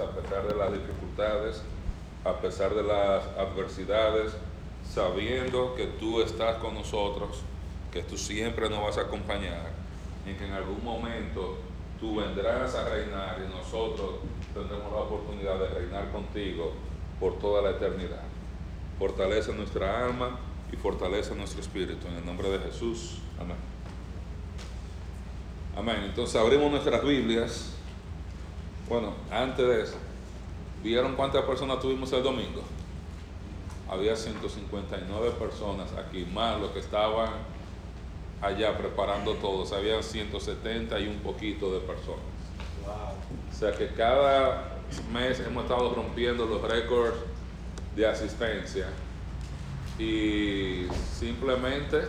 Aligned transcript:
a 0.00 0.10
pesar 0.10 0.46
de 0.46 0.54
las 0.54 0.72
dificultades, 0.72 1.62
a 2.24 2.40
pesar 2.40 2.74
de 2.74 2.82
las 2.82 3.24
adversidades, 3.38 4.32
sabiendo 4.84 5.74
que 5.74 5.86
tú 5.86 6.20
estás 6.20 6.56
con 6.56 6.74
nosotros, 6.74 7.42
que 7.92 8.02
tú 8.02 8.16
siempre 8.16 8.68
nos 8.68 8.82
vas 8.82 8.98
a 8.98 9.02
acompañar 9.02 9.70
y 10.26 10.34
que 10.34 10.46
en 10.46 10.52
algún 10.52 10.84
momento 10.84 11.58
tú 12.00 12.16
vendrás 12.16 12.74
a 12.74 12.88
reinar 12.88 13.38
y 13.44 13.54
nosotros 13.54 14.16
tendremos 14.54 14.92
la 14.92 14.98
oportunidad 14.98 15.58
de 15.58 15.68
reinar 15.68 16.10
contigo 16.10 16.72
por 17.18 17.38
toda 17.38 17.62
la 17.62 17.70
eternidad. 17.70 18.22
Fortalece 18.98 19.52
nuestra 19.52 20.06
alma 20.06 20.38
y 20.72 20.76
fortalece 20.76 21.34
nuestro 21.34 21.60
espíritu. 21.60 22.06
En 22.08 22.16
el 22.16 22.26
nombre 22.26 22.50
de 22.50 22.58
Jesús. 22.58 23.18
Amén. 23.38 23.56
Amén. 25.76 26.04
Entonces 26.04 26.36
abrimos 26.36 26.70
nuestras 26.70 27.02
Biblias. 27.04 27.77
Bueno, 28.88 29.12
antes 29.30 29.66
de 29.66 29.82
eso, 29.82 29.96
¿vieron 30.82 31.14
cuántas 31.14 31.44
personas 31.44 31.78
tuvimos 31.80 32.10
el 32.14 32.22
domingo? 32.22 32.62
Había 33.86 34.16
159 34.16 35.32
personas 35.32 35.92
aquí, 35.92 36.24
más 36.24 36.58
los 36.58 36.70
que 36.70 36.78
estaban 36.78 37.30
allá 38.40 38.78
preparando 38.78 39.34
todos. 39.34 39.72
Había 39.72 40.02
170 40.02 40.98
y 41.00 41.08
un 41.08 41.18
poquito 41.18 41.72
de 41.72 41.80
personas. 41.80 42.22
O 43.50 43.54
sea 43.54 43.72
que 43.72 43.88
cada 43.88 44.78
mes 45.12 45.40
hemos 45.40 45.64
estado 45.64 45.94
rompiendo 45.94 46.46
los 46.46 46.62
récords 46.62 47.16
de 47.94 48.06
asistencia 48.06 48.86
y 49.98 50.86
simplemente 51.12 52.02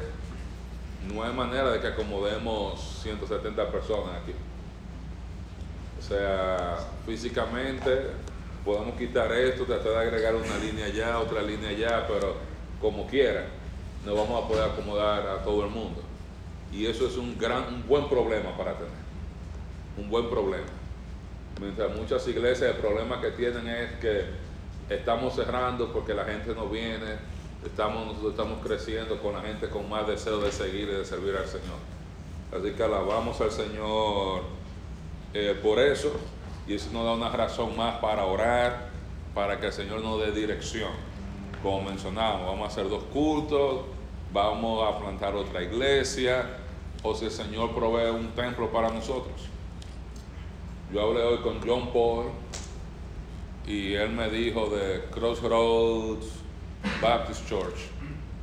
no 1.12 1.24
hay 1.24 1.34
manera 1.34 1.72
de 1.72 1.82
que 1.82 1.88
acomodemos 1.88 3.02
170 3.02 3.70
personas 3.72 4.22
aquí. 4.22 4.34
O 6.10 6.12
sea, 6.12 6.76
físicamente 7.06 8.08
podemos 8.66 8.98
quitar 8.98 9.32
esto, 9.32 9.66
tratar 9.66 9.92
de 9.92 10.00
agregar 10.00 10.34
una 10.34 10.58
línea 10.58 10.86
allá, 10.86 11.20
otra 11.20 11.44
línea 11.44 11.70
allá, 11.70 12.08
pero 12.08 12.36
como 12.82 13.06
quiera, 13.06 13.46
no 14.04 14.16
vamos 14.16 14.44
a 14.44 14.48
poder 14.48 14.72
acomodar 14.72 15.28
a 15.28 15.44
todo 15.44 15.66
el 15.66 15.70
mundo. 15.70 16.02
Y 16.72 16.88
eso 16.88 17.06
es 17.06 17.16
un 17.16 17.38
gran, 17.38 17.72
un 17.72 17.88
buen 17.88 18.10
problema 18.10 18.58
para 18.58 18.74
tener. 18.74 18.92
Un 19.98 20.10
buen 20.10 20.32
problema. 20.32 20.66
Mientras 21.62 21.96
muchas 21.96 22.28
iglesias 22.28 22.72
el 22.72 22.82
problema 22.82 23.22
que 23.22 23.30
tienen 23.30 23.68
es 23.68 23.92
que 24.00 24.24
estamos 24.90 25.36
cerrando 25.36 25.94
porque 25.94 26.16
la 26.16 26.26
gente 26.26 26.56
no 26.56 26.70
viene, 26.70 27.20
estamos, 27.64 28.08
nosotros 28.08 28.32
estamos 28.32 28.66
creciendo 28.66 29.22
con 29.22 29.34
la 29.34 29.42
gente 29.42 29.70
con 29.70 29.88
más 29.88 30.08
deseo 30.08 30.40
de 30.40 30.52
seguir 30.52 30.90
y 30.90 30.98
de 30.98 31.06
servir 31.06 31.36
al 31.36 31.46
Señor. 31.46 31.78
Así 32.52 32.72
que 32.72 32.82
alabamos 32.82 33.40
al 33.42 33.52
Señor 33.52 34.59
eh, 35.34 35.60
por 35.62 35.80
eso 35.80 36.12
y 36.70 36.76
eso 36.76 36.90
nos 36.94 37.04
da 37.04 37.14
una 37.14 37.30
razón 37.30 37.76
más 37.76 37.98
para 37.98 38.26
orar, 38.26 38.90
para 39.34 39.60
que 39.60 39.68
el 39.68 39.74
Señor 39.74 40.02
nos 40.02 40.20
dé 40.20 40.32
dirección. 40.32 40.92
Como 41.64 41.82
mencionamos, 41.82 42.46
vamos 42.46 42.70
a 42.70 42.72
hacer 42.72 42.88
dos 42.88 43.04
cultos, 43.06 43.86
vamos 44.32 44.88
a 44.88 45.00
plantar 45.00 45.36
otra 45.36 45.64
iglesia, 45.64 46.58
o 47.02 47.16
si 47.16 47.26
el 47.26 47.32
Señor 47.32 47.74
provee 47.74 48.12
un 48.12 48.30
templo 48.36 48.72
para 48.72 48.90
nosotros. 48.90 49.48
Yo 50.94 51.02
hablé 51.02 51.24
hoy 51.24 51.40
con 51.40 51.60
John 51.66 51.92
Paul 51.92 52.26
y 53.66 53.94
él 53.94 54.10
me 54.12 54.30
dijo 54.30 54.70
de 54.70 55.06
Crossroads 55.12 56.28
Baptist 57.02 57.48
Church, 57.48 57.78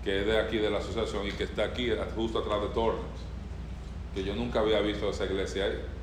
que 0.02 0.20
es 0.20 0.26
de 0.26 0.38
aquí 0.38 0.58
de 0.58 0.70
la 0.70 0.78
asociación 0.78 1.26
y 1.28 1.32
que 1.32 1.44
está 1.44 1.64
aquí 1.64 1.90
justo 2.14 2.40
atrás 2.40 2.62
de 2.62 2.68
Torrance, 2.68 3.22
que 4.14 4.24
yo 4.24 4.34
nunca 4.34 4.60
había 4.60 4.80
visto 4.80 5.10
esa 5.10 5.24
iglesia 5.24 5.64
ahí. 5.66 5.95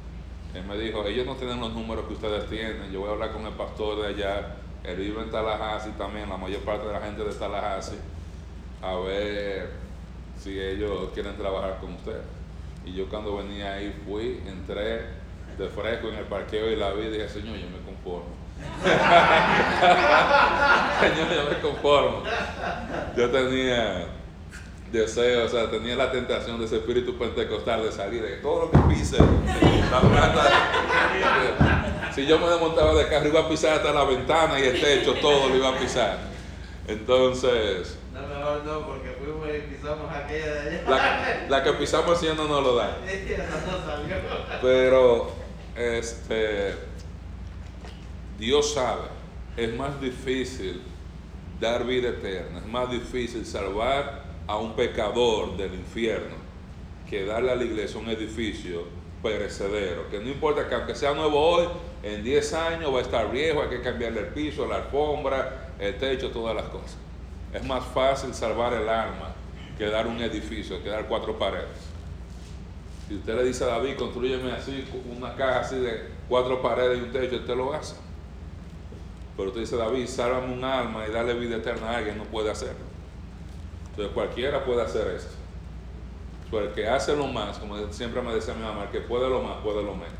Él 0.54 0.64
me 0.66 0.78
dijo, 0.78 1.04
ellos 1.06 1.26
no 1.26 1.36
tienen 1.36 1.59
los 1.59 1.73
números 1.73 2.06
que 2.06 2.14
ustedes 2.14 2.48
tienen, 2.50 2.92
yo 2.92 3.00
voy 3.00 3.09
a 3.09 3.14
hablar 3.14 3.32
con 3.32 3.44
el 3.46 3.54
pastor 3.54 4.02
de 4.02 4.09
allá, 4.09 4.58
él 4.84 4.98
vive 4.98 5.22
en 5.22 5.32
Tallahassee 5.32 5.94
también, 5.98 6.30
la 6.30 6.38
mayor 6.38 6.62
parte 6.62 6.86
de 6.86 6.94
la 6.94 7.02
gente 7.02 7.23
de 7.23 7.34
Tallahassee, 7.34 7.98
a 8.81 8.96
ver 8.98 9.72
si 10.38 10.59
ellos 10.59 11.09
quieren 11.13 11.38
trabajar 11.38 11.80
con 11.80 11.94
usted. 11.94 12.22
Y 12.86 12.94
yo 12.94 13.08
cuando 13.09 13.38
venía 13.38 13.74
ahí 13.74 13.96
fui, 14.06 14.44
entré 14.46 15.24
de 15.58 15.69
fresco 15.69 16.09
en 16.09 16.16
el 16.16 16.25
parqueo 16.25 16.69
y 16.72 16.75
la 16.75 16.92
vi 16.92 17.06
y 17.06 17.09
dije, 17.09 17.30
Señor, 17.30 17.56
yo 17.58 17.69
me 17.69 17.80
conformo. 17.80 18.44
Señor, 21.00 21.34
yo 21.34 21.46
me 21.50 21.58
conformo. 21.62 22.24
Yo 23.16 23.31
tenía 23.31 24.08
deseo, 24.94 25.46
o 25.46 25.50
sea, 25.50 25.70
tenía 25.70 25.96
la 25.96 26.12
tentación 26.12 26.59
de 26.59 26.66
ese 26.66 26.78
espíritu 26.78 27.18
pentecostal 27.18 27.84
de 27.84 27.92
salir 27.92 28.22
de 28.22 28.38
todo 28.38 28.66
lo 28.66 28.72
que 28.72 28.78
pise. 28.94 29.18
si 32.14 32.26
yo 32.26 32.40
me 32.40 32.48
desmontaba 32.48 32.94
de 32.94 33.08
carro, 33.08 33.28
iba 33.28 33.42
a 33.42 33.50
pisar 33.50 33.74
hasta 33.74 33.92
la 33.92 34.04
ventana 34.06 34.59
y 34.59 34.64
el 34.64 34.80
techo, 34.80 35.16
todo 35.16 35.50
lo 35.50 35.56
iba 35.56 35.70
a 35.70 35.80
pisar. 35.80 36.20
Entonces. 36.88 37.98
No, 38.14 38.22
mejor 38.22 38.64
no, 38.66 38.88
porque 38.88 39.16
fuimos 39.20 39.48
y 39.48 39.62
pisamos 39.76 40.14
aquella 40.14 40.54
de 40.54 40.59
allá. 40.59 40.84
La, 40.88 41.46
la 41.50 41.64
que 41.64 41.74
pisamos 41.74 42.18
haciendo 42.18 42.48
no 42.48 42.62
lo 42.62 42.75
da. 42.75 42.98
Pero, 44.62 45.31
este, 45.75 46.75
Dios 48.38 48.74
sabe, 48.74 49.08
es 49.58 49.74
más 49.75 50.00
difícil 50.00 50.84
dar 51.60 51.86
vida 51.86 52.10
eterna, 52.10 52.60
es 52.60 52.66
más 52.68 52.92
difícil 52.92 53.46
salvar 53.46 54.22
a 54.48 54.58
un 54.58 54.74
pecador 54.74 55.56
del 55.58 55.74
infierno 55.74 56.36
que 57.09 57.26
darle 57.26 57.52
a 57.52 57.56
la 57.56 57.64
iglesia 57.64 58.00
un 58.00 58.09
edificio 58.09 58.84
perecedero, 59.22 60.09
que 60.09 60.20
no 60.20 60.30
importa 60.30 60.68
que 60.68 60.76
aunque 60.76 60.96
sea 60.96 61.14
nuevo 61.14 61.40
hoy, 61.40 61.68
en 62.04 62.24
10 62.24 62.54
años 62.54 62.94
va 62.94 63.00
a 63.00 63.02
estar 63.02 63.31
viejo, 63.31 63.62
hay 63.62 63.70
que 63.70 63.81
cambiarle 63.81 64.20
el 64.20 64.28
piso, 64.28 64.68
la 64.68 64.78
alfombra, 64.78 65.74
el 65.80 65.98
techo, 65.98 66.30
todas 66.31 66.56
las 66.56 66.66
cosas. 66.66 66.98
Es 67.54 67.64
más 67.64 67.86
fácil 67.86 68.34
salvar 68.34 68.74
el 68.74 68.90
alma 68.90 69.34
que 69.78 69.86
dar 69.86 70.08
un 70.08 70.22
edificio, 70.22 70.84
que 70.84 70.90
dar 70.90 71.08
cuatro 71.08 71.38
paredes. 71.40 71.94
Si 73.08 73.16
usted 73.16 73.36
le 73.36 73.44
dice 73.46 73.64
a 73.64 73.68
David, 73.68 73.96
construyeme 73.96 74.52
así, 74.52 74.86
una 75.16 75.36
caja 75.36 75.60
así 75.62 75.75
de 75.78 76.10
cuatro 76.28 76.62
paredes 76.62 77.00
y 77.00 77.02
un 77.04 77.12
techo, 77.12 77.38
usted 77.38 77.56
lo 77.56 77.74
hace. 77.74 77.96
Pero 79.38 79.50
usted 79.50 79.62
dice, 79.62 79.78
David, 79.78 80.08
sálvame 80.08 80.54
un 80.54 80.64
alma 80.64 81.08
y 81.08 81.12
darle 81.12 81.34
vida 81.34 81.58
eterna 81.58 81.90
a 81.90 81.98
alguien, 81.98 82.18
no 82.18 82.25
puede 82.25 82.52
hacerlo. 82.52 82.93
Entonces 83.94 84.14
cualquiera 84.14 84.66
puede 84.66 84.81
hacer 84.81 85.08
esto. 85.16 85.36
Pero 86.50 86.66
el 86.66 86.74
que 86.74 86.88
hace 86.88 87.16
lo 87.16 87.28
más, 87.28 87.58
como 87.59 87.78
siempre 87.92 88.22
me 88.22 88.34
decía 88.34 88.54
mi 88.54 88.64
mamá, 88.64 88.84
el 88.84 88.90
que 88.90 89.02
puede 89.02 89.30
lo 89.30 89.42
más, 89.42 89.58
puede 89.64 89.84
lo 89.84 89.94
menos. 89.94 90.14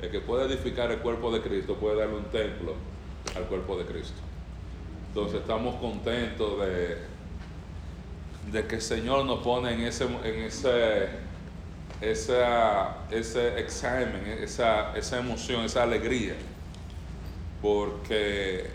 El 0.00 0.10
que 0.10 0.20
puede 0.20 0.46
edificar 0.46 0.90
el 0.90 0.98
cuerpo 1.00 1.30
de 1.30 1.40
Cristo 1.40 1.74
puede 1.74 1.96
darle 1.96 2.16
un 2.16 2.24
templo 2.24 2.74
al 3.36 3.44
cuerpo 3.44 3.76
de 3.76 3.84
Cristo. 3.84 4.20
Entonces 5.08 5.40
estamos 5.40 5.76
contentos 5.76 6.60
de, 8.52 8.66
que 8.66 8.76
el 8.76 8.82
Señor 8.82 9.24
nos 9.24 9.40
pone 9.40 9.74
en 9.74 9.80
ese, 9.80 10.04
en 10.04 10.44
ese, 10.44 11.08
esa, 12.00 12.96
ese 13.10 13.60
examen, 13.60 14.38
esa, 14.40 14.96
esa 14.96 15.18
emoción, 15.18 15.64
esa 15.64 15.82
alegría 15.82 16.34
porque 17.62 18.66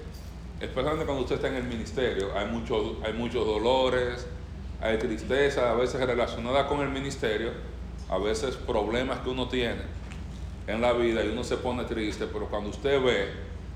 especialmente 0.65 1.05
cuando 1.05 1.23
usted 1.23 1.35
está 1.35 1.47
en 1.47 1.55
el 1.55 1.63
ministerio, 1.63 2.31
hay, 2.35 2.47
mucho, 2.47 2.99
hay 3.03 3.13
muchos 3.13 3.45
dolores, 3.45 4.27
hay 4.81 4.97
tristeza, 4.97 5.71
a 5.71 5.75
veces 5.75 6.01
relacionada 6.01 6.67
con 6.67 6.81
el 6.81 6.89
ministerio, 6.89 7.51
a 8.09 8.17
veces 8.17 8.55
problemas 8.55 9.19
que 9.19 9.29
uno 9.29 9.47
tiene 9.47 9.81
en 10.67 10.81
la 10.81 10.93
vida 10.93 11.23
y 11.23 11.29
uno 11.29 11.43
se 11.43 11.57
pone 11.57 11.83
triste, 11.85 12.27
pero 12.31 12.47
cuando 12.47 12.69
usted 12.69 13.01
ve 13.01 13.29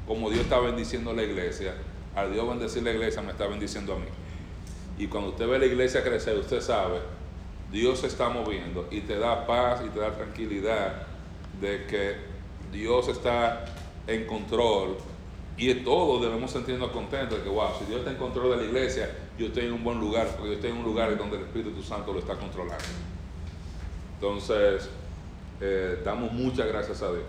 como 0.07 0.29
Dios 0.29 0.41
está 0.43 0.59
bendiciendo 0.59 1.13
la 1.13 1.23
iglesia, 1.23 1.75
al 2.15 2.33
Dios 2.33 2.47
bendecir 2.47 2.83
la 2.83 2.91
iglesia 2.91 3.21
me 3.21 3.31
está 3.31 3.47
bendiciendo 3.47 3.93
a 3.93 3.97
mí. 3.97 4.07
Y 4.97 5.07
cuando 5.07 5.29
usted 5.29 5.47
ve 5.47 5.59
la 5.59 5.65
iglesia 5.65 6.03
crecer, 6.03 6.37
usted 6.37 6.61
sabe, 6.61 6.99
Dios 7.71 7.99
se 7.99 8.07
está 8.07 8.29
moviendo 8.29 8.87
y 8.89 9.01
te 9.01 9.17
da 9.17 9.45
paz 9.45 9.81
y 9.85 9.89
te 9.89 9.99
da 9.99 10.11
tranquilidad 10.11 11.07
de 11.61 11.85
que 11.85 12.15
Dios 12.71 13.07
está 13.07 13.65
en 14.07 14.25
control 14.25 14.97
y 15.59 15.73
todos 15.83 16.21
debemos 16.21 16.51
sentirnos 16.51 16.89
contentos 16.91 17.37
de 17.37 17.43
que, 17.43 17.49
wow, 17.49 17.67
si 17.77 17.83
Dios 17.83 17.99
está 17.99 18.11
en 18.11 18.17
control 18.17 18.51
de 18.51 18.57
la 18.57 18.63
iglesia, 18.63 19.13
yo 19.37 19.47
estoy 19.47 19.65
en 19.65 19.73
un 19.73 19.83
buen 19.83 19.99
lugar, 19.99 20.27
porque 20.37 20.51
yo 20.51 20.53
estoy 20.53 20.71
en 20.71 20.77
un 20.77 20.85
lugar 20.85 21.17
donde 21.17 21.35
el 21.35 21.43
Espíritu 21.43 21.83
Santo 21.83 22.13
lo 22.13 22.19
está 22.19 22.35
controlando. 22.35 22.85
Entonces, 24.13 24.89
eh, 25.59 26.01
damos 26.05 26.31
muchas 26.31 26.65
gracias 26.65 27.01
a 27.01 27.11
Dios. 27.11 27.25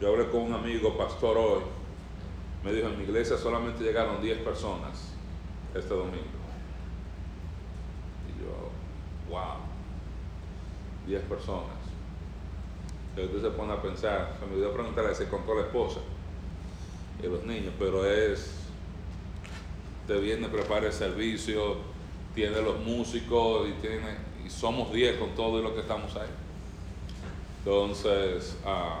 Yo 0.00 0.08
hablé 0.08 0.28
con 0.30 0.42
un 0.42 0.52
amigo, 0.52 0.98
pastor, 0.98 1.38
hoy, 1.38 1.60
me 2.64 2.72
dijo, 2.72 2.88
en 2.88 2.98
mi 2.98 3.04
iglesia 3.04 3.38
solamente 3.38 3.84
llegaron 3.84 4.20
10 4.20 4.38
personas 4.38 5.14
este 5.76 5.94
domingo. 5.94 6.24
Y 8.26 8.42
yo, 8.42 9.30
wow, 9.30 9.58
10 11.06 11.22
personas. 11.22 11.70
Entonces 13.14 13.42
se 13.42 13.50
pone 13.50 13.72
a 13.72 13.80
pensar, 13.80 14.36
se 14.40 14.46
me 14.46 14.56
dio 14.56 14.70
a 14.70 14.74
preguntarle 14.74 15.14
si 15.14 15.26
contó 15.26 15.54
la 15.54 15.60
esposa 15.60 16.00
y 17.22 17.26
los 17.26 17.44
niños, 17.44 17.72
pero 17.78 18.06
es, 18.06 18.54
te 20.06 20.18
viene, 20.18 20.48
prepara 20.48 20.86
el 20.86 20.92
servicio, 20.92 21.76
tiene 22.34 22.60
los 22.60 22.78
músicos 22.80 23.68
y 23.68 23.72
tiene, 23.80 24.16
y 24.44 24.50
somos 24.50 24.92
10 24.92 25.16
con 25.18 25.30
todo 25.34 25.62
lo 25.62 25.74
que 25.74 25.80
estamos 25.80 26.14
ahí. 26.16 26.28
Entonces, 27.58 28.56
ah, 28.66 29.00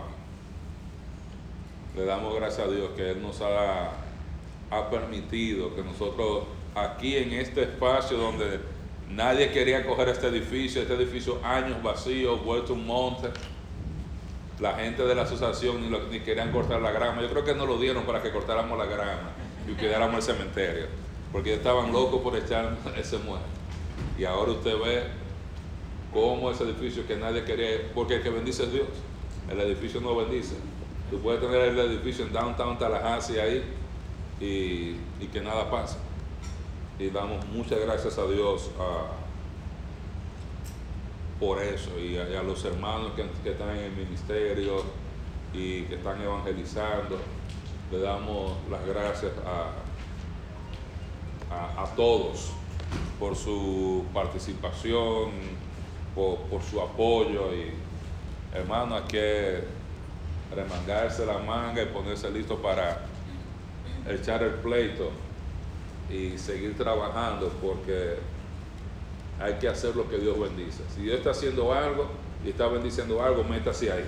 le 1.96 2.04
damos 2.04 2.34
gracias 2.34 2.66
a 2.66 2.70
Dios 2.70 2.90
que 2.96 3.10
Él 3.10 3.22
nos 3.22 3.40
ha, 3.42 3.90
ha 4.70 4.90
permitido 4.90 5.74
que 5.74 5.82
nosotros 5.82 6.44
aquí 6.74 7.16
en 7.16 7.32
este 7.32 7.62
espacio 7.62 8.16
donde 8.16 8.60
nadie 9.10 9.50
quería 9.52 9.86
coger 9.86 10.08
este 10.08 10.28
edificio, 10.28 10.82
este 10.82 10.94
edificio 10.94 11.38
años 11.44 11.82
vacío, 11.82 12.38
vuelto 12.38 12.72
un 12.72 12.86
monte, 12.86 13.28
la 14.60 14.74
gente 14.74 15.02
de 15.04 15.14
la 15.14 15.22
asociación 15.22 15.82
ni, 15.82 15.88
lo, 15.88 16.06
ni 16.08 16.20
querían 16.20 16.52
cortar 16.52 16.80
la 16.80 16.92
grama, 16.92 17.22
yo 17.22 17.30
creo 17.30 17.44
que 17.44 17.54
nos 17.54 17.66
lo 17.66 17.78
dieron 17.78 18.04
para 18.04 18.22
que 18.22 18.30
cortáramos 18.30 18.78
la 18.78 18.86
grama 18.86 19.32
y 19.68 19.74
quedáramos 19.74 20.16
el 20.16 20.34
cementerio, 20.34 20.86
porque 21.32 21.54
estaban 21.54 21.92
locos 21.92 22.20
por 22.22 22.36
echar 22.36 22.76
ese 22.96 23.18
muerto. 23.18 23.46
Y 24.18 24.24
ahora 24.24 24.52
usted 24.52 24.74
ve 24.78 25.02
cómo 26.12 26.50
ese 26.50 26.64
edificio 26.64 27.06
que 27.06 27.16
nadie 27.16 27.44
quería, 27.44 27.90
porque 27.94 28.16
el 28.16 28.22
que 28.22 28.30
bendice 28.30 28.64
es 28.64 28.72
Dios, 28.72 28.88
el 29.50 29.60
edificio 29.60 30.00
no 30.00 30.16
bendice. 30.16 30.54
Tú 31.10 31.20
puedes 31.20 31.40
tener 31.40 31.60
el 31.60 31.78
edificio 31.78 32.24
en 32.24 32.32
downtown 32.32 32.78
Tallahassee 32.78 33.40
ahí 33.40 33.62
y, 34.40 34.96
y 35.22 35.28
que 35.32 35.40
nada 35.40 35.70
pasa. 35.70 35.98
Y 36.98 37.10
damos 37.10 37.44
muchas 37.46 37.80
gracias 37.80 38.18
a 38.18 38.26
Dios 38.26 38.70
a, 38.78 39.23
por 41.38 41.60
eso 41.62 41.98
y 41.98 42.16
a, 42.16 42.42
los 42.42 42.64
hermanos 42.64 43.12
que, 43.16 43.24
que, 43.42 43.50
están 43.50 43.70
en 43.70 43.84
el 43.84 43.92
ministerio 43.92 44.84
y 45.52 45.82
que 45.82 45.96
están 45.96 46.20
evangelizando. 46.20 47.18
Le 47.90 47.98
damos 47.98 48.52
las 48.70 48.84
gracias 48.86 49.32
a, 49.46 49.72
a, 51.54 51.82
a 51.84 51.86
todos 51.94 52.50
por 53.18 53.36
su 53.36 54.04
participación, 54.12 55.30
por, 56.14 56.38
por, 56.50 56.62
su 56.62 56.80
apoyo 56.80 57.52
y 57.54 57.72
hermano, 58.56 58.96
hay 58.96 59.02
que 59.04 59.64
remangarse 60.54 61.26
la 61.26 61.38
manga 61.38 61.82
y 61.82 61.86
ponerse 61.86 62.30
listo 62.30 62.56
para 62.58 63.02
echar 64.08 64.42
el 64.42 64.54
pleito 64.54 65.10
y 66.10 66.38
seguir 66.38 66.76
trabajando 66.76 67.50
porque 67.62 68.16
hay 69.40 69.54
que 69.54 69.68
hacer 69.68 69.96
lo 69.96 70.08
que 70.08 70.18
Dios 70.18 70.38
bendice. 70.38 70.82
Si 70.94 71.02
Dios 71.02 71.18
está 71.18 71.30
haciendo 71.30 71.72
algo 71.72 72.08
y 72.44 72.50
está 72.50 72.66
bendiciendo 72.66 73.22
algo, 73.22 73.44
métase 73.44 73.90
ahí. 73.90 74.04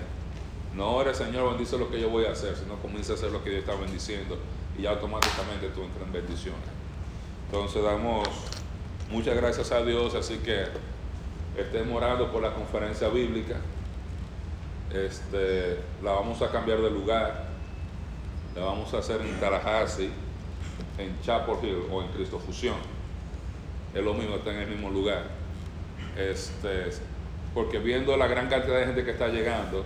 No 0.75 0.85
ahora 0.85 1.15
Señor 1.15 1.51
bendice 1.51 1.79
lo 1.79 1.91
que 1.91 2.01
yo 2.01 2.11
voy 2.11 2.27
a 2.27 2.33
hacer, 2.33 2.55
sino 2.57 2.77
comienza 2.77 3.13
a 3.13 3.17
hacer 3.17 3.33
lo 3.33 3.43
que 3.43 3.51
Dios 3.51 3.63
está 3.63 3.75
bendiciendo 3.75 4.37
y 4.79 4.83
ya 4.83 4.91
automáticamente 4.91 5.69
tú 5.75 5.83
entras 5.83 6.07
en 6.07 6.13
bendiciones. 6.13 6.61
Entonces 7.47 7.83
damos 7.83 8.29
muchas 9.11 9.37
gracias 9.37 9.73
a 9.73 9.83
Dios, 9.83 10.15
así 10.15 10.39
que 10.39 10.67
estén 11.57 11.91
orando 11.93 12.31
por 12.31 12.43
la 12.43 12.55
conferencia 12.55 13.09
bíblica. 13.09 13.57
Este, 14.93 15.79
la 16.03 16.13
vamos 16.13 16.43
a 16.43 16.51
cambiar 16.51 16.81
de 16.81 16.91
lugar. 16.91 17.47
La 18.55 18.65
vamos 18.65 18.93
a 18.95 18.99
hacer 18.99 19.21
en 19.21 19.39
Tallahassee, 19.39 20.11
en 20.99 21.21
Chapel 21.23 21.57
Hill 21.63 21.83
o 21.91 22.03
en 22.03 22.09
Cristo 22.09 22.39
Fusión. 22.39 22.77
Es 23.95 24.03
lo 24.03 24.15
mismo, 24.15 24.37
está 24.37 24.53
en 24.53 24.61
el 24.61 24.69
mismo 24.69 24.91
lugar. 24.91 25.25
Este, 26.17 26.91
porque 27.55 27.79
viendo 27.79 28.17
la 28.17 28.27
gran 28.27 28.49
cantidad 28.49 28.79
de 28.79 28.87
gente 28.87 29.05
que 29.05 29.13
está 29.13 29.29
llegando, 29.29 29.85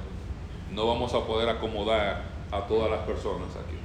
no 0.72 0.86
vamos 0.86 1.14
a 1.14 1.26
poder 1.26 1.48
acomodar 1.48 2.22
a 2.50 2.66
todas 2.66 2.90
las 2.90 3.00
personas 3.00 3.48
aquí. 3.56 3.76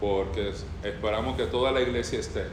Porque 0.00 0.52
esperamos 0.84 1.36
que 1.36 1.46
toda 1.46 1.72
la 1.72 1.80
iglesia 1.80 2.20
esté. 2.20 2.44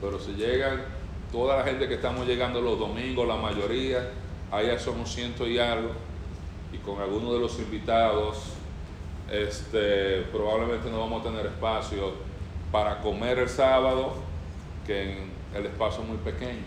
Pero 0.00 0.18
si 0.18 0.32
llegan 0.32 0.82
toda 1.30 1.58
la 1.58 1.64
gente 1.64 1.88
que 1.88 1.94
estamos 1.94 2.26
llegando 2.26 2.60
los 2.60 2.78
domingos, 2.78 3.26
la 3.26 3.36
mayoría, 3.36 4.10
allá 4.50 4.78
somos 4.78 5.12
ciento 5.12 5.46
y 5.46 5.58
algo, 5.58 5.90
y 6.72 6.78
con 6.78 7.00
algunos 7.00 7.32
de 7.32 7.38
los 7.40 7.58
invitados, 7.58 8.38
este, 9.30 10.22
probablemente 10.32 10.90
no 10.90 11.00
vamos 11.00 11.22
a 11.22 11.30
tener 11.30 11.46
espacio 11.46 12.12
para 12.70 13.00
comer 13.00 13.38
el 13.38 13.48
sábado, 13.48 14.14
que 14.86 15.26
el 15.54 15.66
espacio 15.66 16.02
es 16.02 16.08
muy 16.08 16.18
pequeño, 16.18 16.62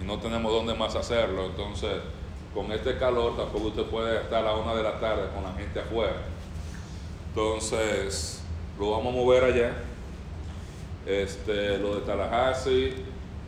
y 0.00 0.04
no 0.04 0.18
tenemos 0.18 0.52
dónde 0.52 0.74
más 0.74 0.96
hacerlo, 0.96 1.46
entonces 1.46 1.92
con 2.54 2.72
este 2.72 2.98
calor 2.98 3.36
tampoco 3.36 3.68
usted 3.68 3.84
puede 3.84 4.22
estar 4.22 4.40
a 4.40 4.52
la 4.52 4.56
una 4.56 4.74
de 4.74 4.82
la 4.82 4.98
tarde 4.98 5.28
con 5.32 5.44
la 5.44 5.52
gente 5.52 5.80
afuera. 5.80 6.16
Entonces, 7.28 8.42
lo 8.78 8.90
vamos 8.90 9.14
a 9.14 9.16
mover 9.16 9.44
allá. 9.44 9.72
Este, 11.06 11.78
lo 11.78 11.94
de 11.94 12.00
Tallahassee, 12.00 12.94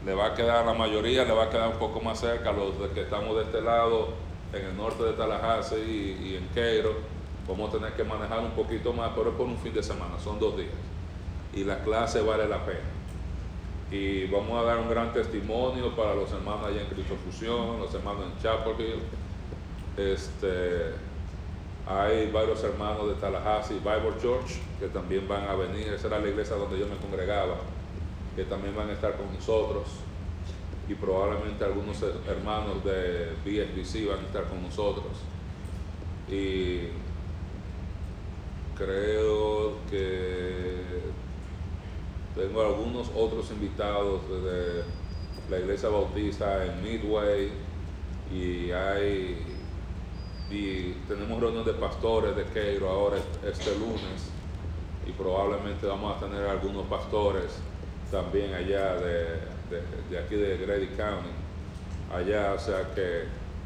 le 0.06 0.14
va 0.14 0.26
a 0.26 0.34
quedar, 0.34 0.64
la 0.64 0.75
mayoría 0.75 1.25
le 1.25 1.32
va 1.32 1.44
a 1.44 1.50
quedar 1.50 1.69
un 1.69 1.79
poco 1.79 2.00
más 2.00 2.20
cerca, 2.20 2.52
los 2.52 2.79
de 2.81 2.90
que 2.90 3.02
estamos 3.02 3.37
de 3.37 3.43
este 3.43 3.61
lado, 3.61 4.11
en 4.52 4.67
el 4.67 4.76
norte 4.76 5.02
de 5.02 5.12
Tallahassee 5.12 5.82
y, 5.82 6.29
y 6.29 6.37
en 6.37 6.46
Cairo, 6.55 6.94
vamos 7.49 7.70
a 7.70 7.79
tener 7.79 7.93
que 7.94 8.05
manejar 8.05 8.40
un 8.40 8.52
poquito 8.52 8.93
más, 8.93 9.11
pero 9.17 9.31
es 9.31 9.37
por 9.37 9.46
un 9.46 9.58
fin 9.58 9.75
de 9.75 9.82
semana, 9.82 10.19
son 10.23 10.38
dos 10.38 10.56
días. 10.56 10.70
Y 11.55 11.64
la 11.64 11.82
clase 11.82 12.20
vale 12.20 12.49
la 12.49 12.64
pena. 12.64 12.81
Y 13.92 14.26
vamos 14.28 14.58
a 14.58 14.62
dar 14.62 14.78
un 14.78 14.88
gran 14.88 15.12
testimonio 15.12 15.94
para 15.94 16.14
los 16.14 16.32
hermanos 16.32 16.66
allá 16.66 16.80
en 16.80 16.86
Cristo 16.86 17.14
Fusión, 17.26 17.78
los 17.78 17.92
hermanos 17.94 18.24
en 18.24 18.42
Chapel 18.42 18.74
Hill. 18.78 19.02
Este, 19.98 20.94
hay 21.86 22.30
varios 22.30 22.64
hermanos 22.64 23.08
de 23.08 23.14
Tallahassee 23.16 23.80
Bible 23.80 24.18
Church 24.18 24.60
que 24.80 24.88
también 24.88 25.28
van 25.28 25.46
a 25.46 25.54
venir, 25.54 25.88
esa 25.92 26.06
era 26.06 26.20
la 26.20 26.28
iglesia 26.28 26.56
donde 26.56 26.78
yo 26.78 26.86
me 26.86 26.96
congregaba 26.96 27.56
que 28.34 28.44
también 28.44 28.74
van 28.74 28.88
a 28.88 28.92
estar 28.92 29.14
con 29.16 29.30
nosotros 29.30 29.84
y 30.88 30.94
probablemente 30.94 31.62
algunos 31.62 32.02
hermanos 32.26 32.82
de 32.84 33.32
BSBC 33.44 34.08
van 34.08 34.20
a 34.20 34.26
estar 34.26 34.44
con 34.44 34.62
nosotros. 34.62 35.12
Y 36.28 36.88
creo 38.76 39.76
que 39.90 40.80
tengo 42.34 42.62
algunos 42.62 43.11
otros 43.14 43.50
invitados 43.50 44.20
de 44.29 44.82
la 45.50 45.58
iglesia 45.58 45.88
bautista 45.88 46.64
en 46.64 46.82
Midway 46.82 47.52
y 48.32 48.70
hay 48.70 49.46
y 50.50 50.93
tenemos 51.08 51.40
reuniones 51.40 51.67
de 51.67 51.73
pastores 51.75 52.37
de 52.37 52.44
Keiro 52.44 52.88
ahora 52.88 53.17
este 53.46 53.75
lunes 53.79 54.31
y 55.06 55.12
probablemente 55.12 55.87
vamos 55.87 56.17
a 56.17 56.20
tener 56.20 56.46
algunos 56.46 56.87
pastores 56.87 57.58
también 58.11 58.52
allá 58.52 58.94
de, 58.96 59.25
de, 59.70 59.82
de, 60.11 60.19
aquí 60.19 60.37
de 60.37 60.58
Grady 60.58 60.88
County, 60.88 61.31
allá, 62.14 62.52
o 62.52 62.58
sea 62.58 62.93
que 62.94 63.25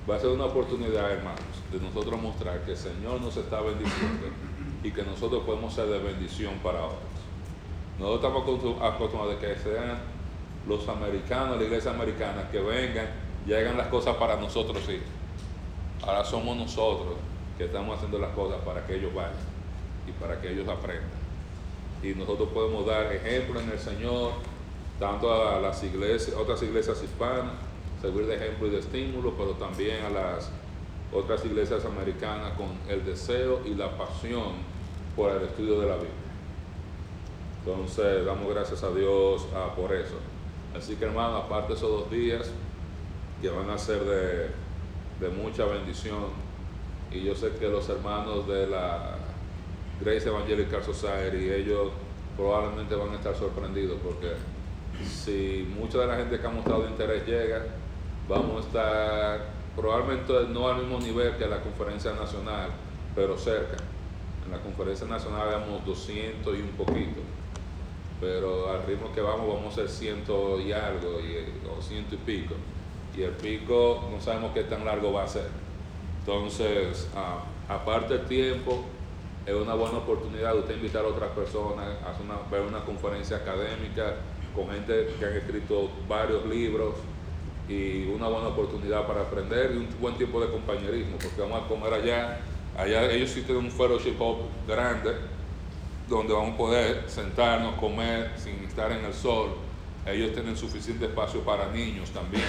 va 0.09 0.17
a 0.17 0.21
ser 0.21 0.31
una 0.31 0.45
oportunidad, 0.45 1.11
hermanos, 1.11 1.41
de 1.73 1.81
nosotros 1.81 2.23
mostrar 2.23 2.65
que 2.65 2.71
el 2.71 2.77
Señor 2.77 3.21
nos 3.21 3.37
está 3.37 3.61
bendiciendo 3.61 4.29
y 4.85 4.93
que 4.93 5.03
nosotros 5.03 5.43
podemos 5.45 5.75
ser 5.75 5.89
de 5.89 5.99
bendición 5.99 6.55
para 6.63 6.85
otros. 6.85 7.16
Nosotros 7.99 8.17
estamos 8.17 8.83
acostumbrados 8.83 9.37
a 9.37 9.41
que 9.41 9.57
sean 9.57 9.99
los 10.67 10.89
americanos, 10.89 11.59
la 11.59 11.65
iglesia 11.65 11.91
americana, 11.93 12.49
que 12.51 12.61
vengan 12.61 13.07
y 13.47 13.53
hagan 13.53 13.77
las 13.77 13.87
cosas 13.89 14.17
para 14.17 14.37
nosotros 14.37 14.83
sí. 14.87 15.01
Ahora 16.03 16.25
somos 16.25 16.57
nosotros 16.57 17.15
que 17.57 17.65
estamos 17.65 17.97
haciendo 17.97 18.19
las 18.19 18.31
cosas 18.31 18.59
para 18.65 18.87
que 18.87 18.97
ellos 18.97 19.15
vayan 19.15 19.33
y 20.07 20.13
para 20.13 20.41
que 20.41 20.53
ellos 20.53 20.69
aprendan 20.69 21.27
y 22.03 22.15
nosotros 22.15 22.49
podemos 22.51 22.87
dar 22.87 23.13
ejemplo 23.13 23.61
en 23.61 23.71
el 23.71 23.79
Señor, 23.79 24.33
tanto 24.99 25.33
a 25.33 25.61
las 25.61 25.83
iglesias, 25.83 26.37
otras 26.37 26.63
iglesias 26.63 27.03
hispanas, 27.03 27.53
servir 28.01 28.27
de 28.27 28.37
ejemplo 28.37 28.67
y 28.67 28.71
de 28.71 28.79
estímulo, 28.79 29.35
pero 29.37 29.53
también 29.53 30.05
a 30.05 30.11
las 30.11 30.51
otras 31.13 31.45
iglesias 31.45 31.85
americanas 31.85 32.53
con 32.53 32.69
el 32.89 33.05
deseo 33.05 33.61
y 33.65 33.75
la 33.75 33.97
pasión 33.97 34.55
por 35.15 35.31
el 35.31 35.43
estudio 35.43 35.81
de 35.81 35.89
la 35.89 35.95
Biblia. 35.95 36.26
Entonces, 37.67 38.25
damos 38.25 38.55
gracias 38.55 38.85
a 38.85 38.93
Dios 38.93 39.45
ah, 39.53 39.75
por 39.75 39.93
eso. 39.93 40.15
Así 40.77 40.95
que, 40.95 41.05
hermano, 41.05 41.39
aparte 41.39 41.73
de 41.73 41.75
esos 41.75 41.91
dos 41.91 42.11
días 42.13 42.49
que 43.43 43.49
van 43.51 43.69
a 43.71 43.77
ser 43.77 44.05
de, 44.05 45.29
mucha 45.31 45.65
bendición, 45.65 46.27
y 47.11 47.25
yo 47.25 47.35
sé 47.35 47.51
que 47.59 47.69
los 47.69 47.89
hermanos 47.89 48.47
de 48.47 48.69
la 48.69 49.17
Grace 50.01 50.29
Evangelical 50.29 50.85
Society, 50.85 51.51
ellos 51.51 51.91
probablemente 52.37 52.95
van 52.95 53.11
a 53.11 53.15
estar 53.17 53.35
sorprendidos 53.35 53.99
porque 54.01 54.35
si 55.05 55.67
mucha 55.77 55.99
de 55.99 56.07
la 56.07 56.17
gente 56.17 56.39
que 56.39 56.47
ha 56.47 56.51
mostrado 56.51 56.87
interés 56.89 57.27
llega, 57.27 57.65
vamos 58.29 58.63
a 58.63 58.67
estar 58.67 59.41
probablemente 59.75 60.33
no 60.51 60.69
al 60.69 60.83
mismo 60.83 61.01
nivel 61.01 61.37
que 61.37 61.47
la 61.47 61.61
conferencia 61.61 62.13
nacional, 62.13 62.71
pero 63.17 63.37
cerca. 63.37 63.79
En 64.45 64.53
la 64.53 64.59
conferencia 64.59 65.07
nacional 65.09 65.53
habíamos 65.53 65.85
200 65.85 66.57
y 66.57 66.61
un 66.61 66.69
poquito, 66.69 67.21
pero 68.21 68.71
al 68.71 68.87
ritmo 68.87 69.13
que 69.13 69.21
vamos 69.21 69.47
vamos 69.49 69.73
a 69.73 69.77
ser 69.77 69.89
ciento 69.89 70.61
y 70.61 70.73
algo, 70.73 71.21
y, 71.21 71.69
o 71.69 71.83
ciento 71.83 72.15
y 72.15 72.19
pico. 72.19 72.55
Y 73.17 73.23
el 73.23 73.33
pico 73.33 74.09
no 74.11 74.21
sabemos 74.21 74.53
qué 74.53 74.65
tan 74.65 74.85
largo 74.85 75.13
va 75.13 75.25
a 75.25 75.29
ser. 75.29 75.49
Entonces, 76.21 77.09
ah, 77.15 77.45
aparte 77.69 78.15
el 78.15 78.27
tiempo, 78.27 78.85
es 79.47 79.55
una 79.55 79.75
buena 79.75 79.99
oportunidad 79.99 80.55
de 80.55 80.61
usted 80.61 80.77
invitar 80.77 81.05
a 81.05 81.09
otras 81.09 81.31
personas 81.31 81.87
a 82.05 82.11
hacer 82.11 82.27
una, 82.27 82.37
ver 82.51 82.63
una 82.63 82.85
conferencia 82.85 83.37
académica 83.39 84.17
con 84.55 84.69
gente 84.71 85.15
que 85.19 85.25
han 85.25 85.35
escrito 85.35 85.89
varios 86.09 86.45
libros 86.47 86.95
y 87.69 88.07
una 88.09 88.29
buena 88.29 88.49
oportunidad 88.49 89.07
para 89.07 89.23
aprender 89.23 89.73
y 89.75 89.79
un 89.79 89.89
buen 90.01 90.17
tiempo 90.17 90.41
de 90.41 90.51
compañerismo, 90.51 91.17
porque 91.17 91.41
vamos 91.41 91.63
a 91.65 91.69
comer 91.69 91.95
allá 91.95 92.41
Allá 92.77 93.11
ellos 93.11 93.31
sí 93.31 93.41
tienen 93.41 93.65
un 93.65 93.71
fellowship 93.71 94.17
grande 94.69 95.13
donde 96.09 96.33
vamos 96.33 96.55
a 96.55 96.57
poder 96.57 97.05
sentarnos, 97.09 97.75
comer 97.75 98.33
sin 98.37 98.65
estar 98.65 98.93
en 98.93 99.05
el 99.05 99.13
sol. 99.13 99.57
Ellos 100.07 100.33
tienen 100.33 100.57
suficiente 100.57 101.07
espacio 101.07 101.41
para 101.41 101.71
niños 101.73 102.11
también. 102.11 102.45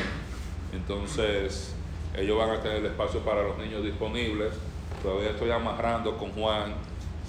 Entonces, 0.73 1.73
ellos 2.15 2.37
van 2.37 2.51
a 2.51 2.61
tener 2.61 2.85
espacio 2.85 3.19
para 3.21 3.43
los 3.43 3.57
niños 3.57 3.83
disponibles. 3.83 4.53
Todavía 5.01 5.31
estoy 5.31 5.51
amarrando 5.51 6.17
con 6.17 6.31
Juan 6.31 6.73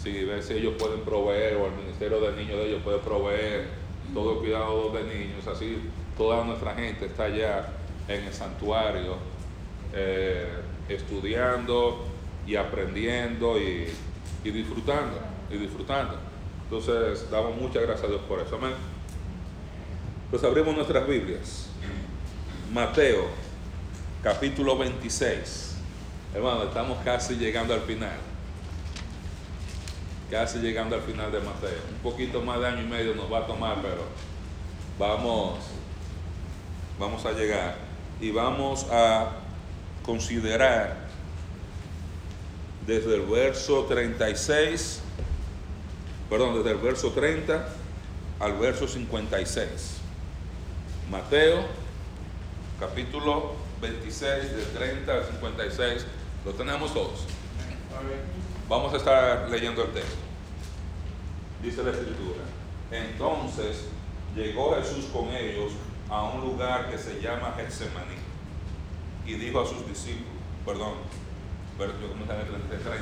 si 0.03 0.25
ver 0.25 0.43
si 0.43 0.55
ellos 0.55 0.75
pueden 0.79 1.01
proveer 1.01 1.57
o 1.57 1.67
el 1.67 1.73
Ministerio 1.73 2.21
del 2.21 2.37
Niño 2.37 2.57
de 2.57 2.69
ellos 2.69 2.83
puede 2.83 2.99
proveer 2.99 3.69
todo 4.15 4.35
el 4.35 4.39
cuidado 4.39 4.91
de 4.91 5.05
niños. 5.05 5.47
Así 5.47 5.79
toda 6.17 6.45
nuestra 6.45 6.75
gente 6.75 7.07
está 7.07 7.25
allá 7.25 7.69
en 8.07 8.25
el 8.25 8.33
santuario 8.33 9.17
eh, 9.93 10.49
estudiando 10.89 12.05
y 12.47 12.57
aprendiendo 12.57 13.59
y, 13.59 13.89
y 14.45 14.51
disfrutando, 14.51 15.19
y 15.51 15.57
disfrutando. 15.57 16.17
Entonces, 16.65 17.31
damos 17.31 17.57
muchas 17.57 17.83
gracias 17.83 18.05
a 18.05 18.09
Dios 18.09 18.21
por 18.29 18.41
eso. 18.41 18.57
Amén. 18.57 18.75
Pues 20.31 20.45
abrimos 20.45 20.75
nuestras 20.75 21.07
Biblias. 21.09 21.69
Mateo, 22.73 23.29
capítulo 24.23 24.77
26. 24.77 25.77
Hermano, 26.35 26.65
estamos 26.65 26.99
casi 27.03 27.37
llegando 27.37 27.73
al 27.73 27.81
final. 27.81 28.19
Casi 30.31 30.59
llegando 30.59 30.97
al 30.97 31.03
final 31.03 31.33
de 31.33 31.41
Mateo. 31.41 31.81
Un 31.91 31.99
poquito 32.03 32.43
más 32.43 32.61
de 32.61 32.67
año 32.67 32.83
y 32.83 32.87
medio 32.87 33.15
nos 33.15 33.33
va 33.33 33.39
a 33.39 33.47
tomar, 33.47 33.77
pero 33.81 34.03
vamos, 34.99 35.61
vamos 36.99 37.25
a 37.25 37.33
llegar. 37.33 37.77
Y 38.21 38.31
vamos 38.31 38.87
a 38.91 39.31
considerar 40.05 41.09
desde 42.87 43.15
el 43.15 43.23
verso 43.23 43.85
36, 43.85 45.03
perdón, 46.29 46.57
desde 46.57 46.71
el 46.71 46.79
verso 46.79 47.11
30 47.13 47.69
al 48.41 48.53
verso 48.55 48.87
56. 48.87 49.99
Mateo, 51.11 51.65
capítulo 52.79 53.55
26, 53.81 54.57
de 54.57 54.63
30 54.79 55.13
al 55.13 55.25
56, 55.25 56.07
lo 56.45 56.53
tenemos 56.53 56.93
todos. 56.93 57.25
Vamos 58.69 58.93
a 58.93 58.97
estar 58.99 59.49
leyendo 59.51 59.83
el 59.85 59.93
texto. 59.93 60.17
Dice 61.63 61.83
la 61.83 61.91
escritura. 61.91 62.43
Entonces 62.91 63.87
llegó 64.37 64.77
Jesús 64.77 65.07
con 65.13 65.29
ellos 65.31 65.73
a 66.09 66.23
un 66.25 66.43
lugar 66.43 66.91
que 66.91 66.99
se 66.99 67.21
llama 67.21 67.55
Getsemaní 67.57 68.17
y 69.27 69.35
dijo 69.35 69.61
a 69.61 69.67
sus 69.67 69.87
discípulos, 69.87 70.33
perdón, 70.65 70.95
pero 71.77 71.93
yo 72.01 72.09
comencé 72.09 72.33
en 72.35 72.41
el 72.41 72.47
33. 72.47 73.01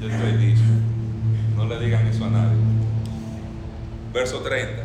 Yo, 0.00 0.08
estoy 0.08 0.32
dicho. 0.38 0.62
No 1.56 1.66
le 1.66 1.78
digan 1.78 2.06
eso 2.06 2.24
a 2.24 2.30
nadie. 2.30 2.56
Verso 4.14 4.40
30. 4.40 4.82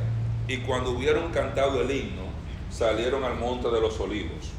Y 0.50 0.58
cuando 0.58 0.92
hubieron 0.92 1.32
cantado 1.32 1.82
el 1.82 1.90
himno, 1.90 2.24
salieron 2.70 3.24
al 3.24 3.40
monte 3.40 3.70
de 3.70 3.80
los 3.80 3.98
olivos. 4.00 4.52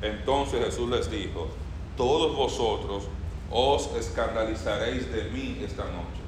Entonces 0.00 0.64
Jesús 0.64 0.88
les 0.88 1.10
dijo, 1.10 1.48
todos 1.96 2.34
vosotros 2.34 3.04
os 3.50 3.90
escandalizaréis 3.94 5.12
de 5.12 5.24
mí 5.24 5.60
esta 5.62 5.84
noche, 5.84 6.22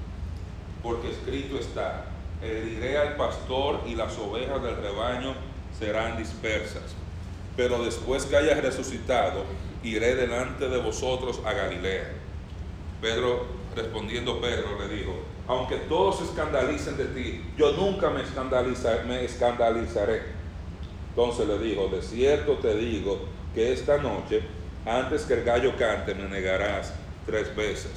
porque 0.83 1.11
escrito 1.11 1.59
está, 1.59 2.05
heriré 2.43 2.99
al 2.99 3.17
pastor 3.17 3.81
y 3.87 3.95
las 3.95 4.19
ovejas 4.19 4.63
del 4.63 4.77
rebaño 4.77 5.35
serán 5.79 6.19
dispersas. 6.19 6.95
Pero 7.57 7.83
después 7.83 8.27
que 8.27 8.37
hayas 8.37 8.61
resucitado, 8.61 9.45
iré 9.83 10.15
delante 10.15 10.69
de 10.69 10.79
vosotros 10.79 11.41
a 11.47 11.53
Galilea. 11.53 12.13
Pedro, 13.01 13.62
respondiendo 13.75 14.41
Pedro, 14.41 14.79
le 14.79 14.95
dijo, 14.95 15.15
aunque 15.49 15.77
todos 15.77 16.19
se 16.19 16.25
escandalicen 16.25 16.97
de 16.97 17.07
ti, 17.07 17.45
yo 17.57 17.73
nunca 17.73 18.11
me, 18.11 18.23
escandalizaré. 19.25 20.23
Entonces 21.11 21.47
le 21.47 21.59
dijo, 21.59 21.89
de 21.89 22.03
cierto 22.03 22.55
te 22.55 22.75
digo 22.77 23.21
que 23.55 23.73
esta 23.73 23.99
noche, 23.99 24.43
antes 24.87 25.23
que 25.23 25.35
el 25.35 25.45
gallo 25.45 25.77
cante, 25.77 26.15
me 26.15 26.29
negarás 26.29 26.95
tres 27.27 27.55
veces. 27.55 27.91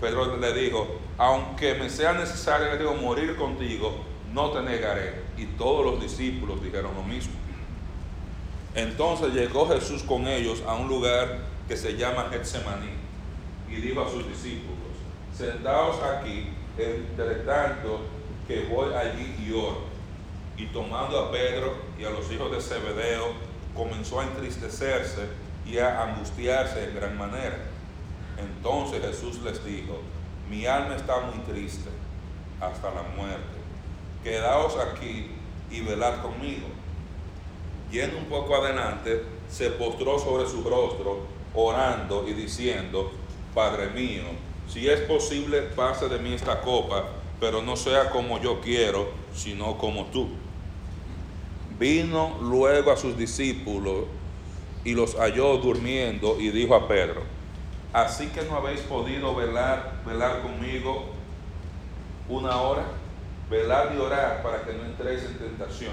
Pedro 0.00 0.36
le 0.36 0.52
dijo, 0.52 0.86
aunque 1.16 1.74
me 1.74 1.90
sea 1.90 2.12
necesario 2.12 2.94
morir 2.94 3.36
contigo, 3.36 4.04
no 4.32 4.50
te 4.50 4.62
negaré. 4.62 5.22
Y 5.36 5.46
todos 5.46 5.84
los 5.84 6.00
discípulos 6.00 6.62
dijeron 6.62 6.94
lo 6.94 7.02
mismo. 7.02 7.34
Entonces 8.74 9.32
llegó 9.32 9.68
Jesús 9.68 10.02
con 10.02 10.28
ellos 10.28 10.62
a 10.66 10.74
un 10.74 10.88
lugar 10.88 11.38
que 11.66 11.76
se 11.76 11.96
llama 11.96 12.28
Getsemaní 12.30 12.90
y 13.68 13.76
dijo 13.76 14.00
a 14.00 14.10
sus 14.10 14.26
discípulos, 14.28 14.87
sentaos 15.38 16.02
aquí, 16.02 16.48
entre 16.76 17.36
tanto 17.46 18.00
que 18.48 18.64
voy 18.64 18.92
allí 18.92 19.36
y 19.46 19.52
oro. 19.52 19.82
Y 20.56 20.66
tomando 20.66 21.16
a 21.18 21.30
Pedro 21.30 21.76
y 21.96 22.04
a 22.04 22.10
los 22.10 22.30
hijos 22.32 22.50
de 22.50 22.60
Zebedeo, 22.60 23.28
comenzó 23.76 24.20
a 24.20 24.24
entristecerse 24.24 25.28
y 25.64 25.78
a 25.78 26.02
angustiarse 26.02 26.88
en 26.88 26.96
gran 26.96 27.16
manera. 27.16 27.56
Entonces 28.36 29.00
Jesús 29.00 29.40
les 29.42 29.64
dijo, 29.64 30.00
mi 30.50 30.66
alma 30.66 30.96
está 30.96 31.20
muy 31.20 31.38
triste 31.44 31.88
hasta 32.60 32.90
la 32.90 33.02
muerte. 33.16 33.58
Quedaos 34.24 34.76
aquí 34.76 35.30
y 35.70 35.80
velad 35.82 36.20
conmigo. 36.20 36.66
Yendo 37.92 38.18
un 38.18 38.24
poco 38.24 38.56
adelante, 38.56 39.22
se 39.48 39.70
postró 39.70 40.18
sobre 40.18 40.48
su 40.48 40.64
rostro, 40.64 41.20
orando 41.54 42.26
y 42.26 42.32
diciendo, 42.32 43.12
Padre 43.54 43.90
mío, 43.90 44.24
si 44.68 44.88
es 44.88 45.00
posible, 45.00 45.62
pase 45.62 46.08
de 46.08 46.18
mí 46.18 46.34
esta 46.34 46.60
copa, 46.60 47.04
pero 47.40 47.62
no 47.62 47.76
sea 47.76 48.10
como 48.10 48.40
yo 48.40 48.60
quiero, 48.60 49.08
sino 49.34 49.78
como 49.78 50.06
tú. 50.06 50.28
Vino 51.78 52.38
luego 52.42 52.90
a 52.92 52.96
sus 52.96 53.16
discípulos 53.16 54.04
y 54.84 54.94
los 54.94 55.14
halló 55.16 55.56
durmiendo 55.58 56.38
y 56.38 56.50
dijo 56.50 56.74
a 56.74 56.86
Pedro, 56.86 57.22
así 57.92 58.26
que 58.28 58.42
no 58.42 58.56
habéis 58.56 58.80
podido 58.80 59.34
velar, 59.34 60.02
velar 60.06 60.42
conmigo 60.42 61.06
una 62.28 62.60
hora, 62.60 62.84
velar 63.50 63.94
y 63.96 64.00
orar 64.00 64.42
para 64.42 64.62
que 64.62 64.72
no 64.74 64.84
entréis 64.84 65.22
en 65.24 65.38
tentación. 65.38 65.92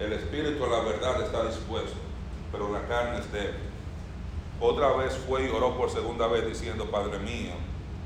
El 0.00 0.12
espíritu 0.12 0.64
a 0.64 0.68
la 0.68 0.80
verdad 0.80 1.22
está 1.22 1.46
dispuesto, 1.46 1.96
pero 2.50 2.72
la 2.72 2.86
carne 2.88 3.20
es 3.20 3.30
débil. 3.30 3.54
Otra 4.60 4.92
vez 4.92 5.14
fue 5.28 5.46
y 5.46 5.48
oró 5.50 5.76
por 5.76 5.90
segunda 5.90 6.26
vez 6.26 6.46
diciendo, 6.46 6.90
Padre 6.90 7.18
mío, 7.18 7.52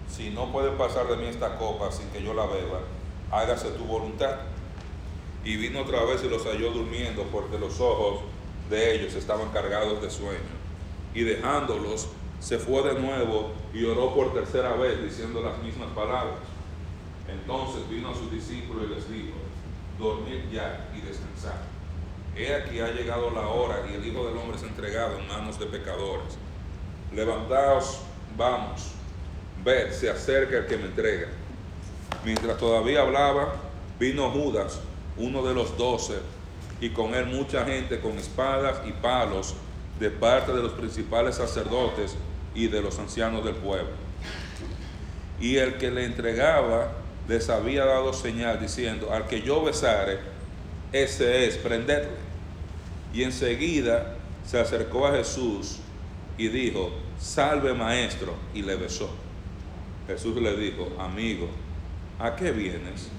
si 0.08 0.30
no 0.30 0.52
puede 0.52 0.70
pasar 0.70 1.08
de 1.08 1.16
mí 1.16 1.26
esta 1.26 1.56
copa 1.56 1.90
sin 1.92 2.08
que 2.10 2.22
yo 2.22 2.34
la 2.34 2.46
beba, 2.46 2.80
hágase 3.30 3.70
tu 3.70 3.84
voluntad. 3.84 4.36
Y 5.44 5.56
vino 5.56 5.82
otra 5.82 6.04
vez 6.04 6.25
y 6.25 6.28
los 6.28 6.44
halló 6.44 6.72
durmiendo 6.72 7.22
porque 7.25 7.58
los 7.58 7.80
ojos 7.80 8.20
de 8.68 8.96
ellos 8.96 9.14
estaban 9.14 9.50
cargados 9.50 10.02
de 10.02 10.10
sueño. 10.10 10.56
Y 11.14 11.22
dejándolos, 11.22 12.08
se 12.40 12.58
fue 12.58 12.82
de 12.82 13.00
nuevo 13.00 13.52
y 13.72 13.84
oró 13.84 14.14
por 14.14 14.34
tercera 14.34 14.75
vez 14.75 15.02
diciendo 15.02 15.40
las 15.42 15.58
mismas 15.62 15.88
palabras. 15.90 16.38
Entonces 17.28 17.88
vino 17.88 18.10
a 18.10 18.14
sus 18.14 18.30
discípulos 18.30 18.84
y 18.86 18.94
les 18.94 19.08
dijo, 19.10 19.36
dormid 19.98 20.50
ya 20.52 20.88
y 20.96 21.00
descansad. 21.00 21.60
He 22.36 22.54
aquí 22.54 22.80
ha 22.80 22.88
llegado 22.88 23.30
la 23.30 23.48
hora 23.48 23.86
y 23.90 23.94
el 23.94 24.06
Hijo 24.06 24.26
del 24.26 24.36
Hombre 24.36 24.56
es 24.56 24.62
entregado 24.62 25.18
en 25.18 25.26
manos 25.26 25.58
de 25.58 25.66
pecadores. 25.66 26.36
Levantaos, 27.14 28.00
vamos, 28.36 28.92
ved, 29.66 29.90
se 29.90 30.08
acerca 30.08 30.58
el 30.58 30.66
que 30.66 30.76
me 30.78 30.85
entrega. 30.85 31.26
Mientras 32.25 32.56
todavía 32.56 33.02
hablaba, 33.02 33.56
vino 33.99 34.30
Judas, 34.30 34.78
uno 35.16 35.42
de 35.42 35.54
los 35.54 35.76
doce, 35.76 36.14
y 36.80 36.90
con 36.90 37.14
él 37.14 37.26
mucha 37.26 37.64
gente 37.64 38.00
con 38.00 38.12
espadas 38.12 38.78
y 38.87 38.92
palos 38.92 39.54
de 39.99 40.11
parte 40.11 40.52
de 40.52 40.62
los 40.62 40.73
principales 40.73 41.35
sacerdotes 41.35 42.14
y 42.54 42.68
de 42.68 42.80
los 42.80 42.99
ancianos 42.99 43.44
del 43.44 43.56
pueblo. 43.56 43.90
Y 45.40 45.56
el 45.56 45.78
que 45.78 45.90
le 45.90 46.04
entregaba 46.04 46.92
les 47.28 47.50
había 47.50 47.85
dado 47.85 48.12
señal 48.12 48.61
diciendo, 48.61 49.12
al 49.12 49.26
que 49.26 49.42
yo 49.42 49.64
besare, 49.64 50.18
ese 50.92 51.46
es, 51.46 51.56
prendedle. 51.56 52.11
Y 53.12 53.25
enseguida 53.25 54.14
se 54.46 54.61
acercó 54.61 55.08
a 55.08 55.16
Jesús 55.16 55.78
y 56.38 56.49
dijo, 56.49 56.92
salve 57.18 57.75
maestro, 57.75 58.35
y 58.54 58.62
le 58.62 58.76
besó. 58.76 59.25
Jesús 60.06 60.36
le 60.36 60.56
dijo, 60.56 60.88
amigo, 60.98 61.48
¿a 62.18 62.36
qué 62.36 62.52
vienes? 62.52 63.10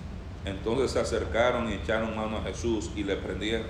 Entonces 0.45 0.91
se 0.91 0.99
acercaron 0.99 1.69
y 1.69 1.73
echaron 1.73 2.15
mano 2.15 2.37
a 2.37 2.43
Jesús 2.43 2.89
y 2.95 3.03
le 3.03 3.17
prendieron. 3.17 3.67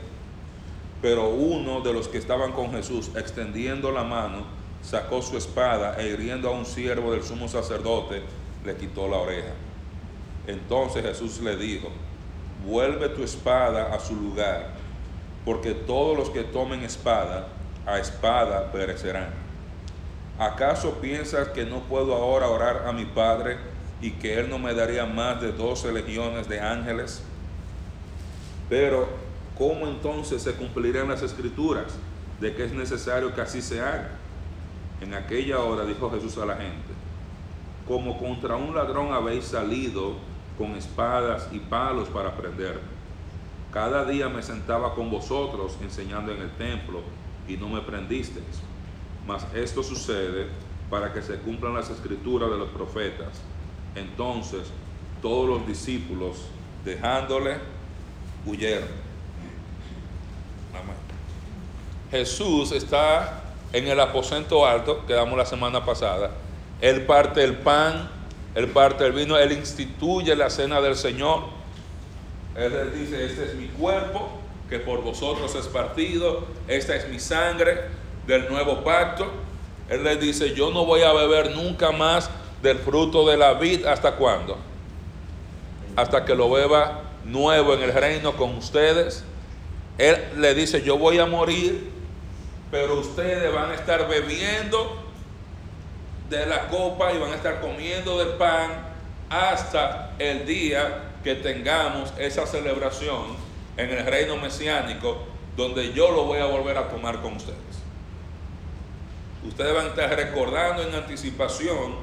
Pero 1.01 1.29
uno 1.29 1.81
de 1.81 1.93
los 1.93 2.07
que 2.07 2.17
estaban 2.17 2.51
con 2.51 2.71
Jesús, 2.71 3.11
extendiendo 3.15 3.91
la 3.91 4.03
mano, 4.03 4.45
sacó 4.81 5.21
su 5.21 5.37
espada 5.37 5.95
e 5.99 6.09
hiriendo 6.09 6.49
a 6.49 6.51
un 6.51 6.65
siervo 6.65 7.11
del 7.11 7.23
sumo 7.23 7.47
sacerdote, 7.47 8.21
le 8.63 8.75
quitó 8.75 9.07
la 9.07 9.17
oreja. 9.17 9.53
Entonces 10.45 11.03
Jesús 11.03 11.39
le 11.41 11.57
dijo, 11.57 11.89
vuelve 12.65 13.09
tu 13.09 13.23
espada 13.23 13.93
a 13.93 13.99
su 13.99 14.15
lugar, 14.15 14.69
porque 15.45 15.73
todos 15.73 16.17
los 16.17 16.29
que 16.29 16.43
tomen 16.43 16.83
espada, 16.83 17.47
a 17.85 17.99
espada 17.99 18.71
perecerán. 18.71 19.46
¿Acaso 20.37 20.95
piensas 21.01 21.49
que 21.49 21.65
no 21.65 21.81
puedo 21.81 22.15
ahora 22.15 22.47
orar 22.47 22.83
a 22.87 22.91
mi 22.91 23.05
Padre 23.05 23.57
y 24.01 24.11
que 24.11 24.39
Él 24.39 24.49
no 24.49 24.59
me 24.59 24.73
daría 24.73 25.05
más 25.05 25.41
de 25.41 25.51
doce 25.51 25.91
legiones 25.91 26.47
de 26.47 26.59
ángeles? 26.59 27.23
Pero, 28.69 29.07
¿cómo 29.57 29.87
entonces 29.87 30.41
se 30.41 30.53
cumplirán 30.53 31.07
las 31.07 31.21
escrituras 31.21 31.97
de 32.39 32.53
que 32.53 32.65
es 32.65 32.73
necesario 32.73 33.33
que 33.33 33.41
así 33.41 33.61
se 33.61 33.81
haga? 33.81 34.11
En 35.01 35.13
aquella 35.13 35.59
hora 35.59 35.85
dijo 35.85 36.09
Jesús 36.09 36.37
a 36.37 36.45
la 36.45 36.55
gente, 36.55 36.93
como 37.87 38.17
contra 38.17 38.55
un 38.55 38.75
ladrón 38.75 39.13
habéis 39.13 39.45
salido 39.45 40.15
con 40.57 40.71
espadas 40.71 41.47
y 41.51 41.59
palos 41.59 42.09
para 42.09 42.35
prenderme. 42.35 42.97
Cada 43.71 44.05
día 44.05 44.27
me 44.27 44.41
sentaba 44.41 44.95
con 44.95 45.11
vosotros 45.11 45.77
enseñando 45.81 46.31
en 46.31 46.41
el 46.41 46.51
templo 46.51 47.01
y 47.47 47.57
no 47.57 47.69
me 47.69 47.81
prendisteis. 47.81 48.61
Mas 49.27 49.45
esto 49.53 49.83
sucede 49.83 50.47
para 50.89 51.13
que 51.13 51.21
se 51.21 51.35
cumplan 51.35 51.73
las 51.73 51.89
escrituras 51.89 52.49
de 52.49 52.57
los 52.57 52.69
profetas. 52.69 53.41
Entonces 53.93 54.71
todos 55.21 55.49
los 55.49 55.67
discípulos, 55.67 56.37
dejándole, 56.85 57.57
huyeron. 58.45 59.07
Jesús 62.09 62.71
está 62.71 63.41
en 63.73 63.85
el 63.87 63.99
aposento 63.99 64.65
alto 64.65 65.05
que 65.05 65.13
damos 65.13 65.37
la 65.37 65.45
semana 65.45 65.83
pasada. 65.83 66.31
Él 66.79 67.05
parte 67.05 67.43
el 67.43 67.57
pan, 67.57 68.09
él 68.55 68.69
parte 68.69 69.05
el 69.05 69.11
vino, 69.11 69.37
él 69.37 69.51
instituye 69.51 70.33
la 70.37 70.49
cena 70.49 70.79
del 70.79 70.95
Señor. 70.95 71.43
Él 72.55 72.71
les 72.71 72.93
dice, 72.93 73.25
este 73.25 73.45
es 73.45 73.55
mi 73.55 73.67
cuerpo, 73.67 74.29
que 74.69 74.79
por 74.79 75.01
vosotros 75.01 75.53
es 75.55 75.67
partido, 75.67 76.47
esta 76.69 76.95
es 76.95 77.09
mi 77.09 77.19
sangre 77.19 78.06
del 78.27 78.47
nuevo 78.49 78.83
pacto. 78.83 79.31
Él 79.89 80.03
les 80.03 80.19
dice, 80.19 80.53
yo 80.53 80.69
no 80.69 80.85
voy 80.85 81.01
a 81.01 81.13
beber 81.13 81.55
nunca 81.55 81.91
más 81.91 82.29
del 82.61 82.77
fruto 82.77 83.27
de 83.27 83.37
la 83.37 83.53
vid 83.53 83.85
hasta 83.85 84.15
cuándo? 84.15 84.57
Hasta 85.95 86.25
que 86.25 86.35
lo 86.35 86.49
beba 86.49 87.03
nuevo 87.23 87.73
en 87.73 87.83
el 87.83 87.93
reino 87.93 88.33
con 88.33 88.55
ustedes. 88.55 89.23
Él 89.97 90.17
le 90.37 90.53
dice, 90.53 90.81
yo 90.83 90.97
voy 90.97 91.17
a 91.19 91.25
morir, 91.25 91.89
pero 92.69 92.99
ustedes 92.99 93.51
van 93.53 93.71
a 93.71 93.75
estar 93.75 94.07
bebiendo 94.07 95.03
de 96.29 96.45
la 96.45 96.67
copa 96.67 97.13
y 97.13 97.17
van 97.17 97.31
a 97.31 97.35
estar 97.35 97.61
comiendo 97.61 98.19
del 98.19 98.35
pan 98.37 98.69
hasta 99.29 100.11
el 100.19 100.45
día 100.45 101.13
que 101.23 101.35
tengamos 101.35 102.13
esa 102.17 102.45
celebración 102.45 103.35
en 103.77 103.89
el 103.89 104.05
reino 104.05 104.35
mesiánico 104.37 105.23
donde 105.55 105.93
yo 105.93 106.11
lo 106.11 106.25
voy 106.25 106.39
a 106.39 106.45
volver 106.45 106.77
a 106.77 106.89
tomar 106.89 107.21
con 107.21 107.33
ustedes. 107.35 107.76
Ustedes 109.47 109.73
van 109.73 109.85
a 109.85 109.89
estar 109.89 110.09
recordando 110.15 110.83
en 110.83 110.93
anticipación 110.93 111.95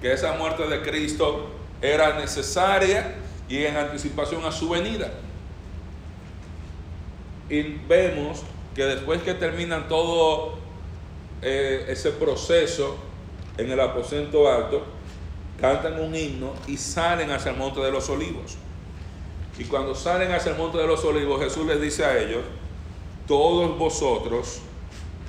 que 0.00 0.12
esa 0.12 0.34
muerte 0.34 0.66
de 0.68 0.82
Cristo 0.82 1.48
era 1.80 2.18
necesaria 2.18 3.14
y 3.48 3.64
en 3.64 3.76
anticipación 3.76 4.44
a 4.44 4.52
su 4.52 4.68
venida. 4.68 5.12
Y 7.48 7.62
vemos 7.62 8.42
que 8.74 8.84
después 8.84 9.22
que 9.22 9.34
terminan 9.34 9.88
todo 9.88 10.58
eh, 11.40 11.86
ese 11.88 12.10
proceso 12.10 12.96
en 13.56 13.70
el 13.70 13.80
aposento 13.80 14.50
alto, 14.50 14.84
cantan 15.60 16.00
un 16.00 16.14
himno 16.14 16.54
y 16.66 16.76
salen 16.76 17.30
hacia 17.30 17.52
el 17.52 17.56
monte 17.56 17.80
de 17.80 17.90
los 17.90 18.08
olivos. 18.10 18.56
Y 19.58 19.64
cuando 19.64 19.94
salen 19.94 20.32
hacia 20.32 20.52
el 20.52 20.58
monte 20.58 20.78
de 20.78 20.86
los 20.86 21.04
olivos, 21.04 21.42
Jesús 21.42 21.66
les 21.66 21.80
dice 21.80 22.04
a 22.04 22.18
ellos, 22.18 22.42
todos 23.26 23.78
vosotros 23.78 24.60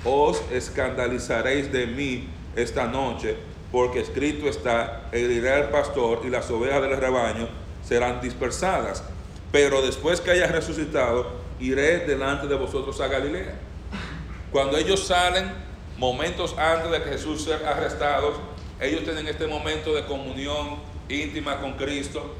os 0.04 0.42
escandalizaréis 0.52 1.72
de 1.72 1.86
mí 1.86 2.28
esta 2.56 2.86
noche, 2.86 3.36
porque 3.72 4.00
escrito 4.00 4.48
está, 4.48 5.08
heriré 5.12 5.52
al 5.52 5.70
pastor 5.70 6.20
y 6.24 6.30
las 6.30 6.50
ovejas 6.50 6.82
del 6.82 6.96
rebaño 6.96 7.48
serán 7.82 8.20
dispersadas. 8.20 9.02
Pero 9.50 9.82
después 9.82 10.20
que 10.20 10.30
haya 10.30 10.46
resucitado, 10.46 11.26
iré 11.60 12.00
delante 12.06 12.46
de 12.46 12.54
vosotros 12.54 13.00
a 13.00 13.08
Galilea. 13.08 13.54
Cuando 14.52 14.76
ellos 14.76 15.06
salen, 15.06 15.50
momentos 15.96 16.56
antes 16.58 16.90
de 16.90 17.02
que 17.02 17.10
Jesús 17.10 17.44
sea 17.44 17.58
arrestado, 17.68 18.34
ellos 18.80 19.04
tienen 19.04 19.26
este 19.26 19.46
momento 19.46 19.94
de 19.94 20.04
comunión 20.04 20.78
íntima 21.08 21.60
con 21.60 21.74
Cristo. 21.74 22.34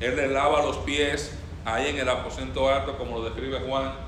Él 0.00 0.16
les 0.16 0.30
lava 0.30 0.62
los 0.62 0.76
pies 0.78 1.32
ahí 1.64 1.88
en 1.88 1.98
el 1.98 2.08
aposento 2.08 2.68
alto, 2.68 2.96
como 2.98 3.18
lo 3.18 3.24
describe 3.24 3.60
Juan. 3.60 4.05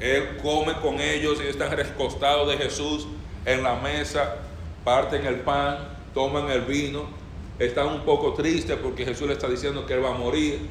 Él 0.00 0.38
come 0.42 0.74
con 0.80 1.00
ellos 1.00 1.38
y 1.42 1.48
están 1.48 1.70
recostados 1.76 2.48
de 2.48 2.56
Jesús 2.56 3.06
en 3.44 3.62
la 3.62 3.76
mesa, 3.76 4.36
parten 4.84 5.24
el 5.26 5.40
pan, 5.40 5.78
toman 6.14 6.50
el 6.50 6.62
vino, 6.62 7.06
están 7.58 7.86
un 7.88 8.00
poco 8.00 8.34
tristes 8.34 8.76
porque 8.82 9.04
Jesús 9.04 9.28
le 9.28 9.34
está 9.34 9.48
diciendo 9.48 9.86
que 9.86 9.94
él 9.94 10.04
va 10.04 10.10
a 10.10 10.18
morir. 10.18 10.68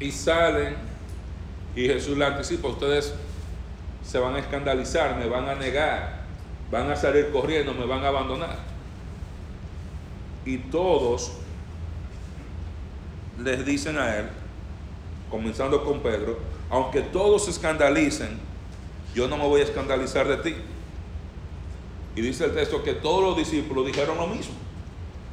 Y 0.00 0.10
salen 0.10 0.76
y 1.76 1.86
Jesús 1.86 2.16
le 2.16 2.24
anticipa, 2.24 2.68
ustedes 2.68 3.14
se 4.04 4.18
van 4.18 4.34
a 4.34 4.38
escandalizar, 4.38 5.16
me 5.16 5.26
van 5.26 5.48
a 5.48 5.54
negar, 5.54 6.24
van 6.70 6.90
a 6.90 6.96
salir 6.96 7.30
corriendo, 7.30 7.74
me 7.74 7.86
van 7.86 8.04
a 8.04 8.08
abandonar. 8.08 8.58
Y 10.44 10.58
todos 10.58 11.32
les 13.38 13.64
dicen 13.64 13.98
a 13.98 14.16
él, 14.16 14.26
comenzando 15.30 15.84
con 15.84 16.00
Pedro, 16.00 16.38
aunque 16.70 17.00
todos 17.00 17.44
se 17.44 17.50
escandalicen, 17.50 18.38
yo 19.14 19.28
no 19.28 19.36
me 19.36 19.46
voy 19.46 19.60
a 19.60 19.64
escandalizar 19.64 20.26
de 20.28 20.36
ti. 20.38 20.56
Y 22.16 22.20
dice 22.20 22.44
el 22.44 22.54
texto 22.54 22.82
que 22.82 22.94
todos 22.94 23.22
los 23.22 23.36
discípulos 23.36 23.86
dijeron 23.86 24.16
lo 24.16 24.26
mismo. 24.26 24.54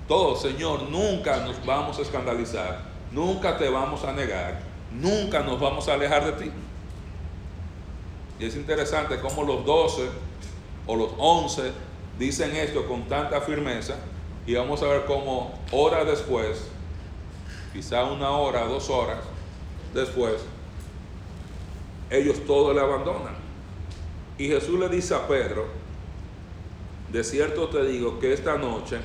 Todos, 0.07 0.41
Señor, 0.41 0.83
nunca 0.83 1.37
nos 1.37 1.63
vamos 1.65 1.97
a 1.99 2.01
escandalizar, 2.01 2.81
nunca 3.11 3.57
te 3.57 3.69
vamos 3.69 4.03
a 4.03 4.11
negar, 4.11 4.61
nunca 4.91 5.41
nos 5.41 5.59
vamos 5.59 5.87
a 5.87 5.93
alejar 5.93 6.25
de 6.25 6.43
ti. 6.43 6.51
Y 8.39 8.45
es 8.45 8.55
interesante 8.55 9.19
cómo 9.19 9.43
los 9.43 9.65
doce 9.65 10.09
o 10.87 10.95
los 10.95 11.11
once 11.17 11.71
dicen 12.17 12.55
esto 12.55 12.87
con 12.87 13.03
tanta 13.07 13.39
firmeza 13.41 13.95
y 14.45 14.55
vamos 14.55 14.81
a 14.81 14.87
ver 14.87 15.05
cómo 15.05 15.53
horas 15.71 16.07
después, 16.07 16.67
quizá 17.71 18.03
una 18.05 18.31
hora, 18.31 18.65
dos 18.65 18.89
horas 18.89 19.19
después, 19.93 20.35
ellos 22.09 22.45
todos 22.45 22.75
le 22.75 22.81
abandonan. 22.81 23.35
Y 24.37 24.47
Jesús 24.47 24.79
le 24.79 24.89
dice 24.89 25.13
a 25.13 25.27
Pedro, 25.27 25.67
de 27.11 27.23
cierto 27.23 27.67
te 27.69 27.85
digo 27.85 28.19
que 28.19 28.33
esta 28.33 28.57
noche, 28.57 28.97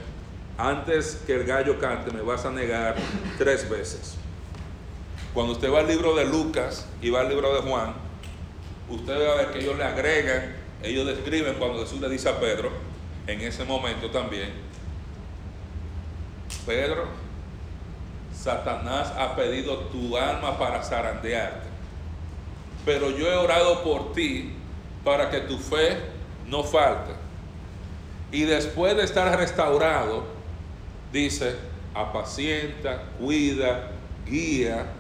antes 0.59 1.23
que 1.27 1.35
el 1.35 1.45
gallo 1.45 1.79
cante, 1.79 2.11
me 2.11 2.23
vas 2.23 2.45
a 2.45 2.51
negar 2.51 2.97
tres 3.39 3.69
veces. 3.69 4.17
Cuando 5.35 5.53
usted 5.53 5.73
va 5.73 5.81
al 5.81 5.89
libro 5.89 6.15
de 6.15 6.25
Lucas 6.25 6.87
y 7.03 7.11
va 7.11 7.21
al 7.21 7.29
libro 7.29 7.55
de 7.55 7.61
Juan, 7.69 7.95
usted 8.89 9.13
va 9.13 9.33
a 9.33 9.37
ver 9.37 9.51
que 9.51 9.59
ellos 9.59 9.77
le 9.77 9.85
agregan, 9.85 10.57
ellos 10.83 11.07
describen 11.07 11.57
cuando 11.59 11.81
Jesús 11.81 12.01
le 12.01 12.09
dice 12.09 12.29
a 12.29 12.41
Pedro, 12.41 12.71
en 13.27 13.41
ese 13.41 13.65
momento 13.65 14.11
también, 14.11 14.51
Pedro, 16.65 17.07
Satanás 18.47 19.13
ha 19.19 19.35
pedido 19.35 19.77
tu 19.91 20.17
alma 20.17 20.57
para 20.57 20.81
zarandearte, 20.81 21.67
pero 22.85 23.11
yo 23.11 23.27
he 23.27 23.35
orado 23.35 23.83
por 23.83 24.13
ti 24.13 24.53
para 25.03 25.29
que 25.31 25.41
tu 25.41 25.59
fe 25.59 25.99
no 26.47 26.63
falte. 26.63 27.11
Y 28.31 28.43
después 28.43 28.97
de 28.97 29.03
estar 29.03 29.37
restaurado, 29.37 30.27
dice, 31.13 31.57
apacienta, 31.93 33.03
cuida, 33.19 33.91
guía 34.25 34.93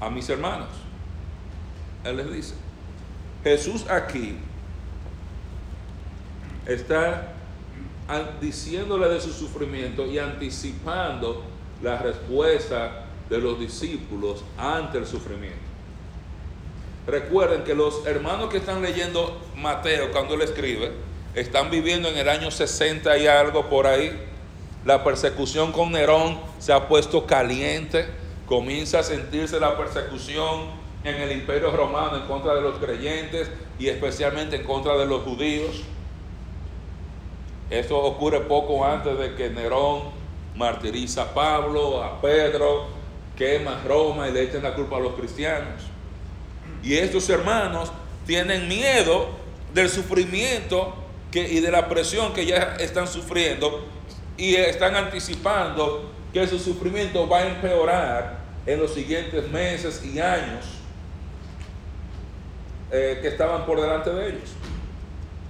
a 0.00 0.08
mis 0.08 0.28
hermanos. 0.28 0.68
Él 2.04 2.18
les 2.18 2.32
dice, 2.32 2.54
Jesús 3.42 3.84
aquí 3.90 4.38
está 6.66 7.32
diciéndole 8.40 9.08
de 9.08 9.20
su 9.20 9.32
sufrimiento 9.32 10.06
y 10.06 10.20
anticipando 10.20 11.55
la 11.82 11.98
respuesta 11.98 13.06
de 13.28 13.38
los 13.38 13.58
discípulos 13.58 14.44
ante 14.56 14.98
el 14.98 15.06
sufrimiento. 15.06 15.58
Recuerden 17.06 17.62
que 17.62 17.74
los 17.74 18.04
hermanos 18.06 18.50
que 18.50 18.58
están 18.58 18.82
leyendo 18.82 19.40
Mateo 19.56 20.10
cuando 20.10 20.34
él 20.34 20.42
escribe, 20.42 20.92
están 21.34 21.70
viviendo 21.70 22.08
en 22.08 22.16
el 22.16 22.28
año 22.28 22.50
60 22.50 23.16
y 23.18 23.26
algo 23.26 23.68
por 23.68 23.86
ahí. 23.86 24.10
La 24.84 25.04
persecución 25.04 25.70
con 25.70 25.92
Nerón 25.92 26.38
se 26.58 26.72
ha 26.72 26.88
puesto 26.88 27.26
caliente, 27.26 28.06
comienza 28.46 29.00
a 29.00 29.02
sentirse 29.02 29.60
la 29.60 29.76
persecución 29.76 30.70
en 31.04 31.16
el 31.16 31.32
imperio 31.32 31.70
romano 31.70 32.16
en 32.16 32.22
contra 32.22 32.54
de 32.54 32.62
los 32.62 32.78
creyentes 32.78 33.50
y 33.78 33.88
especialmente 33.88 34.56
en 34.56 34.64
contra 34.64 34.96
de 34.96 35.06
los 35.06 35.22
judíos. 35.22 35.82
Esto 37.70 37.98
ocurre 37.98 38.40
poco 38.40 38.84
antes 38.84 39.18
de 39.18 39.34
que 39.34 39.50
Nerón 39.50 40.25
martiriza 40.56 41.22
a 41.22 41.34
Pablo, 41.34 42.02
a 42.02 42.20
Pedro, 42.20 42.86
quema 43.36 43.82
Roma 43.86 44.28
y 44.28 44.32
le 44.32 44.42
echen 44.44 44.62
la 44.62 44.74
culpa 44.74 44.96
a 44.96 45.00
los 45.00 45.14
cristianos. 45.14 45.82
Y 46.82 46.94
estos 46.94 47.28
hermanos 47.28 47.92
tienen 48.26 48.68
miedo 48.68 49.28
del 49.74 49.88
sufrimiento 49.88 50.94
que, 51.30 51.46
y 51.48 51.60
de 51.60 51.70
la 51.70 51.88
presión 51.88 52.32
que 52.32 52.46
ya 52.46 52.76
están 52.80 53.06
sufriendo 53.06 53.84
y 54.36 54.54
están 54.54 54.94
anticipando 54.94 56.10
que 56.32 56.46
su 56.46 56.58
sufrimiento 56.58 57.28
va 57.28 57.38
a 57.38 57.48
empeorar 57.48 58.38
en 58.66 58.80
los 58.80 58.94
siguientes 58.94 59.48
meses 59.50 60.02
y 60.04 60.18
años 60.18 60.64
eh, 62.90 63.18
que 63.20 63.28
estaban 63.28 63.64
por 63.66 63.80
delante 63.80 64.10
de 64.10 64.28
ellos. 64.28 64.50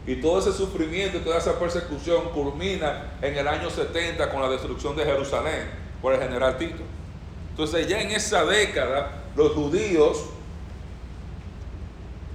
Y 0.07 0.16
todo 0.16 0.38
ese 0.38 0.53
sufrimiento, 0.53 1.19
toda 1.21 1.38
esa 1.38 1.59
persecución 1.59 2.31
culmina 2.31 3.14
en 3.21 3.37
el 3.37 3.49
año 3.49 3.71
70 3.71 4.31
con 4.31 4.40
la 4.40 4.49
destrucción 4.49 4.97
de 4.97 5.05
Jerusalén 5.05 5.69
por 6.01 6.14
el 6.14 6.21
general 6.21 6.57
Tito. 6.59 6.83
Entonces 7.51 7.88
ya 7.88 8.01
en 8.01 8.12
esa 8.12 8.45
década 8.45 9.25
los 9.35 9.53
judíos 9.53 10.27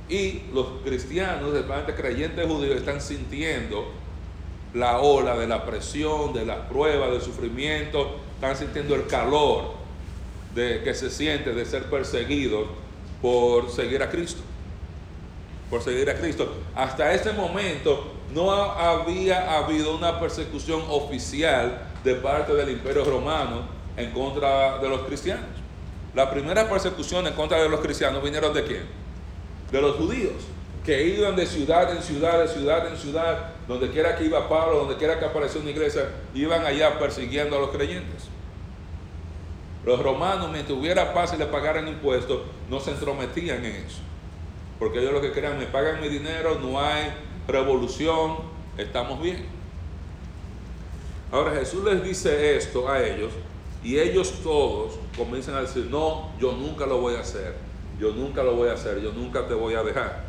y 0.09 0.41
los 0.53 0.67
cristianos, 0.83 1.53
especialmente 1.53 1.95
creyentes 1.95 2.45
judíos, 2.45 2.75
están 2.75 2.99
sintiendo 2.99 3.89
la 4.73 4.99
ola 4.99 5.37
de 5.37 5.47
la 5.47 5.65
presión, 5.65 6.33
de 6.33 6.45
las 6.45 6.59
pruebas, 6.67 7.11
del 7.11 7.21
sufrimiento, 7.21 8.17
están 8.35 8.57
sintiendo 8.57 8.95
el 8.95 9.07
calor 9.07 9.73
de, 10.53 10.81
que 10.83 10.93
se 10.93 11.09
siente 11.09 11.53
de 11.53 11.65
ser 11.65 11.85
perseguidos 11.85 12.67
por 13.21 13.69
seguir 13.71 14.03
a 14.03 14.09
Cristo. 14.09 14.41
Por 15.71 15.81
seguir 15.81 16.09
a 16.09 16.15
Cristo. 16.15 16.53
Hasta 16.75 17.13
este 17.13 17.31
momento 17.31 18.11
no 18.33 18.51
había 18.51 19.57
habido 19.57 19.95
una 19.95 20.19
persecución 20.19 20.83
oficial 20.89 21.87
de 22.03 22.15
parte 22.15 22.53
del 22.53 22.69
imperio 22.69 23.05
romano 23.05 23.63
en 23.95 24.11
contra 24.11 24.79
de 24.79 24.89
los 24.89 25.01
cristianos. 25.01 25.49
La 26.13 26.29
primera 26.29 26.69
persecución 26.69 27.25
en 27.25 27.33
contra 27.33 27.63
de 27.63 27.69
los 27.69 27.79
cristianos 27.79 28.21
vinieron 28.21 28.53
de 28.53 28.65
quién? 28.65 28.83
De 29.71 29.81
los 29.81 29.95
judíos, 29.95 30.43
que 30.85 31.07
iban 31.07 31.37
de 31.37 31.45
ciudad 31.45 31.89
en 31.95 32.03
ciudad, 32.03 32.41
de 32.41 32.49
ciudad 32.49 32.87
en 32.87 32.97
ciudad, 32.97 33.51
donde 33.65 33.89
quiera 33.91 34.17
que 34.17 34.25
iba 34.25 34.49
Pablo, 34.49 34.79
donde 34.79 34.97
quiera 34.97 35.19
que 35.19 35.25
apareció 35.25 35.61
una 35.61 35.69
iglesia, 35.69 36.09
iban 36.33 36.65
allá 36.65 36.99
persiguiendo 36.99 37.55
a 37.55 37.61
los 37.61 37.69
creyentes. 37.69 38.27
Los 39.85 40.03
romanos, 40.03 40.49
mientras 40.51 40.77
hubiera 40.77 41.13
paz 41.13 41.33
y 41.33 41.37
le 41.37 41.45
pagaran 41.45 41.87
impuestos, 41.87 42.41
no 42.69 42.81
se 42.81 42.91
entrometían 42.91 43.63
en 43.63 43.75
eso. 43.77 43.99
Porque 44.81 44.97
ellos 44.97 45.13
lo 45.13 45.21
que 45.21 45.31
querían, 45.31 45.59
me 45.59 45.67
pagan 45.67 46.01
mi 46.01 46.09
dinero, 46.09 46.57
no 46.59 46.81
hay 46.81 47.13
revolución, 47.47 48.37
estamos 48.79 49.21
bien. 49.21 49.45
Ahora 51.31 51.51
Jesús 51.51 51.83
les 51.83 52.03
dice 52.03 52.57
esto 52.57 52.89
a 52.89 52.99
ellos 52.99 53.31
y 53.83 53.99
ellos 53.99 54.33
todos 54.41 54.93
comienzan 55.15 55.53
a 55.53 55.61
decir, 55.61 55.87
no, 55.91 56.31
yo 56.39 56.53
nunca 56.53 56.87
lo 56.87 56.97
voy 56.97 57.13
a 57.13 57.19
hacer, 57.19 57.53
yo 57.99 58.11
nunca 58.13 58.41
lo 58.41 58.55
voy 58.55 58.69
a 58.69 58.73
hacer, 58.73 58.99
yo 59.03 59.11
nunca 59.11 59.47
te 59.47 59.53
voy 59.53 59.75
a 59.75 59.83
dejar. 59.83 60.23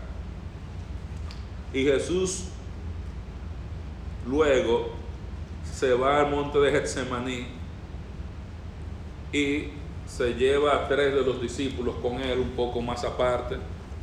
Y 1.72 1.84
Jesús 1.84 2.44
luego 4.26 4.90
se 5.64 5.94
va 5.94 6.20
al 6.20 6.30
monte 6.30 6.58
de 6.58 6.72
Getsemaní 6.72 7.46
y 9.32 9.68
se 10.06 10.34
lleva 10.34 10.74
a 10.74 10.88
tres 10.88 11.14
de 11.14 11.22
los 11.22 11.40
discípulos 11.40 11.94
con 12.02 12.20
él 12.20 12.38
un 12.38 12.50
poco 12.50 12.82
más 12.82 13.02
aparte, 13.02 13.56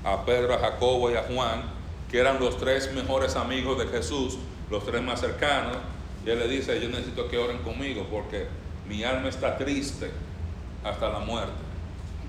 a 0.03 0.25
Pedro, 0.25 0.53
a 0.53 0.59
Jacobo 0.59 1.11
y 1.11 1.15
a 1.15 1.23
Juan, 1.23 1.63
que 2.09 2.19
eran 2.19 2.39
los 2.39 2.57
tres 2.57 2.91
mejores 2.93 3.35
amigos 3.35 3.77
de 3.77 3.87
Jesús, 3.87 4.37
los 4.69 4.85
tres 4.85 5.01
más 5.01 5.19
cercanos, 5.19 5.77
y 6.25 6.29
él 6.29 6.39
le 6.39 6.47
dice, 6.47 6.79
yo 6.81 6.89
necesito 6.89 7.27
que 7.27 7.37
oren 7.37 7.59
conmigo 7.59 8.05
porque 8.11 8.47
mi 8.87 9.03
alma 9.03 9.29
está 9.29 9.57
triste 9.57 10.11
hasta 10.83 11.09
la 11.09 11.19
muerte. 11.19 11.51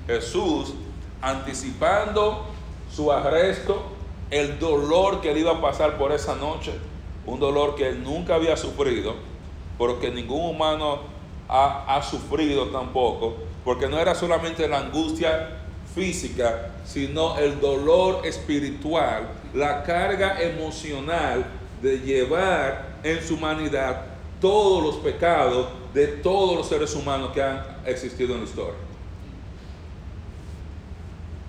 Jesús, 0.06 0.74
anticipando 1.20 2.46
su 2.94 3.10
arresto, 3.10 3.82
el 4.30 4.58
dolor 4.58 5.20
que 5.20 5.30
él 5.32 5.38
iba 5.38 5.52
a 5.52 5.60
pasar 5.60 5.98
por 5.98 6.12
esa 6.12 6.36
noche, 6.36 6.72
un 7.26 7.40
dolor 7.40 7.74
que 7.74 7.88
él 7.88 8.02
nunca 8.02 8.34
había 8.34 8.56
sufrido, 8.56 9.14
porque 9.78 10.10
ningún 10.10 10.54
humano 10.54 11.00
ha, 11.48 11.96
ha 11.96 12.02
sufrido 12.02 12.68
tampoco, 12.68 13.34
porque 13.64 13.88
no 13.88 13.98
era 13.98 14.14
solamente 14.14 14.68
la 14.68 14.78
angustia 14.78 15.59
física, 15.94 16.70
sino 16.84 17.38
el 17.38 17.60
dolor 17.60 18.26
espiritual, 18.26 19.28
la 19.54 19.82
carga 19.82 20.40
emocional 20.40 21.44
de 21.82 21.98
llevar 21.98 22.98
en 23.02 23.22
su 23.22 23.34
humanidad 23.34 24.02
todos 24.40 24.82
los 24.82 24.96
pecados 24.96 25.68
de 25.92 26.06
todos 26.06 26.56
los 26.56 26.68
seres 26.68 26.94
humanos 26.94 27.32
que 27.32 27.42
han 27.42 27.62
existido 27.84 28.34
en 28.34 28.40
la 28.40 28.46
historia. 28.46 28.74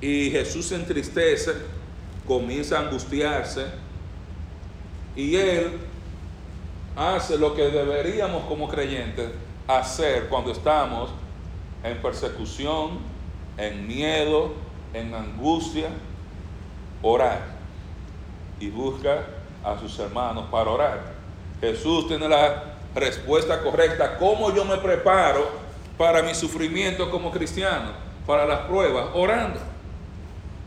Y 0.02 0.32
Jesús 0.32 0.66
se 0.66 0.76
entristece, 0.76 1.52
comienza 2.28 2.78
a 2.78 2.82
angustiarse 2.82 3.66
y 5.16 5.36
él 5.36 5.80
hace 6.96 7.38
lo 7.38 7.54
que 7.54 7.64
deberíamos 7.64 8.46
como 8.46 8.68
creyentes 8.68 9.30
hacer 9.68 10.28
cuando 10.28 10.52
estamos 10.52 11.12
en 11.84 12.02
persecución, 12.02 13.11
en 13.58 13.88
miedo, 13.88 14.54
en 14.94 15.14
angustia, 15.14 15.90
orar 17.02 17.40
y 18.60 18.70
busca 18.70 19.26
a 19.64 19.78
sus 19.80 19.98
hermanos 20.00 20.46
para 20.52 20.70
orar. 20.70 21.14
Jesús 21.60 22.08
tiene 22.08 22.28
la 22.28 22.76
respuesta 22.96 23.62
correcta. 23.62 24.18
¿Cómo 24.18 24.54
yo 24.54 24.66
me 24.66 24.78
preparo 24.78 25.50
para 25.98 26.22
mi 26.22 26.34
sufrimiento 26.34 27.10
como 27.10 27.32
cristiano? 27.32 27.92
Para 28.26 28.46
las 28.46 28.62
pruebas, 28.62 29.08
orando. 29.14 29.60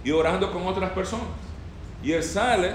Y 0.03 0.11
orando 0.11 0.53
con 0.53 0.67
otras 0.67 0.91
personas. 0.91 1.27
Y 2.03 2.13
él 2.13 2.23
sale, 2.23 2.75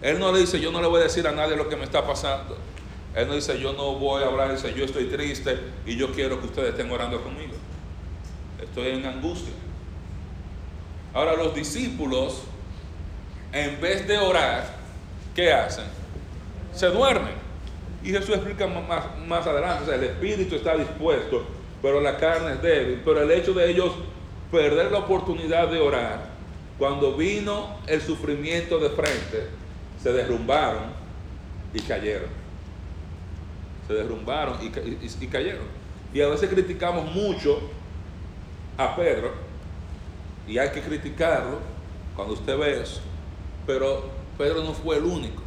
él 0.00 0.18
no 0.18 0.32
le 0.32 0.40
dice, 0.40 0.58
yo 0.60 0.72
no 0.72 0.80
le 0.80 0.88
voy 0.88 1.00
a 1.00 1.04
decir 1.04 1.26
a 1.26 1.32
nadie 1.32 1.56
lo 1.56 1.68
que 1.68 1.76
me 1.76 1.84
está 1.84 2.06
pasando. 2.06 2.56
Él 3.14 3.26
no 3.26 3.34
dice, 3.34 3.58
yo 3.60 3.72
no 3.72 3.94
voy 3.94 4.22
a 4.22 4.26
hablar, 4.26 4.52
dice, 4.52 4.72
yo 4.72 4.84
estoy 4.84 5.06
triste 5.06 5.58
y 5.84 5.96
yo 5.96 6.12
quiero 6.12 6.40
que 6.40 6.46
ustedes 6.46 6.70
estén 6.70 6.90
orando 6.90 7.22
conmigo. 7.22 7.54
Estoy 8.62 8.88
en 8.88 9.06
angustia. 9.06 9.52
Ahora 11.14 11.34
los 11.34 11.54
discípulos, 11.54 12.42
en 13.52 13.80
vez 13.80 14.06
de 14.06 14.18
orar, 14.18 14.64
¿qué 15.34 15.52
hacen? 15.52 15.86
Se 16.72 16.86
duermen. 16.86 17.34
Y 18.02 18.10
Jesús 18.10 18.30
explica 18.30 18.66
más, 18.66 19.04
más 19.26 19.46
adelante, 19.46 19.82
o 19.82 19.86
sea, 19.86 19.96
el 19.96 20.04
espíritu 20.04 20.54
está 20.54 20.76
dispuesto, 20.76 21.44
pero 21.82 22.00
la 22.00 22.16
carne 22.16 22.52
es 22.52 22.62
débil. 22.62 23.02
Pero 23.04 23.22
el 23.22 23.30
hecho 23.30 23.52
de 23.52 23.70
ellos 23.70 23.92
perder 24.50 24.90
la 24.90 24.98
oportunidad 24.98 25.68
de 25.68 25.80
orar, 25.80 26.30
cuando 26.78 27.14
vino 27.14 27.76
el 27.86 28.00
sufrimiento 28.00 28.78
de 28.78 28.90
frente, 28.90 29.48
se 30.02 30.12
derrumbaron 30.12 30.84
y 31.74 31.80
cayeron. 31.80 32.28
Se 33.86 33.94
derrumbaron 33.94 34.58
y, 34.62 34.66
y, 34.66 35.10
y 35.20 35.26
cayeron. 35.26 35.66
Y 36.14 36.22
a 36.22 36.28
veces 36.28 36.48
criticamos 36.48 37.12
mucho 37.12 37.60
a 38.80 38.96
Pedro, 38.96 39.32
y 40.48 40.56
hay 40.56 40.70
que 40.70 40.80
criticarlo 40.80 41.58
cuando 42.16 42.32
usted 42.34 42.56
ve 42.56 42.80
eso, 42.80 43.00
pero 43.66 44.08
Pedro 44.38 44.64
no 44.64 44.72
fue 44.72 44.96
el 44.96 45.04
único. 45.04 45.42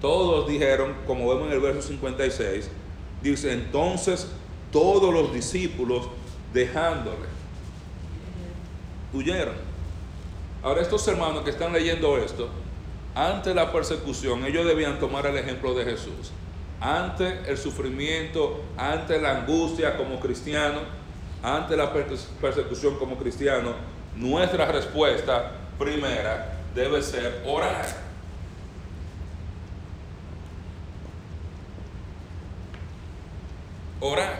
Todos 0.00 0.48
dijeron, 0.48 0.96
como 1.06 1.28
vemos 1.28 1.46
en 1.46 1.52
el 1.52 1.60
verso 1.60 1.80
56, 1.82 2.68
dice, 3.22 3.52
entonces 3.52 4.26
todos 4.72 5.14
los 5.14 5.32
discípulos 5.32 6.08
dejándole, 6.52 7.28
huyeron. 9.12 9.54
Ahora 10.60 10.82
estos 10.82 11.06
hermanos 11.06 11.44
que 11.44 11.50
están 11.50 11.72
leyendo 11.72 12.18
esto, 12.18 12.48
ante 13.14 13.54
la 13.54 13.70
persecución, 13.70 14.44
ellos 14.44 14.66
debían 14.66 14.98
tomar 14.98 15.26
el 15.26 15.36
ejemplo 15.36 15.72
de 15.74 15.84
Jesús. 15.84 16.32
Ante 16.80 17.48
el 17.48 17.56
sufrimiento, 17.56 18.60
ante 18.76 19.20
la 19.20 19.38
angustia 19.38 19.96
como 19.96 20.18
cristiano, 20.18 20.80
ante 21.42 21.76
la 21.76 21.92
persecución 21.92 22.96
como 22.96 23.16
cristiano, 23.16 23.74
nuestra 24.16 24.66
respuesta 24.66 25.52
primera 25.78 26.60
debe 26.74 27.02
ser 27.02 27.42
orar. 27.46 28.12
orar. 34.02 34.36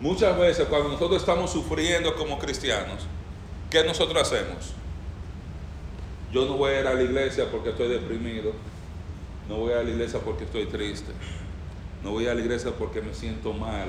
Muchas 0.00 0.38
veces 0.38 0.66
cuando 0.68 0.90
nosotros 0.90 1.20
estamos 1.20 1.50
sufriendo 1.50 2.14
como 2.14 2.38
cristianos, 2.38 3.06
¿qué 3.70 3.82
nosotros 3.84 4.20
hacemos? 4.20 4.74
Yo 6.30 6.44
no 6.44 6.58
voy 6.58 6.72
a 6.72 6.80
ir 6.80 6.86
a 6.86 6.94
la 6.94 7.02
iglesia 7.02 7.46
porque 7.50 7.70
estoy 7.70 7.88
deprimido. 7.88 8.52
No 9.48 9.56
voy 9.56 9.72
a 9.72 9.82
la 9.82 9.88
iglesia 9.88 10.20
porque 10.20 10.44
estoy 10.44 10.66
triste. 10.66 11.12
No 12.04 12.10
voy 12.10 12.28
a 12.28 12.34
la 12.34 12.40
iglesia 12.42 12.70
porque 12.78 13.00
me 13.00 13.14
siento 13.14 13.54
mal. 13.54 13.88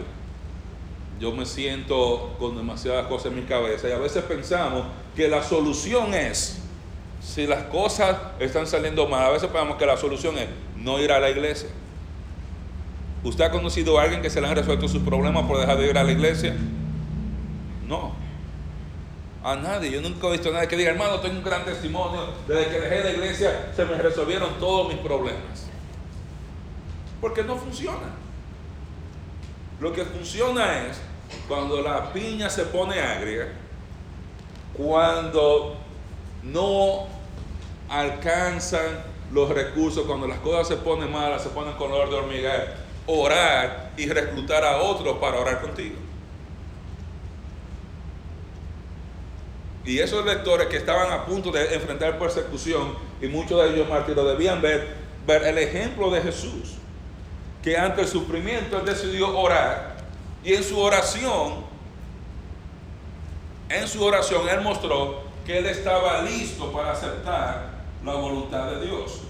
Yo 1.19 1.33
me 1.33 1.45
siento 1.45 2.33
con 2.39 2.55
demasiadas 2.55 3.07
cosas 3.07 3.27
en 3.27 3.35
mi 3.35 3.41
cabeza. 3.41 3.89
Y 3.89 3.91
a 3.91 3.97
veces 3.97 4.23
pensamos 4.23 4.85
que 5.17 5.27
la 5.27 5.43
solución 5.43 6.13
es, 6.13 6.59
si 7.21 7.45
las 7.45 7.63
cosas 7.63 8.17
están 8.39 8.67
saliendo 8.67 9.05
mal, 9.07 9.25
a 9.25 9.29
veces 9.31 9.49
pensamos 9.49 9.77
que 9.77 9.85
la 9.85 9.97
solución 9.97 10.37
es 10.37 10.47
no 10.77 10.97
ir 10.99 11.11
a 11.11 11.19
la 11.19 11.29
iglesia. 11.29 11.67
¿Usted 13.23 13.43
ha 13.43 13.51
conocido 13.51 13.99
a 13.99 14.03
alguien 14.03 14.21
que 14.21 14.29
se 14.29 14.39
le 14.39 14.47
han 14.47 14.55
resuelto 14.55 14.87
sus 14.87 15.01
problemas 15.01 15.45
por 15.45 15.59
dejar 15.59 15.77
de 15.77 15.89
ir 15.89 15.97
a 15.97 16.03
la 16.03 16.11
iglesia? 16.11 16.55
No. 17.85 18.13
A 19.43 19.57
nadie. 19.57 19.91
Yo 19.91 19.99
nunca 19.99 20.27
he 20.27 20.31
visto 20.31 20.49
a 20.49 20.53
nadie 20.53 20.69
que 20.69 20.77
diga, 20.77 20.91
hermano, 20.91 21.19
tengo 21.19 21.35
un 21.35 21.43
gran 21.43 21.65
testimonio. 21.65 22.29
Desde 22.47 22.67
que 22.67 22.79
dejé 22.79 23.03
la 23.03 23.11
iglesia 23.11 23.71
se 23.75 23.83
me 23.83 23.95
resolvieron 23.95 24.57
todos 24.59 24.87
mis 24.87 24.97
problemas. 24.99 25.74
Porque 27.25 27.43
no 27.43 27.55
funciona. 27.55 28.13
Lo 29.79 29.91
que 29.91 30.05
funciona 30.05 30.85
es 30.85 30.99
cuando 31.47 31.81
la 31.81 32.13
piña 32.13 32.51
se 32.51 32.65
pone 32.65 32.99
agria, 32.99 33.51
cuando 34.77 35.75
no 36.43 37.07
alcanzan 37.89 39.03
los 39.31 39.49
recursos, 39.49 40.05
cuando 40.05 40.27
las 40.27 40.37
cosas 40.37 40.67
se 40.67 40.75
ponen 40.75 41.11
malas, 41.11 41.41
se 41.41 41.49
ponen 41.49 41.73
color 41.77 42.11
de 42.11 42.15
hormiga, 42.15 42.75
orar 43.07 43.93
y 43.97 44.05
reclutar 44.05 44.63
a 44.63 44.83
otros 44.83 45.17
para 45.17 45.39
orar 45.39 45.61
contigo. 45.61 45.95
Y 49.83 49.97
esos 49.97 50.23
lectores 50.27 50.67
que 50.67 50.77
estaban 50.77 51.11
a 51.11 51.25
punto 51.25 51.51
de 51.51 51.73
enfrentar 51.73 52.19
persecución 52.19 52.93
y 53.19 53.25
muchos 53.25 53.63
de 53.63 53.73
ellos 53.73 53.89
mártires 53.89 54.23
debían 54.23 54.61
ver, 54.61 54.89
ver 55.25 55.41
el 55.41 55.57
ejemplo 55.57 56.11
de 56.11 56.21
Jesús, 56.21 56.74
que 57.65 57.75
ante 57.75 58.01
el 58.01 58.07
sufrimiento 58.07 58.77
él 58.77 58.85
decidió 58.85 59.35
orar 59.35 59.95
y 60.43 60.53
en 60.53 60.63
su 60.63 60.79
oración, 60.79 61.65
en 63.67 63.87
su 63.87 64.03
oración 64.03 64.47
él 64.47 64.61
mostró 64.61 65.23
que 65.43 65.57
él 65.57 65.65
estaba 65.65 66.21
listo 66.21 66.71
para 66.71 66.91
aceptar 66.91 67.81
la 68.05 68.13
voluntad 68.13 68.69
de 68.69 68.85
Dios. 68.85 69.21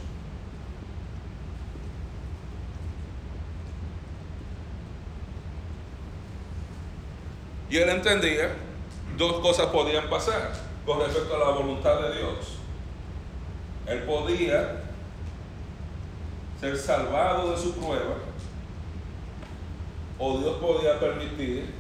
Y 7.70 7.78
él 7.78 7.88
entendía 7.88 8.54
dos 9.18 9.40
cosas 9.40 9.68
podían 9.68 10.10
pasar 10.10 10.52
con 10.86 11.00
respecto 11.00 11.38
a 11.38 11.40
la 11.40 11.50
voluntad 11.52 12.02
de 12.02 12.18
Dios. 12.18 12.58
Él 13.88 14.04
podía 14.04 14.85
ser 16.66 16.78
salvado 16.78 17.52
de 17.52 17.58
su 17.58 17.74
prueba 17.74 18.16
o 20.18 20.38
Dios 20.40 20.56
podía 20.58 21.00
permitir 21.00 21.74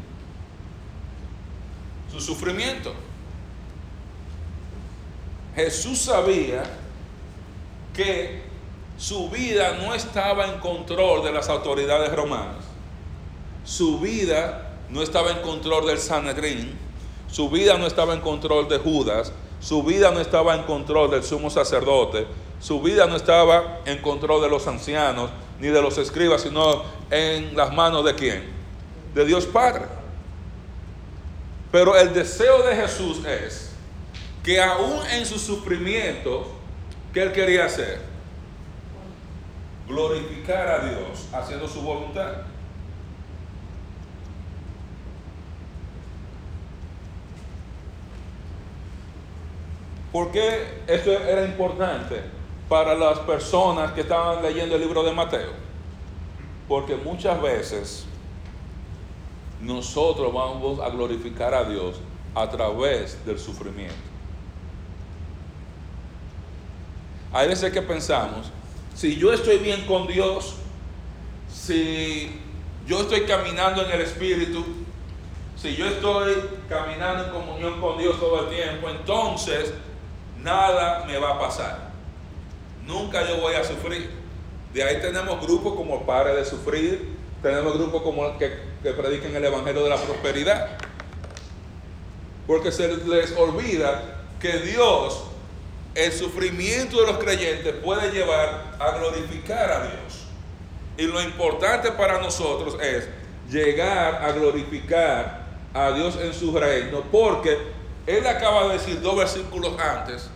su 2.12 2.20
sufrimiento. 2.20 2.94
Jesús 5.56 6.00
sabía 6.00 6.64
que 7.94 8.44
su 8.98 9.30
vida 9.30 9.78
no 9.82 9.94
estaba 9.94 10.46
en 10.46 10.60
control 10.60 11.24
de 11.24 11.32
las 11.32 11.50
autoridades 11.50 12.14
romanas. 12.14 12.66
Su 13.64 14.00
vida 14.00 14.74
no 14.90 15.02
estaba 15.02 15.32
en 15.32 15.42
control 15.42 15.88
del 15.88 15.98
Sanedrín. 15.98 16.78
Su 17.32 17.50
vida 17.50 17.78
no 17.78 17.88
estaba 17.88 18.14
en 18.14 18.22
control 18.22 18.68
de 18.68 18.78
Judas. 18.78 19.32
Su 19.62 19.82
vida 19.84 20.12
no 20.12 20.20
estaba 20.20 20.56
en 20.56 20.64
control 20.64 21.10
del 21.10 21.24
sumo 21.24 21.50
sacerdote. 21.50 22.28
Su 22.66 22.82
vida 22.82 23.06
no 23.06 23.16
estaba 23.16 23.82
en 23.86 24.02
control 24.02 24.42
de 24.42 24.50
los 24.50 24.66
ancianos 24.66 25.30
ni 25.60 25.68
de 25.68 25.80
los 25.84 26.00
escribas, 26.00 26.42
sino 26.42 26.82
en 27.12 27.56
las 27.56 27.72
manos 27.72 28.04
de 28.04 28.16
quién? 28.16 28.44
De 29.14 29.24
Dios 29.24 29.46
Padre. 29.46 29.86
Pero 31.72 31.96
el 31.96 32.12
deseo 32.12 32.64
de 32.64 32.76
Jesús 32.76 33.24
es 33.24 33.70
que 34.44 34.60
aún 34.60 35.00
en 35.12 35.28
su 35.28 35.38
sufrimiento, 35.38 36.48
¿qué 37.14 37.22
él 37.22 37.34
quería 37.34 37.66
hacer? 37.66 38.02
Glorificar 39.88 40.68
a 40.68 40.80
Dios 40.88 41.28
haciendo 41.34 41.68
su 41.68 41.82
voluntad. 41.82 42.32
¿Por 50.12 50.32
qué 50.32 50.82
esto 50.88 51.12
era 51.12 51.46
importante 51.46 52.34
para 52.68 52.96
las 52.96 53.20
personas 53.20 53.92
que 53.92 54.02
estaban 54.02 54.42
leyendo 54.42 54.76
el 54.76 54.82
libro 54.82 55.04
de 55.04 55.12
Mateo? 55.12 55.52
Porque 56.68 56.96
muchas 56.96 57.42
veces 57.42 58.06
nosotros 59.62 60.34
vamos 60.34 60.80
a 60.80 60.90
glorificar 60.90 61.54
a 61.54 61.64
Dios 61.64 61.98
a 62.34 62.50
través 62.50 63.24
del 63.26 63.40
sufrimiento. 63.40 63.96
Hay 67.32 67.48
veces 67.48 67.72
que 67.72 67.82
pensamos, 67.82 68.52
si 68.94 69.18
yo 69.18 69.34
estoy 69.34 69.58
bien 69.58 69.86
con 69.86 70.08
Dios, 70.08 70.56
si 71.52 72.40
yo 72.88 73.02
estoy 73.02 73.22
caminando 73.22 73.84
en 73.84 73.92
el 73.92 74.02
Espíritu, 74.02 74.64
si 75.56 75.76
yo 75.76 75.86
estoy 75.86 76.36
caminando 76.70 77.26
en 77.26 77.32
comunión 77.32 77.82
con 77.82 77.98
Dios 77.98 78.20
todo 78.20 78.48
el 78.48 78.56
tiempo, 78.56 78.90
entonces 78.90 79.74
nada 80.42 81.06
me 81.06 81.18
va 81.18 81.32
a 81.32 81.40
pasar. 81.40 81.85
Nunca 82.86 83.28
yo 83.28 83.38
voy 83.38 83.56
a 83.56 83.64
sufrir. 83.64 84.10
De 84.74 84.84
ahí 84.84 85.00
tenemos 85.02 85.42
grupos 85.42 85.74
como 85.76 86.06
Pare 86.06 86.36
de 86.36 86.46
Sufrir, 86.46 87.16
tenemos 87.42 87.74
grupos 87.78 88.02
como 88.02 88.38
que, 88.38 88.60
que 88.84 88.92
predican 88.92 89.36
el 89.36 89.46
Evangelio 89.46 89.84
de 89.84 89.90
la 89.90 89.98
Prosperidad. 89.98 90.78
Porque 92.46 92.72
se 92.72 92.88
les 92.88 93.32
olvida 93.38 94.24
que 94.40 94.60
Dios 94.60 95.24
el 95.96 96.12
sufrimiento 96.12 97.00
de 97.00 97.08
los 97.08 97.18
creyentes 97.18 97.74
puede 97.82 98.12
llevar 98.12 98.76
a 98.78 98.98
glorificar 98.98 99.72
a 99.72 99.80
Dios. 99.88 100.26
Y 100.98 101.04
lo 101.04 101.22
importante 101.22 101.92
para 101.94 102.20
nosotros 102.22 102.78
es 102.82 103.08
llegar 103.50 104.16
a 104.24 104.32
glorificar 104.34 105.46
a 105.74 105.92
Dios 105.92 106.18
en 106.22 106.34
su 106.34 106.58
reino, 106.58 107.02
porque 107.12 107.58
Él 108.06 108.28
acaba 108.28 108.68
de 108.68 108.74
decir 108.74 109.02
dos 109.02 109.16
versículos 109.16 109.80
antes 109.80 110.30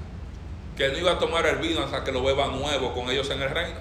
que 0.79 0.87
no 0.87 0.97
iba 0.97 1.11
a 1.11 1.19
tomar 1.19 1.45
el 1.45 1.57
vino 1.57 1.81
hasta 1.83 2.05
que 2.05 2.11
lo 2.13 2.23
beba 2.23 2.47
nuevo 2.47 2.93
con 2.93 3.09
ellos 3.09 3.29
en 3.31 3.41
el 3.41 3.49
reino. 3.49 3.77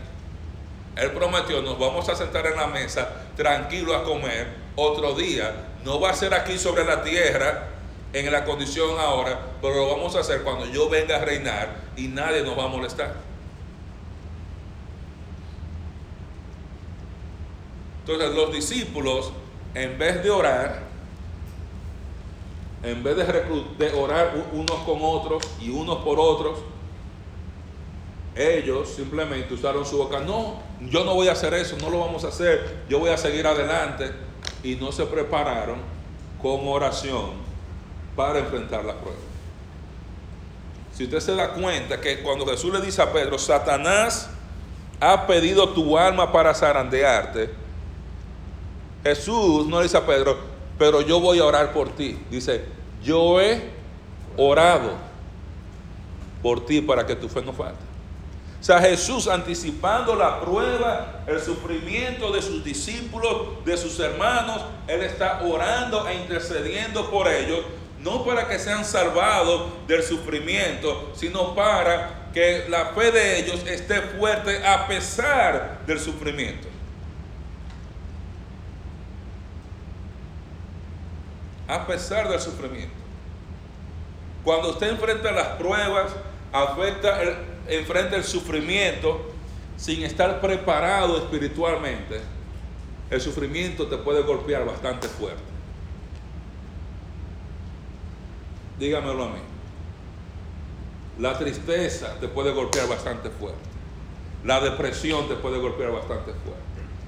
Él 0.96 1.12
prometió, 1.12 1.62
nos 1.62 1.78
vamos 1.78 2.08
a 2.08 2.16
sentar 2.16 2.44
en 2.48 2.56
la 2.56 2.66
mesa 2.66 3.08
tranquilo 3.36 3.94
a 3.94 4.02
comer 4.02 4.48
otro 4.74 5.14
día. 5.14 5.68
No 5.84 6.00
va 6.00 6.10
a 6.10 6.14
ser 6.14 6.34
aquí 6.34 6.58
sobre 6.58 6.84
la 6.84 7.04
tierra, 7.04 7.68
en 8.12 8.32
la 8.32 8.44
condición 8.44 8.98
ahora, 8.98 9.38
pero 9.62 9.76
lo 9.76 9.90
vamos 9.90 10.16
a 10.16 10.20
hacer 10.20 10.42
cuando 10.42 10.66
yo 10.66 10.88
venga 10.88 11.18
a 11.18 11.24
reinar 11.24 11.68
y 11.96 12.08
nadie 12.08 12.42
nos 12.42 12.58
va 12.58 12.64
a 12.64 12.68
molestar. 12.68 13.14
Entonces 18.00 18.34
los 18.34 18.52
discípulos, 18.52 19.30
en 19.72 19.96
vez 19.98 20.24
de 20.24 20.30
orar, 20.30 20.80
en 22.82 23.04
vez 23.04 23.16
de, 23.16 23.24
de 23.24 23.92
orar 23.94 24.34
unos 24.52 24.78
con 24.78 24.98
otros 25.00 25.44
y 25.60 25.70
unos 25.70 25.98
por 25.98 26.18
otros, 26.18 26.58
ellos 28.38 28.88
simplemente 28.88 29.52
usaron 29.52 29.84
su 29.84 29.98
boca, 29.98 30.20
no, 30.20 30.62
yo 30.80 31.04
no 31.04 31.14
voy 31.14 31.26
a 31.26 31.32
hacer 31.32 31.52
eso, 31.54 31.76
no 31.80 31.90
lo 31.90 31.98
vamos 31.98 32.24
a 32.24 32.28
hacer, 32.28 32.84
yo 32.88 33.00
voy 33.00 33.10
a 33.10 33.16
seguir 33.16 33.46
adelante. 33.46 34.12
Y 34.62 34.76
no 34.76 34.92
se 34.92 35.04
prepararon 35.06 35.78
con 36.40 36.66
oración 36.68 37.32
para 38.14 38.38
enfrentar 38.38 38.84
la 38.84 38.94
prueba. 38.94 39.18
Si 40.92 41.04
usted 41.04 41.20
se 41.20 41.34
da 41.34 41.50
cuenta 41.52 42.00
que 42.00 42.22
cuando 42.22 42.46
Jesús 42.46 42.72
le 42.72 42.80
dice 42.80 43.02
a 43.02 43.12
Pedro, 43.12 43.38
Satanás 43.38 44.30
ha 45.00 45.26
pedido 45.26 45.68
tu 45.70 45.98
alma 45.98 46.32
para 46.32 46.54
zarandearte, 46.54 47.50
Jesús 49.02 49.66
no 49.66 49.78
le 49.78 49.84
dice 49.84 49.96
a 49.96 50.06
Pedro, 50.06 50.38
pero 50.78 51.00
yo 51.00 51.20
voy 51.20 51.40
a 51.40 51.44
orar 51.44 51.72
por 51.72 51.90
ti. 51.90 52.18
Dice, 52.30 52.64
yo 53.02 53.40
he 53.40 53.62
orado 54.36 54.92
por 56.42 56.64
ti 56.66 56.80
para 56.80 57.04
que 57.06 57.16
tu 57.16 57.28
fe 57.28 57.42
no 57.42 57.52
falte. 57.52 57.87
O 58.60 58.64
sea, 58.64 58.80
Jesús 58.80 59.28
anticipando 59.28 60.16
la 60.16 60.40
prueba, 60.40 61.22
el 61.26 61.40
sufrimiento 61.40 62.32
de 62.32 62.42
sus 62.42 62.64
discípulos, 62.64 63.64
de 63.64 63.76
sus 63.76 64.00
hermanos, 64.00 64.62
Él 64.88 65.02
está 65.02 65.42
orando 65.42 66.08
e 66.08 66.14
intercediendo 66.14 67.08
por 67.08 67.28
ellos, 67.28 67.60
no 68.00 68.24
para 68.24 68.48
que 68.48 68.58
sean 68.58 68.84
salvados 68.84 69.86
del 69.86 70.02
sufrimiento, 70.02 71.12
sino 71.14 71.54
para 71.54 72.30
que 72.32 72.66
la 72.68 72.86
fe 72.86 73.12
de 73.12 73.38
ellos 73.38 73.64
esté 73.66 74.00
fuerte 74.02 74.66
a 74.66 74.88
pesar 74.88 75.80
del 75.86 76.00
sufrimiento. 76.00 76.66
A 81.68 81.86
pesar 81.86 82.28
del 82.28 82.40
sufrimiento. 82.40 82.94
Cuando 84.42 84.70
usted 84.70 84.88
enfrenta 84.88 85.30
las 85.30 85.48
pruebas, 85.58 86.10
afecta 86.52 87.22
el, 87.22 87.36
enfrenta 87.68 88.16
el 88.16 88.24
sufrimiento 88.24 89.30
sin 89.76 90.02
estar 90.02 90.40
preparado 90.40 91.18
espiritualmente, 91.18 92.20
el 93.10 93.20
sufrimiento 93.20 93.86
te 93.86 93.96
puede 93.96 94.22
golpear 94.22 94.66
bastante 94.66 95.08
fuerte. 95.08 95.42
Dígamelo 98.78 99.24
a 99.24 99.28
mí. 99.28 99.40
La 101.18 101.36
tristeza 101.36 102.14
te 102.20 102.28
puede 102.28 102.52
golpear 102.52 102.88
bastante 102.88 103.30
fuerte. 103.30 103.58
La 104.44 104.60
depresión 104.60 105.26
te 105.28 105.34
puede 105.34 105.58
golpear 105.58 105.90
bastante 105.90 106.32
fuerte. 106.32 106.62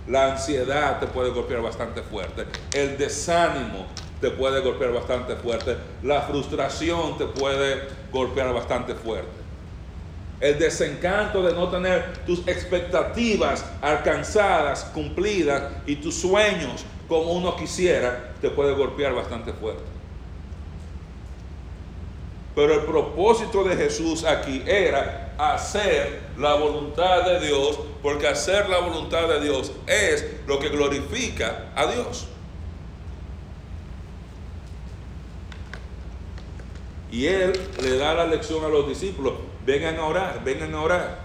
La 0.09 0.33
ansiedad 0.33 0.99
te 0.99 1.07
puede 1.07 1.31
golpear 1.31 1.63
bastante 1.63 2.03
fuerte. 2.03 2.47
El 2.73 2.99
desánimo 2.99 3.87
te 4.21 4.31
puede 4.31 4.61
golpear 4.61 4.93
bastante 4.93 5.37
fuerte. 5.37 5.77
La 6.03 6.23
frustración 6.23 7.17
te 7.19 7.27
puede 7.27 7.89
golpear 8.11 8.53
bastante 8.53 8.95
fuerte. 8.95 9.40
El 10.41 10.59
desencanto 10.59 11.43
de 11.43 11.53
no 11.53 11.69
tener 11.69 12.25
tus 12.25 12.41
expectativas 12.49 13.65
alcanzadas, 13.83 14.85
cumplidas 14.95 15.65
y 15.87 15.97
tus 15.97 16.15
sueños 16.15 16.85
como 17.09 17.33
uno 17.33 17.57
quisiera, 17.57 18.33
te 18.41 18.49
puede 18.51 18.73
golpear 18.73 19.15
bastante 19.15 19.53
fuerte. 19.53 19.83
Pero 22.55 22.75
el 22.75 22.81
propósito 22.81 23.65
de 23.65 23.77
Jesús 23.77 24.25
aquí 24.25 24.63
era 24.67 25.35
hacer 25.39 26.21
la 26.39 26.55
voluntad 26.55 27.25
de 27.25 27.47
Dios, 27.47 27.79
porque 28.03 28.29
hacer 28.29 28.69
la 28.69 28.79
voluntad 28.79 29.29
de 29.29 29.41
Dios 29.41 29.73
es 29.87 30.25
lo 30.47 30.59
que 30.59 30.69
glorifica 30.69 31.71
a 31.75 31.87
Dios. 31.87 32.27
Y 37.11 37.27
él 37.27 37.53
le 37.83 37.97
da 37.97 38.15
la 38.15 38.27
lección 38.27 38.65
a 38.65 38.69
los 38.69 38.89
discípulos, 38.89 39.35
vengan 39.67 39.99
a 39.99 40.07
orar, 40.07 40.45
vengan 40.45 40.75
a 40.75 40.81
orar. 40.81 41.19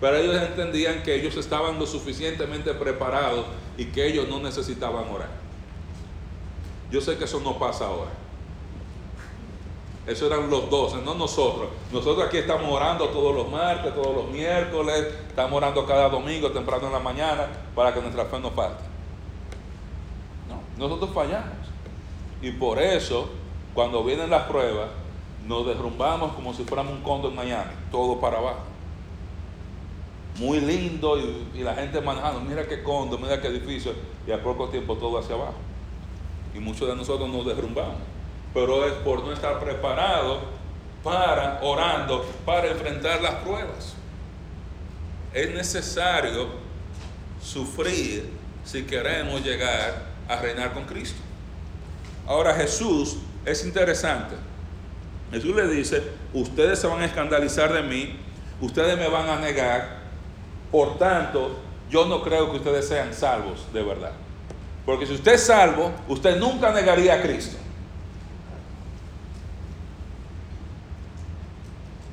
Pero 0.00 0.16
ellos 0.16 0.36
entendían 0.42 1.02
que 1.02 1.14
ellos 1.14 1.36
estaban 1.36 1.78
lo 1.78 1.86
suficientemente 1.86 2.74
preparados 2.74 3.46
y 3.78 3.86
que 3.86 4.06
ellos 4.06 4.28
no 4.28 4.40
necesitaban 4.40 5.08
orar. 5.08 5.30
Yo 6.90 7.00
sé 7.00 7.16
que 7.16 7.24
eso 7.24 7.40
no 7.40 7.58
pasa 7.58 7.86
ahora. 7.86 8.10
Eso 10.06 10.26
eran 10.26 10.48
los 10.48 10.70
doce, 10.70 10.98
no 10.98 11.14
nosotros. 11.14 11.68
Nosotros 11.92 12.28
aquí 12.28 12.38
estamos 12.38 12.70
orando 12.70 13.08
todos 13.08 13.34
los 13.34 13.50
martes, 13.50 13.92
todos 13.92 14.14
los 14.14 14.30
miércoles, 14.30 15.08
estamos 15.28 15.56
orando 15.56 15.84
cada 15.84 16.08
domingo, 16.08 16.52
temprano 16.52 16.86
en 16.86 16.92
la 16.92 17.00
mañana, 17.00 17.48
para 17.74 17.92
que 17.92 18.00
nuestra 18.00 18.24
fe 18.26 18.38
no 18.38 18.52
falte. 18.52 18.84
No, 20.48 20.60
nosotros 20.78 21.10
fallamos. 21.12 21.66
Y 22.40 22.52
por 22.52 22.80
eso, 22.80 23.28
cuando 23.74 24.04
vienen 24.04 24.30
las 24.30 24.44
pruebas, 24.44 24.90
nos 25.46 25.66
derrumbamos 25.66 26.32
como 26.34 26.52
si 26.54 26.64
fuéramos 26.64 26.94
un 26.94 27.02
condo 27.02 27.28
en 27.28 27.36
Miami, 27.36 27.72
todo 27.90 28.20
para 28.20 28.38
abajo. 28.38 28.60
Muy 30.38 30.60
lindo 30.60 31.18
y, 31.18 31.62
la 31.62 31.74
gente 31.74 32.00
manejando, 32.00 32.40
mira 32.40 32.66
qué 32.66 32.82
condo, 32.82 33.16
mira 33.16 33.40
qué 33.40 33.48
edificio, 33.48 33.92
y 34.26 34.32
a 34.32 34.42
poco 34.42 34.68
tiempo 34.68 34.96
todo 34.96 35.18
hacia 35.18 35.34
abajo. 35.34 35.54
Y 36.54 36.58
muchos 36.58 36.88
de 36.88 36.96
nosotros 36.96 37.28
nos 37.28 37.46
derrumbamos 37.46 38.16
pero 38.56 38.86
es 38.86 38.94
por 38.94 39.22
no 39.22 39.34
estar 39.34 39.60
preparado 39.60 40.40
para, 41.04 41.60
orando, 41.62 42.24
para 42.46 42.68
enfrentar 42.68 43.20
las 43.20 43.34
pruebas. 43.34 43.92
Es 45.34 45.50
necesario 45.50 46.48
sufrir 47.42 48.32
si 48.64 48.84
queremos 48.84 49.44
llegar 49.44 50.06
a 50.26 50.36
reinar 50.36 50.72
con 50.72 50.84
Cristo. 50.86 51.20
Ahora 52.26 52.54
Jesús 52.54 53.18
es 53.44 53.62
interesante. 53.66 54.36
Jesús 55.30 55.54
le 55.54 55.68
dice, 55.68 56.02
ustedes 56.32 56.78
se 56.78 56.86
van 56.86 57.02
a 57.02 57.06
escandalizar 57.06 57.72
de 57.72 57.82
mí, 57.82 58.16
ustedes 58.60 58.96
me 58.98 59.08
van 59.08 59.28
a 59.28 59.36
negar, 59.40 59.98
por 60.70 60.98
tanto, 60.98 61.56
yo 61.90 62.06
no 62.06 62.22
creo 62.22 62.50
que 62.50 62.58
ustedes 62.58 62.88
sean 62.88 63.12
salvos 63.12 63.66
de 63.72 63.82
verdad. 63.82 64.12
Porque 64.84 65.06
si 65.06 65.14
usted 65.14 65.34
es 65.34 65.44
salvo, 65.44 65.92
usted 66.08 66.38
nunca 66.38 66.72
negaría 66.72 67.14
a 67.14 67.22
Cristo. 67.22 67.56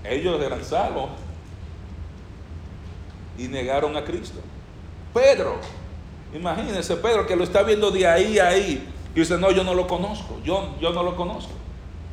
Ellos 0.04 0.42
eran 0.42 0.64
salvos 0.64 1.10
y 3.38 3.48
negaron 3.48 3.96
a 3.96 4.04
Cristo. 4.04 4.40
Pedro, 5.14 5.58
imagínense 6.34 6.96
Pedro 6.98 7.26
que 7.26 7.36
lo 7.36 7.44
está 7.44 7.64
viendo 7.64 7.92
de 7.92 8.08
ahí 8.08 8.40
a 8.40 8.48
ahí 8.48 8.88
y 9.16 9.20
dice, 9.20 9.38
no, 9.38 9.52
yo 9.52 9.64
no 9.64 9.76
lo 9.76 9.88
conozco, 9.88 10.40
yo, 10.44 10.76
yo 10.82 10.92
no 10.92 11.04
lo 11.04 11.16
conozco. 11.16 11.52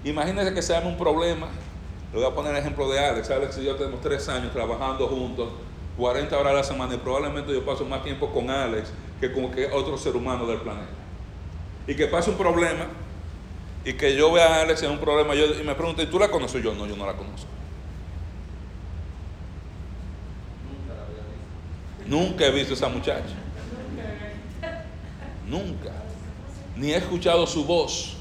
Imagínense 0.04 0.54
que 0.54 0.62
se 0.62 0.72
llama 0.72 0.88
un 0.88 0.96
problema. 0.96 1.48
Le 2.12 2.18
voy 2.18 2.28
a 2.28 2.34
poner 2.34 2.52
el 2.52 2.58
ejemplo 2.58 2.90
de 2.90 2.98
Alex. 2.98 3.30
Alex 3.30 3.58
y 3.58 3.64
yo 3.64 3.76
tenemos 3.76 4.00
tres 4.00 4.28
años 4.28 4.52
trabajando 4.52 5.06
juntos, 5.06 5.48
40 5.96 6.36
horas 6.38 6.52
a 6.52 6.56
la 6.56 6.64
semana 6.64 6.94
y 6.94 6.98
probablemente 6.98 7.52
yo 7.52 7.64
paso 7.64 7.84
más 7.84 8.02
tiempo 8.02 8.30
con 8.32 8.50
Alex 8.50 8.92
que 9.20 9.30
con 9.32 9.50
que 9.50 9.66
otro 9.66 9.96
ser 9.98 10.16
humano 10.16 10.46
del 10.46 10.58
planeta. 10.58 10.88
Y 11.86 11.94
que 11.94 12.06
pase 12.06 12.30
un 12.30 12.36
problema 12.36 12.86
y 13.84 13.92
que 13.92 14.14
yo 14.16 14.32
vea 14.32 14.56
a 14.56 14.62
Alex 14.62 14.82
en 14.82 14.92
un 14.92 14.98
problema 14.98 15.34
yo, 15.34 15.46
y 15.46 15.62
me 15.62 15.74
pregunte, 15.74 16.02
¿y 16.02 16.06
tú 16.06 16.18
la 16.18 16.30
conoces? 16.30 16.62
Yo 16.62 16.74
no, 16.74 16.86
yo 16.86 16.96
no 16.96 17.06
la 17.06 17.14
conozco. 17.14 17.48
Nunca 22.06 22.46
he 22.46 22.50
visto 22.50 22.72
a 22.72 22.76
esa 22.76 22.88
muchacha. 22.88 23.34
Nunca. 25.46 25.92
Ni 26.76 26.92
he 26.92 26.96
escuchado 26.96 27.46
su 27.46 27.64
voz. 27.64 28.19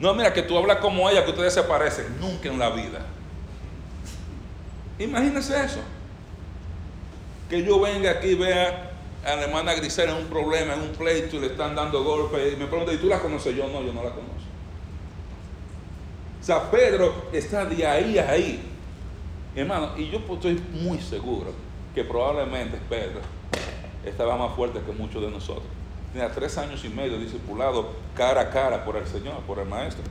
No, 0.00 0.14
mira, 0.14 0.32
que 0.32 0.42
tú 0.42 0.56
hablas 0.58 0.78
como 0.78 1.08
ella, 1.08 1.24
que 1.24 1.30
ustedes 1.30 1.54
se 1.54 1.62
parecen. 1.62 2.18
Nunca 2.20 2.48
en 2.48 2.58
la 2.58 2.70
vida. 2.70 3.06
Imagínense 4.98 5.64
eso. 5.64 5.80
Que 7.48 7.62
yo 7.64 7.80
venga 7.80 8.10
aquí 8.10 8.28
y 8.28 8.34
vea 8.34 8.92
a 9.24 9.36
la 9.36 9.42
hermana 9.42 9.74
Grisela 9.74 10.12
en 10.12 10.18
un 10.18 10.26
problema, 10.26 10.74
en 10.74 10.80
un 10.80 10.92
pleito, 10.92 11.36
y 11.36 11.40
le 11.40 11.46
están 11.46 11.74
dando 11.74 12.02
golpes. 12.02 12.52
Y 12.52 12.56
me 12.56 12.66
pregunta, 12.66 12.92
¿y 12.92 12.98
tú 12.98 13.06
la 13.06 13.20
conoces? 13.20 13.54
Yo 13.56 13.66
no, 13.68 13.82
yo 13.82 13.92
no 13.92 14.02
la 14.02 14.10
conozco. 14.10 14.34
O 16.40 16.44
sea, 16.44 16.70
Pedro 16.70 17.28
está 17.32 17.64
de 17.64 17.86
ahí 17.86 18.18
a 18.18 18.30
ahí. 18.30 18.62
Hermano, 19.56 19.92
y 19.96 20.10
yo 20.10 20.18
estoy 20.18 20.60
muy 20.72 20.98
seguro 21.00 21.52
que 21.94 22.04
probablemente 22.04 22.78
Pedro 22.88 23.20
estaba 24.04 24.36
más 24.36 24.54
fuerte 24.54 24.80
que 24.80 24.92
muchos 24.92 25.22
de 25.22 25.30
nosotros. 25.30 25.64
Tres 26.34 26.56
años 26.58 26.84
y 26.84 26.88
medio 26.88 27.18
discipulado 27.18 27.90
cara 28.16 28.42
a 28.42 28.50
cara 28.50 28.84
por 28.84 28.96
el 28.96 29.06
Señor, 29.06 29.40
por 29.46 29.58
el 29.58 29.66
Maestro. 29.66 30.04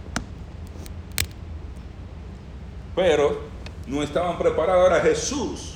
Pero 2.93 3.41
no 3.87 4.03
estaban 4.03 4.37
preparados. 4.37 4.83
Ahora 4.83 5.01
Jesús 5.01 5.75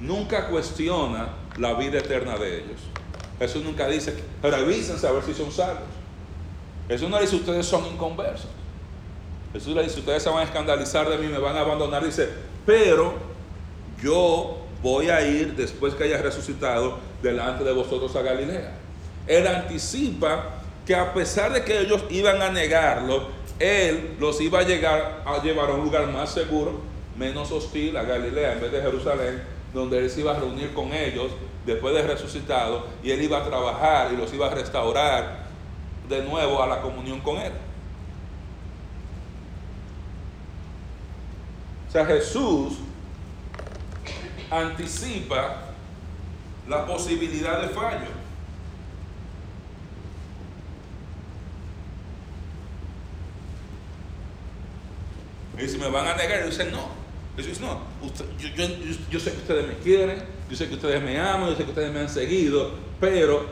nunca 0.00 0.48
cuestiona 0.48 1.30
la 1.56 1.72
vida 1.74 1.98
eterna 1.98 2.36
de 2.36 2.58
ellos. 2.58 2.80
Jesús 3.38 3.64
nunca 3.64 3.88
dice, 3.88 4.22
revisen 4.42 4.96
a 5.04 5.12
ver 5.12 5.22
si 5.22 5.32
son 5.32 5.50
salvos. 5.50 5.88
Jesús 6.86 7.08
no 7.08 7.18
dice, 7.18 7.36
ustedes 7.36 7.66
son 7.66 7.86
inconversos. 7.86 8.50
Jesús 9.52 9.74
le 9.74 9.82
dice, 9.82 10.00
ustedes 10.00 10.22
se 10.22 10.28
van 10.28 10.40
a 10.40 10.44
escandalizar 10.44 11.08
de 11.08 11.16
mí, 11.16 11.26
me 11.26 11.38
van 11.38 11.56
a 11.56 11.60
abandonar. 11.60 12.04
Dice, 12.04 12.28
pero 12.66 13.14
yo 14.02 14.58
voy 14.82 15.08
a 15.08 15.26
ir 15.26 15.54
después 15.56 15.94
que 15.94 16.04
haya 16.04 16.20
resucitado 16.20 16.98
delante 17.22 17.64
de 17.64 17.72
vosotros 17.72 18.14
a 18.14 18.22
Galilea. 18.22 18.87
Él 19.28 19.46
anticipa 19.46 20.56
que 20.86 20.94
a 20.94 21.12
pesar 21.12 21.52
de 21.52 21.62
que 21.62 21.78
ellos 21.80 22.02
iban 22.10 22.40
a 22.40 22.50
negarlo, 22.50 23.28
Él 23.58 24.16
los 24.18 24.40
iba 24.40 24.60
a, 24.60 24.62
llegar, 24.62 25.22
a 25.26 25.42
llevar 25.42 25.70
a 25.70 25.74
un 25.74 25.84
lugar 25.84 26.06
más 26.08 26.32
seguro, 26.32 26.80
menos 27.16 27.52
hostil, 27.52 27.96
a 27.96 28.02
Galilea, 28.02 28.54
en 28.54 28.60
vez 28.60 28.72
de 28.72 28.80
Jerusalén, 28.80 29.42
donde 29.74 29.98
Él 29.98 30.08
se 30.08 30.20
iba 30.20 30.34
a 30.34 30.38
reunir 30.38 30.72
con 30.72 30.92
ellos 30.94 31.30
después 31.66 31.94
de 31.94 32.02
resucitado 32.02 32.86
y 33.02 33.10
Él 33.10 33.22
iba 33.22 33.38
a 33.38 33.44
trabajar 33.44 34.10
y 34.12 34.16
los 34.16 34.32
iba 34.32 34.46
a 34.46 34.50
restaurar 34.54 35.46
de 36.08 36.22
nuevo 36.22 36.62
a 36.62 36.66
la 36.66 36.80
comunión 36.80 37.20
con 37.20 37.36
Él. 37.36 37.52
O 41.86 41.90
sea, 41.90 42.06
Jesús 42.06 42.78
anticipa 44.50 45.64
la 46.66 46.86
posibilidad 46.86 47.60
de 47.60 47.68
fallo. 47.68 48.17
Y 55.58 55.68
si 55.68 55.78
me 55.78 55.88
van 55.88 56.06
a 56.06 56.14
negar, 56.14 56.40
yo 56.40 56.46
dice 56.46 56.70
no. 56.70 57.08
Jesús 57.36 57.60
no, 57.60 57.78
yo, 59.10 59.20
sé 59.20 59.30
que 59.30 59.36
ustedes 59.36 59.68
me 59.68 59.74
quieren, 59.74 60.20
yo 60.50 60.56
sé 60.56 60.66
que 60.66 60.74
ustedes 60.74 61.00
me 61.00 61.20
aman, 61.20 61.50
yo 61.50 61.54
sé 61.54 61.62
que 61.62 61.70
ustedes 61.70 61.92
me 61.92 62.00
han 62.00 62.08
seguido, 62.08 62.72
pero 62.98 63.46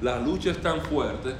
la 0.00 0.20
lucha 0.20 0.52
es 0.52 0.62
tan 0.62 0.80
fuerte 0.80 1.30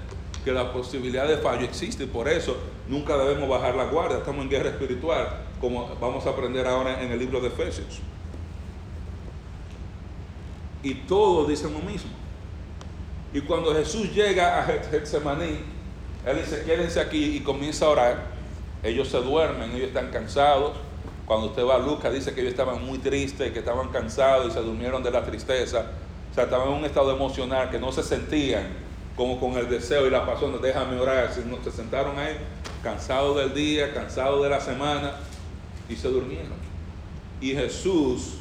que 0.44 0.50
la 0.50 0.72
posibilidad 0.72 1.28
de 1.28 1.36
fallo 1.36 1.64
existe. 1.64 2.08
Por 2.08 2.28
eso 2.28 2.56
nunca 2.88 3.16
debemos 3.16 3.48
bajar 3.48 3.76
la 3.76 3.84
guardia. 3.84 4.18
Estamos 4.18 4.42
en 4.42 4.50
guerra 4.50 4.70
espiritual, 4.70 5.28
como 5.60 5.94
vamos 6.00 6.26
a 6.26 6.30
aprender 6.30 6.66
ahora 6.66 7.00
en 7.00 7.12
el 7.12 7.20
libro 7.20 7.40
de 7.40 7.46
Efesios 7.46 8.00
y 10.84 10.94
todos 10.94 11.48
dicen 11.48 11.72
lo 11.72 11.80
mismo. 11.80 12.10
Y 13.32 13.40
cuando 13.40 13.74
Jesús 13.74 14.14
llega 14.14 14.60
a 14.60 14.64
Getsemaní, 14.64 15.58
Él 16.24 16.36
dice, 16.36 16.62
quédense 16.64 17.00
aquí 17.00 17.36
y 17.36 17.40
comienza 17.40 17.86
a 17.86 17.88
orar. 17.88 18.33
Ellos 18.84 19.08
se 19.08 19.18
duermen, 19.18 19.72
ellos 19.72 19.88
están 19.88 20.10
cansados. 20.10 20.76
Cuando 21.26 21.46
usted 21.46 21.64
va 21.64 21.76
a 21.76 21.78
Lucas, 21.78 22.12
dice 22.12 22.34
que 22.34 22.42
ellos 22.42 22.52
estaban 22.52 22.84
muy 22.84 22.98
tristes, 22.98 23.50
que 23.52 23.60
estaban 23.60 23.88
cansados 23.88 24.48
y 24.48 24.50
se 24.50 24.60
durmieron 24.60 25.02
de 25.02 25.10
la 25.10 25.24
tristeza. 25.24 25.86
O 26.30 26.34
sea, 26.34 26.44
estaban 26.44 26.68
en 26.68 26.74
un 26.74 26.84
estado 26.84 27.14
emocional 27.14 27.70
que 27.70 27.78
no 27.78 27.90
se 27.92 28.02
sentían 28.02 28.66
como 29.16 29.40
con 29.40 29.52
el 29.52 29.70
deseo 29.70 30.06
y 30.06 30.10
la 30.10 30.26
pasión 30.26 30.52
de 30.52 30.68
déjame 30.68 31.00
orar. 31.00 31.32
Se 31.32 31.72
sentaron 31.72 32.18
ahí, 32.18 32.36
cansados 32.82 33.36
del 33.36 33.54
día, 33.54 33.94
cansados 33.94 34.42
de 34.42 34.50
la 34.50 34.60
semana 34.60 35.12
y 35.88 35.96
se 35.96 36.08
durmieron. 36.08 36.52
Y 37.40 37.52
Jesús 37.52 38.34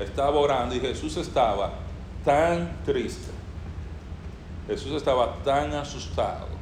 estaba 0.00 0.36
orando 0.36 0.74
y 0.74 0.80
Jesús 0.80 1.16
estaba 1.16 1.74
tan 2.24 2.82
triste, 2.84 3.30
Jesús 4.66 4.92
estaba 4.92 5.36
tan 5.44 5.72
asustado 5.74 6.54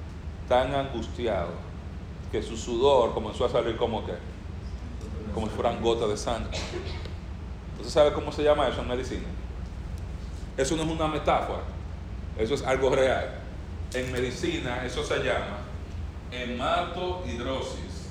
tan 0.48 0.74
angustiado 0.74 1.71
que 2.32 2.42
su 2.42 2.56
sudor 2.56 3.12
comenzó 3.12 3.44
a 3.44 3.50
salir 3.50 3.76
como 3.76 4.06
que, 4.06 4.14
como 5.34 5.46
si 5.46 5.52
fueran 5.54 5.82
gotas 5.82 6.08
de 6.08 6.16
sangre. 6.16 6.58
¿Usted 7.76 7.90
sabe 7.90 8.12
cómo 8.14 8.32
se 8.32 8.42
llama 8.42 8.66
eso 8.68 8.80
en 8.80 8.88
medicina? 8.88 9.28
Eso 10.56 10.74
no 10.76 10.82
es 10.82 10.88
una 10.88 11.08
metáfora, 11.08 11.62
eso 12.38 12.54
es 12.54 12.62
algo 12.62 12.88
real. 12.90 13.38
En 13.92 14.10
medicina 14.10 14.84
eso 14.86 15.04
se 15.04 15.18
llama 15.18 15.58
hematohidrosis. 16.30 18.08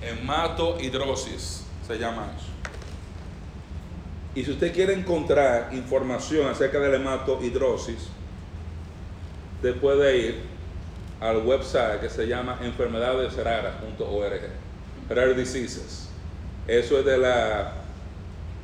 Hematohidrosis 0.00 1.66
se 1.86 1.98
llama 1.98 2.32
eso. 2.36 2.46
Y 4.34 4.44
si 4.44 4.52
usted 4.52 4.72
quiere 4.72 4.94
encontrar 4.94 5.70
información 5.72 6.48
acerca 6.48 6.78
de 6.78 6.90
la 6.90 6.96
hematohidrosis, 6.96 8.08
usted 9.56 9.74
puede 9.80 10.16
ir 10.16 10.40
al 11.20 11.38
website 11.38 12.00
que 12.00 12.08
se 12.08 12.26
llama 12.26 12.58
enfermedadesraras.org, 12.62 14.40
Rare 15.08 15.34
Diseases. 15.34 16.08
Eso 16.68 17.00
es 17.00 17.04
de 17.04 17.18
la 17.18 17.72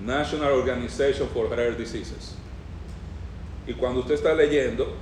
National 0.05 0.53
Organization 0.53 1.29
for 1.29 1.51
Rare 1.51 1.75
Diseases. 1.75 2.37
Y 3.67 3.75
cuando 3.75 4.01
usted 4.01 4.15
está 4.15 4.35
leyendo, 4.35 4.95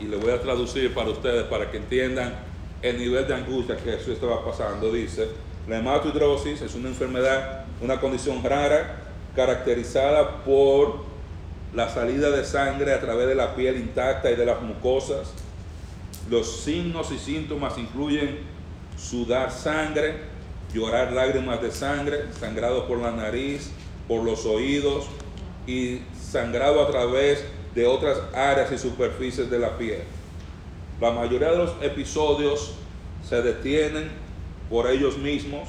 y 0.00 0.04
le 0.04 0.16
voy 0.16 0.32
a 0.32 0.40
traducir 0.40 0.92
para 0.92 1.10
ustedes 1.10 1.44
para 1.44 1.70
que 1.70 1.76
entiendan 1.76 2.34
el 2.82 2.98
nivel 2.98 3.28
de 3.28 3.34
angustia 3.34 3.76
que 3.76 3.94
eso 3.94 4.12
estaba 4.12 4.44
pasando, 4.44 4.92
dice, 4.92 5.28
la 5.68 5.78
hematohidrosis 5.78 6.60
es 6.62 6.74
una 6.74 6.88
enfermedad, 6.88 7.64
una 7.80 8.00
condición 8.00 8.42
rara 8.42 9.04
caracterizada 9.34 10.44
por 10.44 11.04
la 11.74 11.88
salida 11.88 12.30
de 12.30 12.44
sangre 12.44 12.92
a 12.92 13.00
través 13.00 13.26
de 13.26 13.34
la 13.34 13.54
piel 13.54 13.76
intacta 13.76 14.30
y 14.30 14.36
de 14.36 14.46
las 14.46 14.62
mucosas. 14.62 15.32
Los 16.30 16.60
signos 16.60 17.10
y 17.10 17.18
síntomas 17.18 17.76
incluyen 17.78 18.38
sudar 18.96 19.50
sangre, 19.50 20.14
llorar 20.72 21.12
lágrimas 21.12 21.60
de 21.60 21.70
sangre, 21.70 22.32
sangrado 22.38 22.86
por 22.86 22.98
la 22.98 23.10
nariz, 23.10 23.70
por 24.06 24.22
los 24.22 24.46
oídos 24.46 25.06
y 25.66 26.00
sangrado 26.20 26.82
a 26.82 26.90
través 26.90 27.44
de 27.74 27.86
otras 27.86 28.18
áreas 28.34 28.70
y 28.70 28.78
superficies 28.78 29.50
de 29.50 29.58
la 29.58 29.76
piel. 29.76 30.02
La 31.00 31.10
mayoría 31.10 31.50
de 31.50 31.58
los 31.58 31.72
episodios 31.82 32.74
se 33.28 33.42
detienen 33.42 34.10
por 34.70 34.88
ellos 34.88 35.18
mismos. 35.18 35.68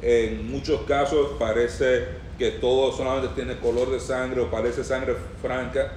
En 0.00 0.50
muchos 0.50 0.82
casos 0.82 1.32
parece 1.38 2.21
que 2.38 2.50
todo 2.52 2.92
solamente 2.92 3.28
tiene 3.34 3.58
color 3.58 3.90
de 3.90 4.00
sangre 4.00 4.40
o 4.40 4.50
parece 4.50 4.84
sangre 4.84 5.14
franca 5.40 5.92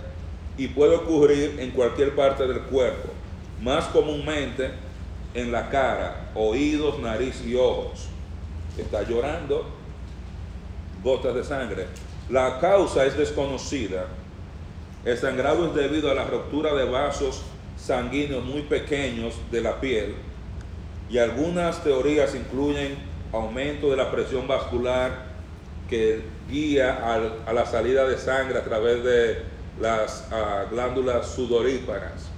y 0.57 0.67
puede 0.67 0.95
ocurrir 0.95 1.59
en 1.59 1.71
cualquier 1.71 2.15
parte 2.15 2.47
del 2.47 2.61
cuerpo, 2.61 3.09
más 3.61 3.85
comúnmente 3.85 4.71
en 5.33 5.51
la 5.51 5.69
cara, 5.69 6.31
oídos, 6.33 6.99
nariz 6.99 7.43
y 7.45 7.55
ojos. 7.55 8.07
Está 8.77 9.03
llorando, 9.03 9.65
gotas 11.03 11.35
de 11.35 11.43
sangre. 11.43 11.87
La 12.29 12.59
causa 12.59 13.05
es 13.05 13.17
desconocida. 13.17 14.07
El 15.03 15.17
sangrado 15.17 15.67
es 15.67 15.75
debido 15.75 16.09
a 16.09 16.15
la 16.15 16.25
ruptura 16.25 16.73
de 16.73 16.85
vasos 16.85 17.43
sanguíneos 17.77 18.43
muy 18.43 18.61
pequeños 18.63 19.35
de 19.51 19.61
la 19.61 19.79
piel 19.79 20.15
y 21.09 21.17
algunas 21.19 21.83
teorías 21.83 22.33
incluyen 22.33 22.97
aumento 23.31 23.91
de 23.91 23.97
la 23.97 24.11
presión 24.11 24.47
vascular 24.47 25.24
que 25.89 26.21
guía 26.49 26.99
a 27.45 27.53
la 27.53 27.65
salida 27.65 28.07
de 28.07 28.17
sangre 28.17 28.57
a 28.57 28.63
través 28.63 29.03
de 29.03 29.55
las 29.79 30.27
ah, 30.31 30.65
glándulas 30.71 31.27
sudoríparas 31.27 32.29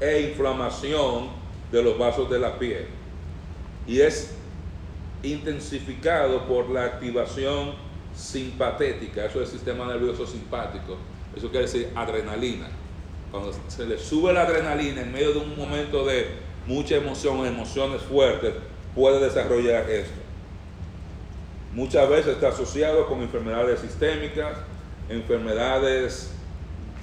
e 0.00 0.20
inflamación 0.30 1.28
de 1.70 1.82
los 1.82 1.98
vasos 1.98 2.28
de 2.30 2.38
la 2.38 2.58
piel. 2.58 2.86
Y 3.86 4.00
es 4.00 4.34
intensificado 5.22 6.46
por 6.46 6.68
la 6.70 6.84
activación 6.84 7.74
simpatética, 8.14 9.26
eso 9.26 9.40
es 9.42 9.50
el 9.50 9.56
sistema 9.56 9.86
nervioso 9.86 10.26
simpático, 10.26 10.96
eso 11.36 11.50
quiere 11.50 11.66
decir 11.66 11.90
adrenalina. 11.94 12.68
Cuando 13.30 13.52
se 13.68 13.86
le 13.86 13.98
sube 13.98 14.32
la 14.32 14.42
adrenalina 14.42 15.02
en 15.02 15.12
medio 15.12 15.32
de 15.32 15.38
un 15.40 15.56
momento 15.56 16.04
de 16.06 16.28
mucha 16.66 16.96
emoción, 16.96 17.44
emociones 17.46 18.02
fuertes, 18.02 18.54
puede 18.94 19.20
desarrollar 19.20 19.88
esto. 19.90 20.25
Muchas 21.76 22.08
veces 22.08 22.28
está 22.28 22.48
asociado 22.48 23.06
con 23.06 23.20
enfermedades 23.20 23.80
sistémicas, 23.80 24.56
enfermedades 25.10 26.30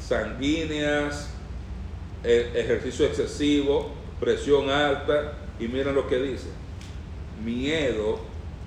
sanguíneas, 0.03 1.29
e, 2.23 2.49
ejercicio 2.55 3.05
excesivo, 3.05 3.91
presión 4.19 4.71
alta 4.71 5.33
y 5.59 5.67
miren 5.67 5.93
lo 5.93 6.07
que 6.07 6.17
dice, 6.17 6.47
miedo 7.45 8.19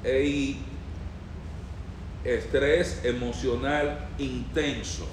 y 0.04 0.59
estrés 2.22 3.00
emocional 3.02 4.07
intenso. 4.16 5.09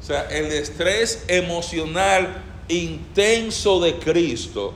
O 0.00 0.02
sea, 0.02 0.22
el 0.30 0.46
estrés 0.46 1.26
emocional 1.28 2.42
intenso 2.66 3.78
de 3.78 3.98
Cristo 3.98 4.72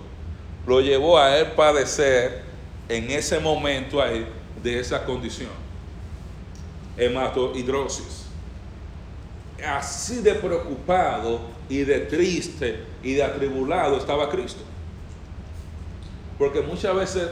lo 0.66 0.82
llevó 0.82 1.18
a 1.18 1.38
él 1.38 1.52
padecer 1.52 2.43
en 2.88 3.10
ese 3.10 3.38
momento 3.40 4.00
ahí 4.00 4.26
de 4.62 4.80
esa 4.80 5.04
condición. 5.04 5.50
Hematohidrosis. 6.96 8.26
Así 9.66 10.20
de 10.20 10.34
preocupado 10.34 11.40
y 11.68 11.78
de 11.78 12.00
triste 12.00 12.84
y 13.02 13.14
de 13.14 13.24
atribulado 13.24 13.96
estaba 13.96 14.28
Cristo. 14.28 14.62
Porque 16.38 16.60
muchas 16.60 16.94
veces 16.94 17.30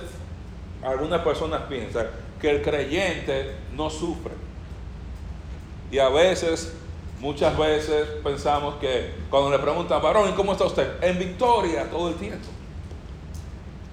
algunas 0.82 1.20
personas 1.22 1.62
piensan 1.62 2.07
que 2.40 2.50
el 2.50 2.62
creyente 2.62 3.53
no 3.76 3.90
sufre. 3.90 4.32
Y 5.90 5.98
a 5.98 6.09
veces, 6.09 6.72
muchas 7.20 7.57
veces 7.57 8.07
pensamos 8.24 8.76
que 8.76 9.12
cuando 9.28 9.50
le 9.50 9.59
preguntan, 9.59 10.00
varón, 10.03 10.30
¿y 10.30 10.32
cómo 10.32 10.53
está 10.53 10.64
usted? 10.64 11.03
En 11.03 11.18
victoria 11.18 11.88
todo 11.90 12.09
el 12.09 12.14
tiempo. 12.14 12.48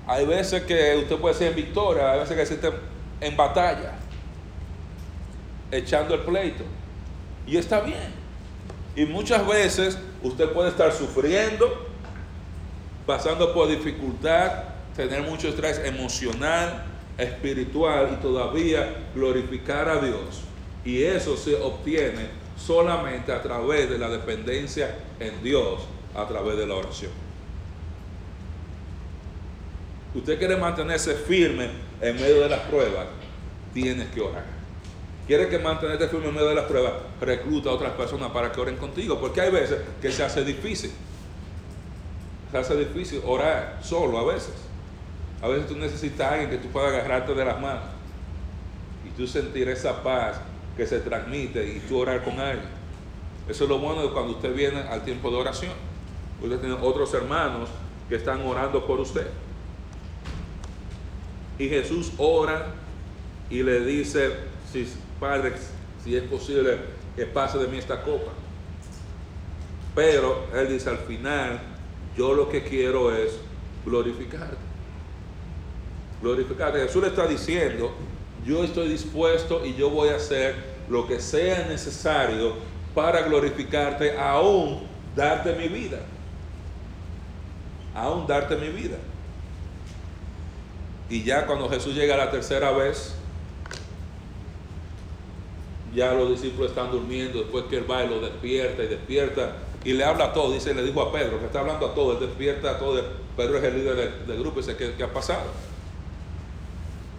Hay 0.09 0.25
veces 0.25 0.63
que 0.63 0.97
usted 0.97 1.17
puede 1.17 1.35
ser 1.35 1.49
en 1.49 1.55
victoria, 1.55 2.11
hay 2.11 2.19
veces 2.21 2.35
que 2.35 2.55
esté 2.55 2.71
en 3.21 3.37
batalla, 3.37 3.91
echando 5.69 6.15
el 6.15 6.21
pleito. 6.21 6.63
Y 7.45 7.57
está 7.57 7.81
bien. 7.81 8.11
Y 8.95 9.05
muchas 9.05 9.45
veces 9.45 9.99
usted 10.23 10.49
puede 10.49 10.69
estar 10.69 10.91
sufriendo, 10.93 11.91
pasando 13.05 13.53
por 13.53 13.67
dificultad, 13.67 14.63
tener 14.95 15.21
mucho 15.21 15.49
estrés 15.49 15.79
emocional, 15.85 16.85
espiritual 17.15 18.09
y 18.11 18.15
todavía 18.15 19.11
glorificar 19.13 19.87
a 19.89 20.01
Dios. 20.01 20.41
Y 20.83 21.03
eso 21.03 21.37
se 21.37 21.53
obtiene 21.53 22.29
solamente 22.57 23.31
a 23.31 23.43
través 23.43 23.87
de 23.87 23.99
la 23.99 24.09
dependencia 24.09 24.95
en 25.19 25.43
Dios, 25.43 25.81
a 26.15 26.27
través 26.27 26.57
de 26.57 26.65
la 26.65 26.73
oración 26.73 27.28
usted 30.15 30.37
quiere 30.37 30.57
mantenerse 30.57 31.13
firme 31.13 31.69
en 32.01 32.15
medio 32.15 32.41
de 32.41 32.49
las 32.49 32.61
pruebas, 32.61 33.07
tienes 33.73 34.07
que 34.09 34.21
orar. 34.21 34.45
Quieres 35.27 35.47
que 35.47 35.59
mantenerte 35.59 36.07
firme 36.07 36.29
en 36.29 36.33
medio 36.33 36.49
de 36.49 36.55
las 36.55 36.65
pruebas, 36.65 36.93
recluta 37.21 37.69
a 37.69 37.73
otras 37.73 37.91
personas 37.91 38.31
para 38.31 38.51
que 38.51 38.59
oren 38.59 38.77
contigo, 38.77 39.19
porque 39.19 39.41
hay 39.41 39.51
veces 39.51 39.79
que 40.01 40.11
se 40.11 40.23
hace 40.23 40.43
difícil. 40.43 40.91
Se 42.51 42.57
hace 42.57 42.75
difícil 42.75 43.21
orar 43.25 43.79
solo 43.83 44.17
a 44.17 44.33
veces. 44.33 44.55
A 45.41 45.47
veces 45.47 45.67
tú 45.67 45.75
necesitas 45.75 46.27
a 46.27 46.31
alguien 46.33 46.49
que 46.49 46.57
tú 46.57 46.67
puedas 46.69 46.91
agarrarte 46.91 47.35
de 47.35 47.45
las 47.45 47.61
manos 47.61 47.83
y 49.05 49.09
tú 49.11 49.27
sentir 49.27 49.69
esa 49.69 50.01
paz 50.01 50.41
que 50.75 50.87
se 50.87 50.99
transmite 50.99 51.63
y 51.75 51.79
tú 51.87 51.99
orar 51.99 52.23
con 52.23 52.39
alguien. 52.39 52.67
Eso 53.47 53.65
es 53.65 53.69
lo 53.69 53.77
bueno 53.77 54.01
de 54.01 54.09
cuando 54.09 54.33
usted 54.33 54.53
viene 54.53 54.79
al 54.81 55.03
tiempo 55.03 55.29
de 55.29 55.37
oración. 55.37 55.73
Usted 56.41 56.59
tiene 56.59 56.75
otros 56.75 57.13
hermanos 57.13 57.69
que 58.07 58.15
están 58.15 58.41
orando 58.41 58.85
por 58.85 58.99
usted. 58.99 59.27
Y 61.59 61.67
Jesús 61.67 62.13
ora 62.17 62.67
y 63.49 63.61
le 63.61 63.81
dice, 63.81 64.31
si, 64.71 64.87
Padre, 65.19 65.53
si 66.03 66.15
es 66.15 66.23
posible 66.23 66.77
que 67.15 67.25
pase 67.25 67.57
de 67.57 67.67
mí 67.67 67.77
esta 67.77 68.01
copa. 68.01 68.31
Pero 69.93 70.45
Él 70.55 70.69
dice 70.69 70.89
al 70.89 70.99
final, 70.99 71.59
yo 72.17 72.33
lo 72.33 72.47
que 72.47 72.63
quiero 72.63 73.13
es 73.13 73.37
glorificarte. 73.85 74.55
Glorificarte. 76.21 76.79
Jesús 76.79 77.01
le 77.01 77.09
está 77.09 77.27
diciendo, 77.27 77.91
yo 78.45 78.63
estoy 78.63 78.87
dispuesto 78.87 79.65
y 79.65 79.75
yo 79.75 79.89
voy 79.89 80.09
a 80.09 80.15
hacer 80.15 80.55
lo 80.89 81.07
que 81.07 81.19
sea 81.19 81.67
necesario 81.67 82.53
para 82.95 83.21
glorificarte, 83.23 84.17
aún 84.17 84.87
darte 85.15 85.53
mi 85.55 85.67
vida. 85.67 85.99
Aún 87.93 88.25
darte 88.25 88.55
mi 88.55 88.69
vida. 88.69 88.97
Y 91.09 91.23
ya 91.23 91.45
cuando 91.45 91.69
Jesús 91.69 91.95
llega 91.95 92.15
la 92.15 92.29
tercera 92.29 92.71
vez, 92.71 93.15
ya 95.93 96.13
los 96.13 96.29
discípulos 96.29 96.69
están 96.69 96.91
durmiendo, 96.91 97.39
después 97.39 97.65
que 97.65 97.77
él 97.77 97.89
va 97.89 98.03
y 98.03 98.09
lo 98.09 98.19
despierta 98.21 98.83
y 98.83 98.87
despierta 98.87 99.55
y 99.83 99.93
le 99.93 100.03
habla 100.03 100.25
a 100.25 100.33
todos, 100.33 100.53
dice, 100.53 100.73
le 100.73 100.83
dijo 100.83 101.01
a 101.01 101.11
Pedro, 101.11 101.39
que 101.39 101.45
está 101.45 101.61
hablando 101.61 101.87
a 101.87 101.95
todos, 101.95 102.21
él 102.21 102.27
despierta 102.27 102.71
a 102.71 102.79
todos, 102.79 103.03
Pedro 103.35 103.57
es 103.57 103.63
el 103.63 103.75
líder 103.75 104.25
del, 104.27 104.39
grupo 104.39 104.59
y 104.59 104.63
dice, 104.63 104.75
¿qué, 104.75 104.93
¿qué, 104.95 105.03
ha 105.03 105.13
pasado? 105.13 105.45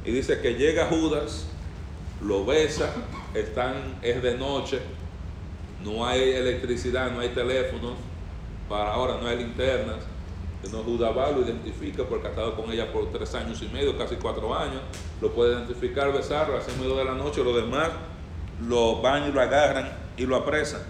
Y 0.04 0.12
dice 0.12 0.40
que 0.40 0.54
llega 0.54 0.86
Judas, 0.86 1.46
lo 2.22 2.44
besa, 2.44 2.92
están, 3.34 3.98
es 4.02 4.22
de 4.22 4.36
noche, 4.36 4.80
no 5.82 6.06
hay 6.06 6.32
electricidad, 6.32 7.10
no 7.10 7.20
hay 7.20 7.30
teléfono, 7.30 7.94
para 8.68 8.92
ahora 8.92 9.18
no 9.20 9.26
hay 9.26 9.38
linternas, 9.38 9.98
no 10.68 10.82
Judas 10.82 11.16
va, 11.16 11.30
lo 11.30 11.40
identifica 11.40 12.04
porque 12.04 12.26
ha 12.26 12.30
estado 12.30 12.54
con 12.54 12.70
ella 12.70 12.92
por 12.92 13.10
tres 13.10 13.34
años 13.34 13.62
y 13.62 13.68
medio, 13.68 13.96
casi 13.96 14.16
cuatro 14.16 14.54
años, 14.54 14.82
lo 15.20 15.32
puede 15.32 15.54
identificar, 15.54 16.12
besarlo, 16.12 16.56
hace 16.56 16.72
medio 16.76 16.96
de 16.96 17.04
la 17.04 17.14
noche, 17.14 17.42
los 17.42 17.56
demás 17.56 17.88
lo 18.68 19.00
van 19.00 19.28
y 19.28 19.32
lo 19.32 19.40
agarran 19.40 19.90
y 20.16 20.26
lo 20.26 20.36
apresan. 20.36 20.82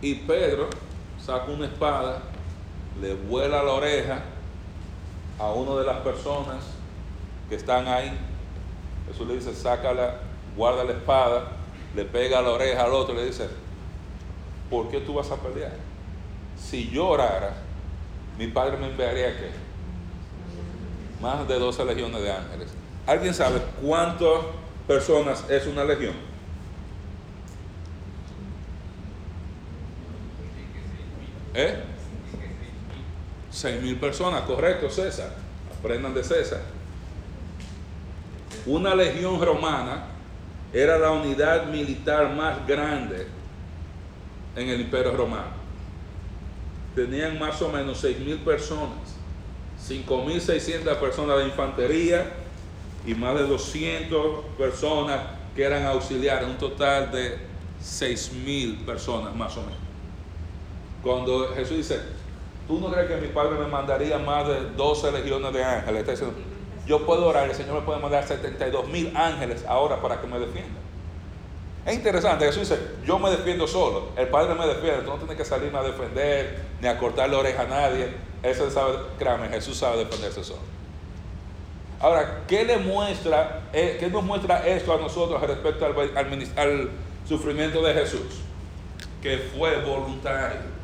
Y 0.00 0.14
Pedro 0.14 0.68
saca 1.20 1.50
una 1.50 1.66
espada, 1.66 2.22
le 3.00 3.14
vuela 3.14 3.62
la 3.62 3.72
oreja 3.72 4.22
a 5.38 5.50
una 5.50 5.80
de 5.80 5.84
las 5.84 5.98
personas 5.98 6.64
que 7.48 7.56
están 7.56 7.88
ahí. 7.88 8.16
Jesús 9.08 9.26
le 9.26 9.34
dice, 9.34 9.52
sácala, 9.52 10.20
guarda 10.56 10.84
la 10.84 10.92
espada, 10.92 11.52
le 11.94 12.04
pega 12.04 12.40
la 12.40 12.50
oreja 12.50 12.84
al 12.84 12.92
otro 12.92 13.14
le 13.14 13.26
dice, 13.26 13.48
¿por 14.70 14.88
qué 14.88 15.00
tú 15.00 15.14
vas 15.14 15.30
a 15.30 15.36
pelear? 15.36 15.72
Si 16.58 16.88
yo 16.88 17.08
orara, 17.08 17.54
mi 18.38 18.48
padre 18.48 18.76
me 18.76 18.88
enviaría 18.88 19.36
qué? 19.36 19.50
Más 21.20 21.46
de 21.46 21.58
12 21.58 21.84
legiones 21.84 22.22
de 22.22 22.32
ángeles. 22.32 22.68
¿Alguien 23.06 23.34
sabe 23.34 23.60
cuántas 23.80 24.40
personas 24.86 25.44
es 25.48 25.66
una 25.66 25.84
legión? 25.84 26.14
¿Eh? 31.54 31.82
Seis 33.50 33.80
mil 33.80 33.96
personas, 33.96 34.42
correcto, 34.42 34.90
César. 34.90 35.30
Aprendan 35.78 36.12
de 36.12 36.22
César. 36.22 36.60
Una 38.66 38.94
legión 38.94 39.40
romana 39.40 40.06
era 40.72 40.98
la 40.98 41.12
unidad 41.12 41.66
militar 41.66 42.34
más 42.34 42.66
grande 42.66 43.35
en 44.56 44.68
el 44.68 44.80
imperio 44.80 45.12
romano. 45.12 45.66
Tenían 46.94 47.38
más 47.38 47.60
o 47.60 47.68
menos 47.68 47.98
seis 47.98 48.18
mil 48.18 48.38
personas, 48.38 49.16
5.600 49.86 50.96
personas 50.96 51.38
de 51.38 51.44
infantería 51.44 52.32
y 53.06 53.14
más 53.14 53.34
de 53.34 53.46
200 53.46 54.44
personas 54.56 55.20
que 55.54 55.62
eran 55.62 55.84
auxiliares, 55.84 56.48
un 56.48 56.56
total 56.56 57.12
de 57.12 57.38
seis 57.80 58.32
mil 58.32 58.78
personas 58.78 59.34
más 59.34 59.56
o 59.56 59.60
menos. 59.60 59.78
Cuando 61.02 61.54
Jesús 61.54 61.76
dice, 61.76 62.00
¿tú 62.66 62.80
no 62.80 62.90
crees 62.90 63.08
que 63.08 63.16
mi 63.18 63.28
Padre 63.28 63.58
me 63.58 63.66
mandaría 63.66 64.18
más 64.18 64.48
de 64.48 64.70
12 64.76 65.12
legiones 65.12 65.52
de 65.52 65.62
ángeles? 65.62 66.00
Está 66.00 66.12
diciendo, 66.12 66.36
yo 66.86 67.04
puedo 67.04 67.26
orar, 67.26 67.48
el 67.48 67.54
Señor 67.54 67.74
me 67.74 67.82
puede 67.82 68.00
mandar 68.00 68.26
72 68.26 68.88
mil 68.88 69.16
ángeles 69.16 69.64
ahora 69.68 70.00
para 70.00 70.20
que 70.20 70.26
me 70.26 70.38
defienda. 70.38 70.80
Es 71.86 71.94
interesante, 71.94 72.44
Jesús 72.46 72.68
dice, 72.68 72.80
yo 73.04 73.16
me 73.20 73.30
defiendo 73.30 73.64
solo, 73.68 74.08
el 74.16 74.26
Padre 74.26 74.56
me 74.56 74.66
defiende, 74.66 75.02
tú 75.02 75.10
no 75.10 75.18
tienes 75.18 75.36
que 75.36 75.44
salirme 75.44 75.78
a 75.78 75.84
defender, 75.84 76.64
ni 76.80 76.88
a 76.88 76.98
cortar 76.98 77.30
la 77.30 77.38
oreja 77.38 77.62
a 77.62 77.66
nadie. 77.66 78.08
Eso 78.42 78.68
sabe, 78.72 78.96
créame, 79.16 79.48
Jesús 79.48 79.76
sabe 79.76 79.98
defenderse 79.98 80.42
solo. 80.42 80.62
Ahora, 82.00 82.42
¿qué 82.48 82.64
le 82.64 82.78
muestra, 82.78 83.68
eh, 83.72 83.98
qué 84.00 84.08
nos 84.08 84.24
muestra 84.24 84.66
esto 84.66 84.92
a 84.92 84.98
nosotros 84.98 85.40
respecto 85.40 85.86
al, 85.86 85.94
al 86.56 86.90
sufrimiento 87.24 87.80
de 87.82 87.94
Jesús? 87.94 88.40
Que 89.22 89.38
fue 89.38 89.80
voluntario. 89.84 90.76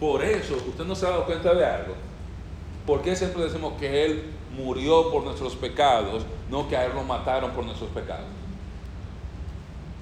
Por 0.00 0.24
eso, 0.24 0.56
usted 0.66 0.84
no 0.84 0.94
se 0.94 1.06
ha 1.06 1.10
dado 1.10 1.26
cuenta 1.26 1.52
de 1.54 1.64
algo. 1.64 1.94
¿Por 2.86 3.02
qué 3.02 3.16
siempre 3.16 3.42
decimos 3.42 3.74
que 3.78 4.04
Él 4.04 4.24
murió 4.56 5.10
por 5.10 5.24
nuestros 5.24 5.56
pecados, 5.56 6.24
no 6.50 6.68
que 6.68 6.76
a 6.76 6.84
Él 6.84 6.92
lo 6.94 7.02
mataron 7.02 7.52
por 7.52 7.64
nuestros 7.64 7.90
pecados? 7.90 8.26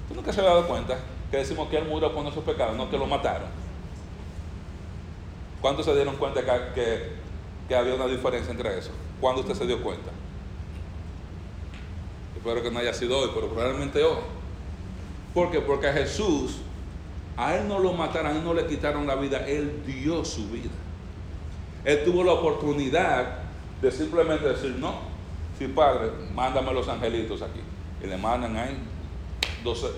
¿Usted 0.03 0.15
nunca 0.15 0.33
se 0.33 0.41
ha 0.41 0.43
dado 0.43 0.67
cuenta 0.67 0.97
que 1.31 1.37
decimos 1.37 1.69
que 1.69 1.77
Él 1.77 1.85
murió 1.87 2.13
por 2.13 2.23
nuestros 2.23 2.45
pecados, 2.45 2.75
no 2.75 2.89
que 2.89 2.97
lo 2.97 3.05
mataron? 3.05 3.47
¿Cuántos 5.61 5.85
se 5.85 5.95
dieron 5.95 6.17
cuenta 6.17 6.41
que, 6.73 7.13
que 7.69 7.75
había 7.75 7.95
una 7.95 8.07
diferencia 8.07 8.51
entre 8.51 8.77
eso? 8.77 8.91
¿Cuándo 9.21 9.41
usted 9.41 9.53
se 9.53 9.65
dio 9.65 9.81
cuenta? 9.81 10.11
Espero 12.35 12.61
que 12.61 12.69
no 12.69 12.79
haya 12.79 12.93
sido 12.93 13.17
hoy, 13.17 13.31
pero 13.33 13.47
probablemente 13.47 14.03
hoy. 14.03 14.17
¿Por 15.33 15.49
qué? 15.49 15.61
Porque 15.61 15.87
a 15.87 15.93
Jesús 15.93 16.57
a 17.37 17.55
él 17.55 17.67
no 17.67 17.79
lo 17.79 17.93
mataron, 17.93 18.27
a 18.27 18.31
él 18.37 18.43
no 18.43 18.53
le 18.53 18.67
quitaron 18.67 19.07
la 19.07 19.15
vida, 19.15 19.47
él 19.47 19.83
dio 19.85 20.23
su 20.23 20.49
vida. 20.49 20.69
Él 21.85 22.03
tuvo 22.03 22.23
la 22.23 22.33
oportunidad 22.33 23.39
de 23.81 23.91
simplemente 23.91 24.47
decir, 24.47 24.75
no, 24.79 24.93
sí, 25.57 25.67
padre, 25.67 26.11
mándame 26.33 26.73
los 26.73 26.87
angelitos 26.87 27.41
aquí. 27.41 27.59
Y 28.01 28.07
le 28.07 28.17
mandan 28.17 28.55
ahí 28.55 28.77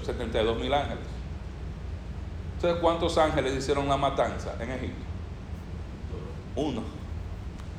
72 0.04 0.60
mil 0.60 0.74
ángeles. 0.74 1.04
¿Ustedes 2.56 2.78
cuántos 2.78 3.18
ángeles 3.18 3.56
hicieron 3.56 3.88
la 3.88 3.98
matanza 3.98 4.56
en 4.60 4.72
Egipto? 4.72 5.06
Uno. 6.56 6.82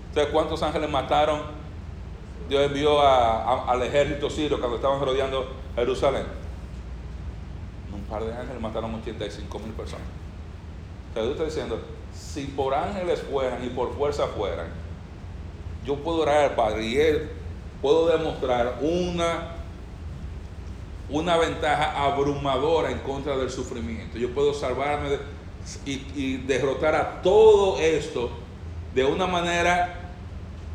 ¿Ustedes 0.09 0.29
cuántos 0.29 0.63
ángeles 0.63 0.91
mataron? 0.91 1.41
Dios 2.49 2.65
envió 2.65 3.01
al 3.01 3.83
ejército 3.83 4.31
sirio 4.31 4.59
cuando 4.59 4.77
estaban 4.77 5.01
rodeando 5.01 5.49
Jerusalén 5.75 6.47
par 8.09 8.25
de 8.25 8.33
ángeles 8.33 8.61
mataron 8.61 8.95
85 8.95 9.59
mil 9.59 9.73
personas. 9.73 10.07
Entonces 11.09 11.33
está 11.33 11.45
diciendo, 11.45 11.81
si 12.17 12.45
por 12.45 12.75
ángeles 12.75 13.23
fueran 13.31 13.65
y 13.65 13.69
por 13.69 13.95
fuerza 13.97 14.27
fueran, 14.29 14.67
yo 15.85 15.97
puedo 15.97 16.23
orar 16.23 16.45
al 16.45 16.55
Padre 16.55 16.85
y 16.85 16.97
Él 16.97 17.31
puedo 17.81 18.09
demostrar 18.09 18.79
una, 18.81 19.55
una 21.09 21.37
ventaja 21.37 22.05
abrumadora 22.05 22.91
en 22.91 22.99
contra 22.99 23.37
del 23.37 23.51
sufrimiento. 23.51 24.19
Yo 24.19 24.31
puedo 24.35 24.53
salvarme 24.53 25.19
y, 25.85 25.93
y 26.15 26.37
derrotar 26.39 26.95
a 26.95 27.23
todo 27.23 27.79
esto 27.79 28.31
de 28.95 29.05
una 29.05 29.27
manera 29.27 30.11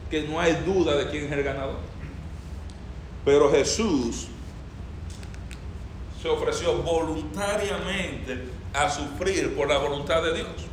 que 0.10 0.24
no 0.24 0.39
hay 0.39 0.54
duda 0.66 0.96
de 0.96 1.10
quién 1.10 1.26
es 1.26 1.32
el 1.32 1.44
ganador. 1.44 1.78
Pero 3.26 3.52
Jesús 3.52 4.28
se 6.22 6.30
ofreció 6.30 6.74
voluntariamente 6.84 8.46
a 8.74 8.89
sufrir 8.89 9.56
por 9.56 9.68
la 9.68 9.78
voluntad 9.78 10.22
de 10.24 10.36
Dios. 10.36 10.70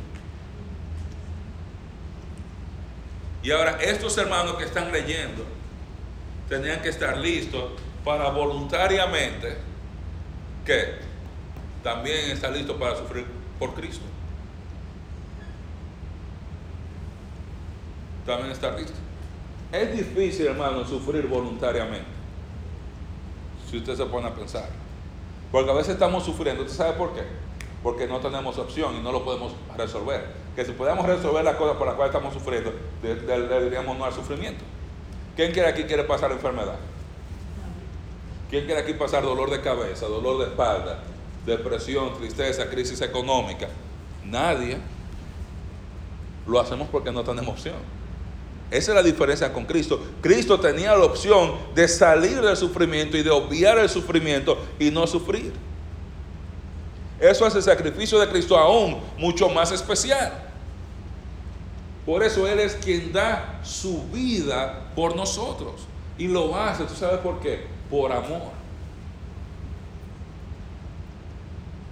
Y 3.41 3.51
ahora 3.51 3.77
estos 3.81 4.17
hermanos 4.17 4.55
que 4.55 4.65
están 4.65 4.91
leyendo 4.91 5.43
tenían 6.49 6.81
que 6.81 6.89
estar 6.89 7.17
listos 7.17 7.71
para 8.03 8.29
voluntariamente 8.29 9.57
que 10.65 10.95
también 11.83 12.31
estar 12.31 12.51
listos 12.51 12.75
para 12.77 12.95
sufrir 12.95 13.25
por 13.57 13.73
Cristo. 13.73 14.05
También 18.25 18.51
estar 18.51 18.77
listos. 18.77 18.97
Es 19.71 19.95
difícil, 19.95 20.47
hermano, 20.47 20.85
sufrir 20.85 21.27
voluntariamente. 21.27 22.07
Si 23.69 23.77
usted 23.77 23.95
se 23.95 24.05
pone 24.05 24.27
a 24.27 24.33
pensar. 24.33 24.69
Porque 25.51 25.71
a 25.71 25.73
veces 25.73 25.93
estamos 25.93 26.23
sufriendo. 26.23 26.63
¿Usted 26.63 26.75
sabe 26.75 26.93
por 26.93 27.13
qué? 27.13 27.21
Porque 27.81 28.07
no 28.07 28.19
tenemos 28.19 28.57
opción 28.57 28.95
y 28.95 29.01
no 29.01 29.11
lo 29.11 29.23
podemos 29.23 29.53
resolver. 29.77 30.33
Que 30.59 30.65
si 30.65 30.73
podemos 30.73 31.05
resolver 31.05 31.41
las 31.41 31.55
cosas 31.55 31.77
por 31.77 31.87
las 31.87 31.95
cuales 31.95 32.13
estamos 32.13 32.33
sufriendo, 32.33 32.73
le 33.01 33.63
diríamos 33.63 33.97
no 33.97 34.03
al 34.03 34.11
sufrimiento. 34.11 34.61
¿Quién 35.33 35.53
quiere 35.53 35.69
aquí 35.69 35.85
quiere 35.85 36.03
pasar 36.03 36.33
enfermedad? 36.33 36.75
¿Quién 38.49 38.65
quiere 38.65 38.81
aquí 38.81 38.91
pasar 38.91 39.23
dolor 39.23 39.49
de 39.49 39.61
cabeza, 39.61 40.07
dolor 40.07 40.37
de 40.39 40.47
espalda, 40.47 40.99
depresión, 41.45 42.13
tristeza, 42.17 42.69
crisis 42.69 42.99
económica? 42.99 43.69
Nadie. 44.25 44.79
Lo 46.45 46.59
hacemos 46.59 46.89
porque 46.89 47.09
no 47.09 47.23
tenemos 47.23 47.51
opción. 47.51 47.75
Esa 48.69 48.91
es 48.91 48.95
la 48.95 49.03
diferencia 49.03 49.53
con 49.53 49.63
Cristo. 49.63 49.97
Cristo 50.21 50.59
tenía 50.59 50.93
la 50.93 51.05
opción 51.05 51.53
de 51.73 51.87
salir 51.87 52.41
del 52.41 52.57
sufrimiento 52.57 53.15
y 53.15 53.23
de 53.23 53.29
obviar 53.29 53.77
el 53.77 53.87
sufrimiento 53.87 54.57
y 54.77 54.91
no 54.91 55.07
sufrir. 55.07 55.53
Eso 57.17 57.45
hace 57.45 57.59
el 57.59 57.63
sacrificio 57.63 58.19
de 58.19 58.27
Cristo 58.27 58.57
aún 58.57 58.99
mucho 59.17 59.47
más 59.47 59.71
especial. 59.71 60.47
Por 62.05 62.23
eso 62.23 62.47
Él 62.47 62.59
es 62.59 62.75
quien 62.75 63.11
da 63.11 63.59
su 63.63 64.03
vida 64.09 64.91
por 64.95 65.15
nosotros. 65.15 65.85
Y 66.17 66.27
lo 66.27 66.55
hace, 66.55 66.83
¿tú 66.85 66.95
sabes 66.95 67.19
por 67.19 67.39
qué? 67.39 67.65
Por 67.89 68.11
amor. 68.11 68.51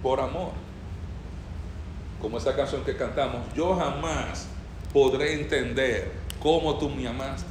Por 0.02 0.20
amor. 0.20 0.50
como 2.20 2.38
esa 2.38 2.54
canción 2.56 2.82
que 2.84 2.96
cantamos, 2.96 3.42
yo 3.54 3.76
jamás 3.76 4.48
podré 4.92 5.34
entender 5.34 6.12
cómo 6.40 6.76
tú 6.78 6.88
me 6.88 7.06
amaste. 7.06 7.48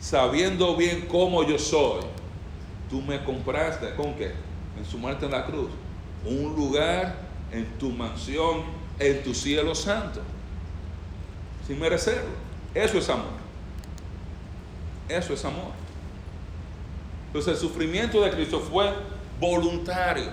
Sabiendo 0.00 0.76
bien 0.76 1.06
cómo 1.06 1.44
yo 1.44 1.58
soy, 1.58 2.02
tú 2.90 3.00
me 3.00 3.24
compraste, 3.24 3.94
¿con 3.94 4.14
qué? 4.14 4.32
En 4.76 4.84
su 4.84 4.98
muerte 4.98 5.24
en 5.26 5.32
la 5.32 5.46
cruz. 5.46 5.70
Un 6.24 6.54
lugar 6.54 7.16
en 7.52 7.66
tu 7.78 7.90
mansión, 7.90 8.64
en 8.98 9.22
tu 9.22 9.34
cielo 9.34 9.74
santo. 9.74 10.20
Sin 11.66 11.78
merecerlo. 11.78 12.30
Eso 12.74 12.98
es 12.98 13.08
amor. 13.08 13.42
Eso 15.08 15.34
es 15.34 15.44
amor. 15.44 15.72
Entonces 17.26 17.54
el 17.54 17.58
sufrimiento 17.58 18.20
de 18.22 18.30
Cristo 18.30 18.60
fue 18.60 18.92
voluntario. 19.40 20.30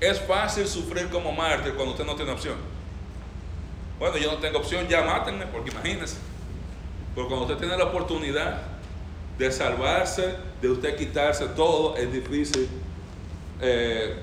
Es 0.00 0.20
fácil 0.20 0.66
sufrir 0.66 1.08
como 1.08 1.32
mártir 1.32 1.74
cuando 1.74 1.92
usted 1.92 2.04
no 2.04 2.14
tiene 2.14 2.32
opción. 2.32 2.56
Bueno, 3.98 4.18
yo 4.18 4.32
no 4.32 4.38
tengo 4.38 4.58
opción, 4.58 4.86
ya 4.88 5.02
mátenme, 5.02 5.46
porque 5.46 5.70
imagínense. 5.70 6.16
Porque 7.14 7.28
cuando 7.28 7.46
usted 7.46 7.58
tiene 7.58 7.78
la 7.78 7.84
oportunidad 7.84 8.62
de 9.38 9.50
salvarse, 9.50 10.36
de 10.60 10.68
usted 10.68 10.96
quitarse 10.96 11.46
todo, 11.48 11.96
es 11.96 12.12
difícil 12.12 12.68
eh, 13.60 14.16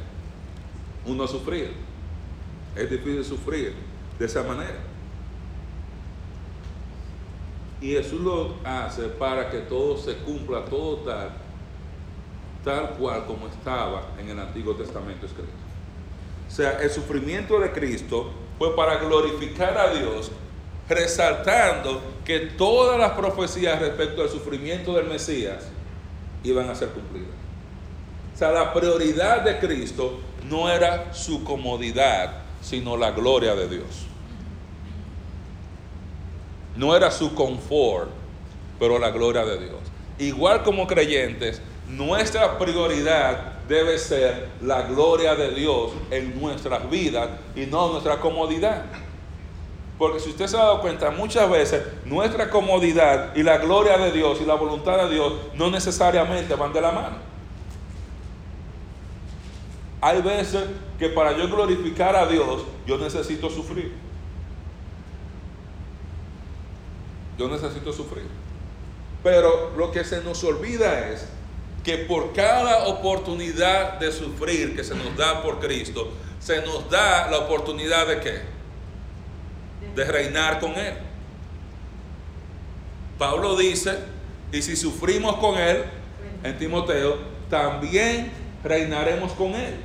uno 1.06 1.28
sufrir. 1.28 1.74
Es 2.76 2.90
difícil 2.90 3.26
sufrir 3.26 3.74
de 4.20 4.26
esa 4.26 4.44
manera. 4.44 4.93
Y 7.84 7.92
Jesús 7.92 8.22
lo 8.22 8.56
hace 8.64 9.10
para 9.10 9.50
que 9.50 9.58
todo 9.58 9.98
se 9.98 10.16
cumpla, 10.16 10.64
todo 10.64 11.00
tal, 11.00 11.32
tal 12.64 12.92
cual 12.92 13.26
como 13.26 13.48
estaba 13.48 14.04
en 14.18 14.30
el 14.30 14.40
Antiguo 14.40 14.74
Testamento 14.74 15.26
escrito. 15.26 15.52
O 16.48 16.50
sea, 16.50 16.80
el 16.82 16.90
sufrimiento 16.90 17.60
de 17.60 17.74
Cristo 17.74 18.32
fue 18.58 18.74
para 18.74 19.00
glorificar 19.00 19.78
a 19.78 19.94
Dios, 19.94 20.32
resaltando 20.88 22.02
que 22.24 22.40
todas 22.58 22.98
las 22.98 23.12
profecías 23.18 23.78
respecto 23.82 24.22
al 24.22 24.30
sufrimiento 24.30 24.94
del 24.94 25.08
Mesías 25.08 25.66
iban 26.42 26.70
a 26.70 26.76
ser 26.76 26.88
cumplidas. 26.88 27.36
O 28.34 28.38
sea, 28.38 28.52
la 28.52 28.72
prioridad 28.72 29.42
de 29.42 29.60
Cristo 29.60 30.22
no 30.50 30.70
era 30.70 31.14
su 31.14 31.44
comodidad, 31.44 32.44
sino 32.62 32.96
la 32.96 33.12
gloria 33.12 33.56
de 33.56 33.68
Dios. 33.68 34.13
No 36.76 36.96
era 36.96 37.12
su 37.12 37.34
confort, 37.36 38.10
pero 38.80 39.00
la 39.00 39.12
gloria 39.12 39.46
de 39.46 39.60
Dios. 39.60 39.80
Igual 40.18 40.64
como 40.64 40.88
creyentes, 40.88 41.62
nuestra 41.88 42.58
prioridad 42.58 43.54
debe 43.68 43.98
ser 43.98 44.50
la 44.62 44.84
gloria 44.84 45.36
de 45.36 45.52
Dios 45.52 45.92
en 46.12 46.40
nuestras 46.40 46.90
vidas 46.90 47.30
y 47.56 47.66
no 47.66 47.92
nuestra 47.92 48.20
comodidad. 48.20 48.84
Porque 49.98 50.20
si 50.20 50.30
usted 50.30 50.48
se 50.48 50.58
ha 50.58 50.62
dado 50.62 50.82
cuenta, 50.82 51.12
muchas 51.12 51.50
veces 51.50 51.84
nuestra 52.06 52.50
comodidad 52.50 53.36
y 53.36 53.44
la 53.44 53.58
gloria 53.58 53.98
de 53.98 54.12
Dios 54.12 54.40
y 54.42 54.46
la 54.46 54.56
voluntad 54.56 54.98
de 55.06 55.14
Dios 55.14 55.34
no 55.54 55.70
necesariamente 55.70 56.56
van 56.56 56.74
de 56.74 56.82
la 56.82 56.92
mano. 56.92 57.18
Hay 60.02 60.22
veces 60.22 60.66
que 61.00 61.10
para 61.10 61.38
yo 61.38 61.48
glorificar 61.48 62.16
a 62.16 62.26
Dios, 62.26 62.64
yo 62.86 62.98
necesito 62.98 63.50
sufrir. 63.50 63.94
Yo 67.38 67.48
necesito 67.48 67.92
sufrir. 67.92 68.26
Pero 69.24 69.72
lo 69.78 69.92
que 69.92 70.04
se 70.04 70.22
nos 70.22 70.44
olvida 70.44 71.10
es 71.10 71.26
que 71.84 71.98
por 71.98 72.34
cada 72.34 72.88
oportunidad 72.88 74.00
de 74.00 74.12
sufrir 74.12 74.76
que 74.76 74.84
se 74.84 74.96
nos 74.96 75.16
da 75.18 75.42
por 75.42 75.60
Cristo, 75.60 76.12
se 76.40 76.62
nos 76.62 76.90
da 76.90 77.30
la 77.30 77.40
oportunidad 77.40 78.08
de 78.08 78.20
qué? 78.20 78.42
De 79.96 80.06
reinar 80.06 80.60
con 80.60 80.72
Él. 80.72 80.94
Pablo 83.18 83.56
dice, 83.56 83.98
y 84.52 84.62
si 84.62 84.76
sufrimos 84.76 85.38
con 85.38 85.58
Él, 85.58 85.84
en 86.44 86.58
Timoteo, 86.58 87.18
también 87.50 88.32
reinaremos 88.64 89.32
con 89.34 89.54
Él. 89.54 89.76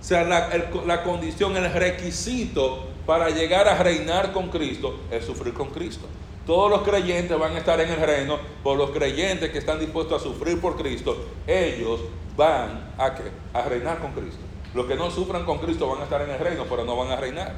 O 0.00 0.04
sea, 0.04 0.24
la, 0.24 0.50
la 0.86 1.04
condición, 1.04 1.56
el 1.56 1.72
requisito 1.72 2.88
para 3.06 3.30
llegar 3.30 3.68
a 3.68 3.82
reinar 3.82 4.32
con 4.32 4.48
Cristo 4.48 5.00
es 5.10 5.24
sufrir 5.24 5.54
con 5.54 5.70
Cristo. 5.70 6.06
Todos 6.46 6.70
los 6.70 6.82
creyentes 6.82 7.38
van 7.38 7.54
a 7.54 7.58
estar 7.58 7.80
en 7.80 7.90
el 7.90 8.00
reino, 8.00 8.38
por 8.64 8.76
los 8.76 8.90
creyentes 8.90 9.50
que 9.50 9.58
están 9.58 9.78
dispuestos 9.78 10.20
a 10.20 10.24
sufrir 10.24 10.60
por 10.60 10.76
Cristo, 10.76 11.16
ellos 11.46 12.00
van 12.36 12.92
a, 12.98 13.68
reinar 13.68 14.00
con 14.00 14.12
Cristo. 14.12 14.40
Los 14.74 14.86
que 14.86 14.96
no 14.96 15.10
sufran 15.10 15.44
con 15.44 15.58
Cristo 15.58 15.86
van 15.86 16.00
a 16.00 16.04
estar 16.04 16.22
en 16.22 16.30
el 16.30 16.38
reino, 16.38 16.64
pero 16.68 16.84
no 16.84 16.96
van 16.96 17.12
a 17.12 17.16
reinar. 17.16 17.54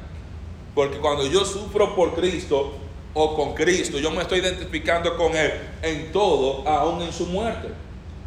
Porque 0.75 0.97
cuando 0.97 1.25
yo 1.25 1.45
sufro 1.45 1.95
por 1.95 2.13
Cristo 2.13 2.73
o 3.13 3.35
con 3.35 3.55
Cristo, 3.55 3.97
yo 3.97 4.11
me 4.11 4.21
estoy 4.21 4.39
identificando 4.39 5.15
con 5.17 5.35
Él 5.35 5.51
en 5.81 6.11
todo, 6.11 6.67
aún 6.67 7.01
en 7.01 7.11
su 7.13 7.25
muerte. 7.25 7.69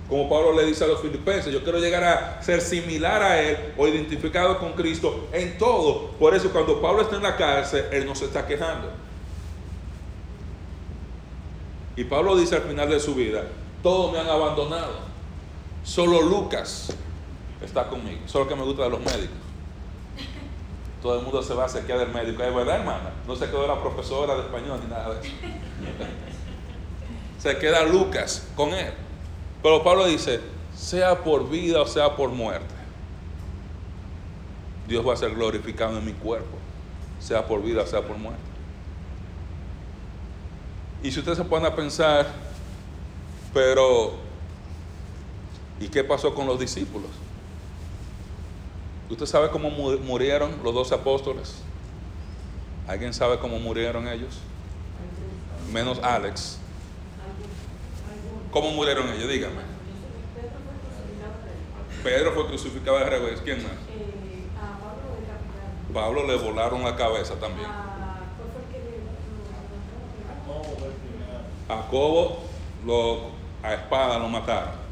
Como 0.09 0.29
Pablo 0.29 0.55
le 0.55 0.65
dice 0.65 0.85
a 0.85 0.87
los 0.87 1.03
filipenses, 1.03 1.53
yo 1.53 1.63
quiero 1.63 1.79
llegar 1.79 2.03
a 2.03 2.43
ser 2.43 2.63
similar 2.63 3.23
a 3.23 3.41
Él 3.41 3.75
o 3.77 3.87
identificado 3.87 4.59
con 4.59 4.73
Cristo 4.73 5.29
en 5.33 5.57
todo. 5.59 6.13
Por 6.19 6.35
eso 6.35 6.51
cuando 6.51 6.81
Pablo 6.81 7.03
está 7.03 7.17
en 7.17 7.23
la 7.23 7.37
cárcel, 7.37 7.85
Él 7.93 8.07
no 8.07 8.15
se 8.15 8.25
está 8.25 8.47
quejando. 8.47 8.91
Y 11.99 12.05
Pablo 12.05 12.37
dice 12.37 12.55
al 12.55 12.63
final 12.63 12.89
de 12.89 13.01
su 13.01 13.17
vida, 13.17 13.43
todos 13.83 14.13
me 14.13 14.21
han 14.21 14.29
abandonado. 14.29 15.01
Solo 15.83 16.23
Lucas 16.23 16.91
está 17.61 17.89
conmigo. 17.89 18.21
Solo 18.27 18.47
que 18.47 18.55
me 18.55 18.63
gusta 18.63 18.85
de 18.85 18.91
los 18.91 19.01
médicos. 19.01 19.37
Todo 21.03 21.19
el 21.19 21.25
mundo 21.25 21.43
se 21.43 21.55
va 21.55 21.65
a 21.65 21.69
sequear 21.69 21.99
del 21.99 22.11
médico. 22.11 22.41
Es 22.45 22.55
verdad, 22.55 22.77
hermana. 22.77 23.11
No 23.27 23.35
se 23.35 23.47
quedó 23.47 23.67
la 23.67 23.81
profesora 23.81 24.37
de 24.37 24.43
español 24.43 24.79
ni 24.81 24.89
nada 24.89 25.13
de 25.13 25.27
eso. 25.27 25.37
se 27.41 27.59
queda 27.59 27.83
Lucas 27.83 28.47
con 28.55 28.69
él. 28.75 28.93
Pero 29.61 29.83
Pablo 29.83 30.07
dice, 30.07 30.41
sea 30.77 31.25
por 31.25 31.51
vida 31.51 31.83
o 31.83 31.87
sea 31.89 32.15
por 32.15 32.29
muerte. 32.29 32.77
Dios 34.87 35.05
va 35.05 35.15
a 35.15 35.17
ser 35.17 35.35
glorificado 35.35 35.99
en 35.99 36.05
mi 36.05 36.13
cuerpo. 36.13 36.59
Sea 37.19 37.45
por 37.45 37.61
vida 37.61 37.83
o 37.83 37.87
sea 37.89 38.03
por 38.03 38.17
muerte. 38.17 38.48
Y 41.03 41.13
si 41.13 41.21
usted 41.21 41.35
se 41.35 41.45
pone 41.45 41.67
a 41.67 41.75
pensar, 41.75 42.27
pero, 43.55 44.15
¿y 45.81 45.89
qué 45.89 46.03
pasó 46.03 46.35
con 46.35 46.47
los 46.47 46.59
discípulos? 46.59 47.11
¿Usted 49.11 49.27
sabe 49.27 49.51
cómo 49.51 49.71
murieron 49.71 50.57
los 50.63 50.75
dos 50.75 50.93
apóstoles? 50.93 51.63
¿Alguien 52.87 53.15
sabe 53.15 53.39
cómo 53.39 53.59
murieron 53.59 54.09
ellos? 54.09 54.39
Menos 55.73 55.99
Alex. 56.03 56.59
¿Cómo 58.51 58.71
murieron 58.71 59.09
ellos? 59.11 59.29
Dígame. 59.29 59.63
Pedro 62.03 62.33
fue 62.33 62.47
crucificado 62.47 62.97
al 62.97 63.07
revés. 63.07 63.41
¿Quién 63.45 63.63
más? 63.63 63.73
Pablo 65.93 66.27
le 66.27 66.37
volaron 66.37 66.83
la 66.83 66.97
cabeza 66.97 67.35
también. 67.35 67.69
Jacobo 71.69 72.39
lo, 72.85 73.21
a 73.63 73.75
espada 73.75 74.19
lo 74.19 74.29
mataron. 74.29 74.89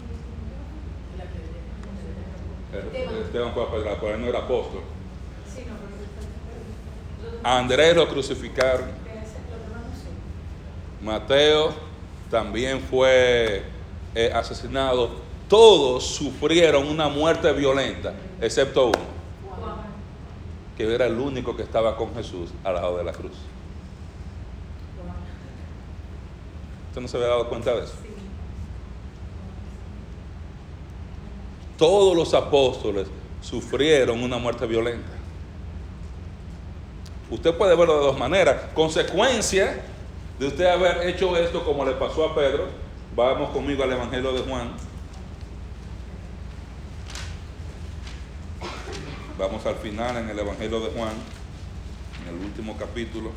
Esteban 3.24 3.52
fue 3.54 3.62
a 3.62 4.00
pero 4.00 4.14
él 4.14 4.20
no 4.20 4.26
era 4.26 4.40
apóstol. 4.40 4.82
A 7.42 7.58
Andrés 7.58 7.96
lo 7.96 8.08
crucificaron. 8.08 8.90
Mateo 11.02 11.72
también 12.30 12.80
fue 12.80 13.62
eh, 14.14 14.30
asesinado. 14.34 15.10
Todos 15.48 16.04
sufrieron 16.04 16.88
una 16.88 17.08
muerte 17.08 17.52
violenta, 17.52 18.12
excepto 18.40 18.88
uno, 18.88 18.98
que 20.76 20.92
era 20.92 21.06
el 21.06 21.18
único 21.18 21.56
que 21.56 21.62
estaba 21.62 21.96
con 21.96 22.12
Jesús 22.14 22.50
al 22.64 22.74
lado 22.74 22.98
de 22.98 23.04
la 23.04 23.12
cruz. 23.12 23.36
No 27.00 27.08
se 27.08 27.16
había 27.16 27.28
dado 27.28 27.48
cuenta 27.48 27.74
de 27.74 27.84
eso? 27.84 27.94
Todos 31.76 32.16
los 32.16 32.32
apóstoles 32.32 33.08
sufrieron 33.40 34.22
una 34.22 34.38
muerte 34.38 34.66
violenta. 34.66 35.10
Usted 37.30 37.54
puede 37.54 37.74
verlo 37.76 37.98
de 37.98 38.06
dos 38.06 38.18
maneras. 38.18 38.56
Consecuencia 38.74 39.82
de 40.38 40.46
usted 40.46 40.66
haber 40.66 41.08
hecho 41.08 41.36
esto 41.36 41.64
como 41.64 41.84
le 41.84 41.92
pasó 41.92 42.24
a 42.24 42.34
Pedro. 42.34 42.68
Vamos 43.14 43.50
conmigo 43.50 43.82
al 43.82 43.92
Evangelio 43.92 44.32
de 44.32 44.40
Juan. 44.40 44.70
Vamos 49.38 49.66
al 49.66 49.74
final 49.76 50.16
en 50.16 50.30
el 50.30 50.38
Evangelio 50.38 50.80
de 50.80 50.90
Juan, 50.90 51.12
en 52.22 52.34
el 52.34 52.42
último 52.42 52.74
capítulo. 52.78 53.30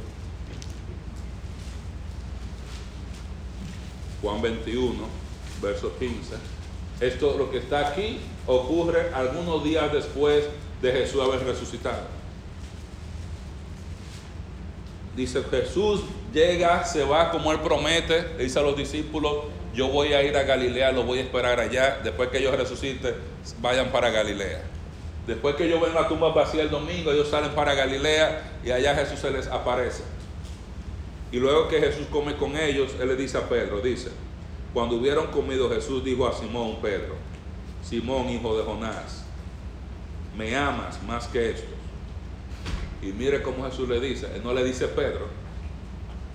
Juan 4.22 4.42
21, 4.42 4.94
verso 5.62 5.92
15. 5.98 6.36
Esto, 7.00 7.38
lo 7.38 7.50
que 7.50 7.60
está 7.60 7.90
aquí, 7.90 8.20
ocurre 8.46 9.12
algunos 9.14 9.64
días 9.64 9.92
después 9.92 10.46
de 10.82 10.92
Jesús 10.92 11.22
haber 11.22 11.46
resucitado. 11.46 12.20
dice 15.20 15.44
Jesús 15.52 16.02
llega, 16.34 16.86
se 16.86 17.04
va 17.04 17.32
como 17.32 17.52
él 17.52 17.60
promete, 17.60 18.34
le 18.38 18.44
dice 18.44 18.60
a 18.60 18.62
los 18.62 18.78
discípulos, 18.78 19.46
yo 19.74 19.90
voy 19.90 20.14
a 20.14 20.24
ir 20.24 20.36
a 20.38 20.44
Galilea, 20.44 20.92
lo 20.92 21.04
voy 21.04 21.20
a 21.20 21.22
esperar 21.22 21.60
allá, 21.60 22.00
después 22.04 22.30
que 22.30 22.42
yo 22.42 22.52
resucite, 22.56 23.16
vayan 23.60 23.92
para 23.92 24.10
Galilea. 24.10 24.62
Después 25.28 25.56
que 25.56 25.70
yo 25.70 25.80
ven 25.80 25.94
la 25.94 26.08
tumba 26.08 26.30
vacía 26.30 26.64
el 26.64 26.70
domingo, 26.70 27.12
ellos 27.12 27.30
salen 27.30 27.52
para 27.52 27.76
Galilea 27.76 28.60
y 28.64 28.72
allá 28.72 28.96
Jesús 28.96 29.20
se 29.20 29.30
les 29.30 29.48
aparece. 29.48 30.04
Y 31.32 31.38
luego 31.38 31.68
que 31.68 31.80
Jesús 31.80 32.08
come 32.12 32.36
con 32.36 32.58
ellos, 32.58 32.96
Él 33.00 33.08
le 33.08 33.16
dice 33.16 33.38
a 33.38 33.48
Pedro, 33.48 33.82
dice, 33.82 34.10
cuando 34.74 34.96
hubieron 34.96 35.28
comido 35.28 35.70
Jesús 35.70 36.04
dijo 36.04 36.28
a 36.28 36.34
Simón 36.34 36.78
Pedro, 36.82 37.16
Simón 37.84 38.30
hijo 38.30 38.58
de 38.58 38.64
Jonás, 38.64 39.24
me 40.36 40.56
amas 40.56 41.02
más 41.04 41.28
que 41.28 41.52
estos. 41.52 41.70
Y 43.02 43.08
mire 43.08 43.42
cómo 43.42 43.66
Jesús 43.66 43.88
le 43.88 44.00
dice, 44.00 44.28
Él 44.36 44.42
no 44.44 44.54
le 44.54 44.64
dice 44.64 44.88
Pedro, 44.88 45.28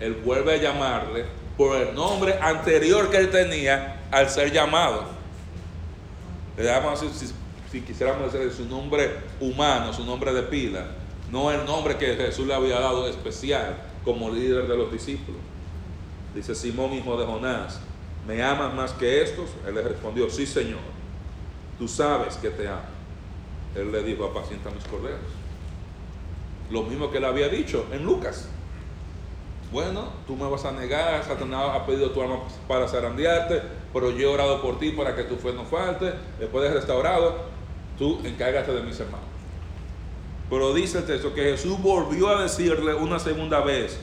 Él 0.01 0.15
vuelve 0.25 0.55
a 0.55 0.57
llamarle 0.57 1.25
por 1.57 1.77
el 1.77 1.95
nombre 1.95 2.39
anterior 2.41 3.11
que 3.11 3.19
él 3.19 3.31
tenía 3.31 4.01
al 4.11 4.29
ser 4.29 4.53
llamado. 4.53 5.05
Le 6.57 6.65
damos 6.65 7.01
si, 7.01 7.33
si 7.71 7.81
quisiéramos 7.81 8.33
decir 8.33 8.53
su 8.53 8.65
nombre 8.65 9.19
humano, 9.41 9.93
su 9.93 10.05
nombre 10.05 10.33
de 10.33 10.43
pila, 10.43 10.87
no 11.31 11.51
el 11.51 11.65
nombre 11.65 11.97
que 11.97 12.17
Jesús 12.17 12.47
le 12.47 12.55
había 12.55 12.81
dado 12.81 13.09
especial 13.09 13.77
como 14.05 14.31
líder 14.31 14.69
de 14.69 14.77
los 14.77 14.93
discípulos. 14.93 15.41
Dice 16.35 16.55
Simón, 16.55 16.93
hijo 16.93 17.17
de 17.17 17.27
Jonás, 17.27 17.81
¿me 18.27 18.43
amas 18.43 18.75
más 18.75 18.93
que 18.93 19.23
estos? 19.23 19.51
Él 19.67 19.75
le 19.75 19.83
respondió, 19.83 20.29
sí, 20.29 20.47
Señor, 20.47 20.81
tú 21.79 21.89
sabes 21.89 22.37
que 22.37 22.51
te 22.51 22.69
amo. 22.69 22.83
Él 23.75 23.91
le 23.91 24.03
dijo, 24.03 24.25
apacienta 24.25 24.71
mis 24.71 24.85
corderos. 24.85 25.21
Lo 26.71 26.83
mismo 26.83 27.11
que 27.11 27.21
le 27.21 27.27
había 27.27 27.49
dicho 27.49 27.87
en 27.93 28.05
Lucas. 28.05 28.49
Bueno, 29.73 30.09
tú 30.27 30.37
me 30.37 30.49
vas 30.49 30.65
a 30.65 30.73
negar, 30.73 31.25
Satanás 31.25 31.71
ha 31.75 31.87
pedido 31.87 32.11
tu 32.11 32.23
alma 32.23 32.41
para 32.69 32.87
zarandearte, 32.87 33.61
pero 33.93 34.11
yo 34.11 34.31
he 34.31 34.35
orado 34.35 34.63
por 34.63 34.79
ti 34.79 34.91
para 34.91 35.17
que 35.17 35.25
tu 35.25 35.37
fe 35.37 35.53
no 35.53 35.65
falte. 35.65 36.13
Después 36.39 36.63
de 36.65 36.75
restaurado, 36.75 37.37
tú 37.99 38.21
encárgate 38.25 38.73
de 38.73 38.83
mis 38.83 38.99
hermanos. 39.01 39.34
Pero 40.51 40.75
dice 40.75 40.99
el 40.99 41.07
texto 41.07 41.35
que 41.35 41.43
Jesús 41.43 41.81
volvió 41.81 42.29
a 42.29 42.43
decirle 42.43 42.95
una 42.95 43.19
segunda 43.19 43.61
vez, 43.61 43.99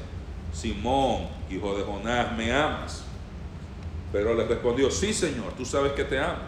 Simón, 0.53 1.27
hijo 1.49 1.75
de 1.77 1.83
Jonás, 1.83 2.35
¿me 2.35 2.51
amas? 2.51 3.03
Pero 4.11 4.33
le 4.33 4.45
respondió, 4.45 4.91
sí 4.91 5.13
Señor, 5.13 5.53
tú 5.57 5.65
sabes 5.65 5.93
que 5.93 6.03
te 6.03 6.19
amo. 6.19 6.39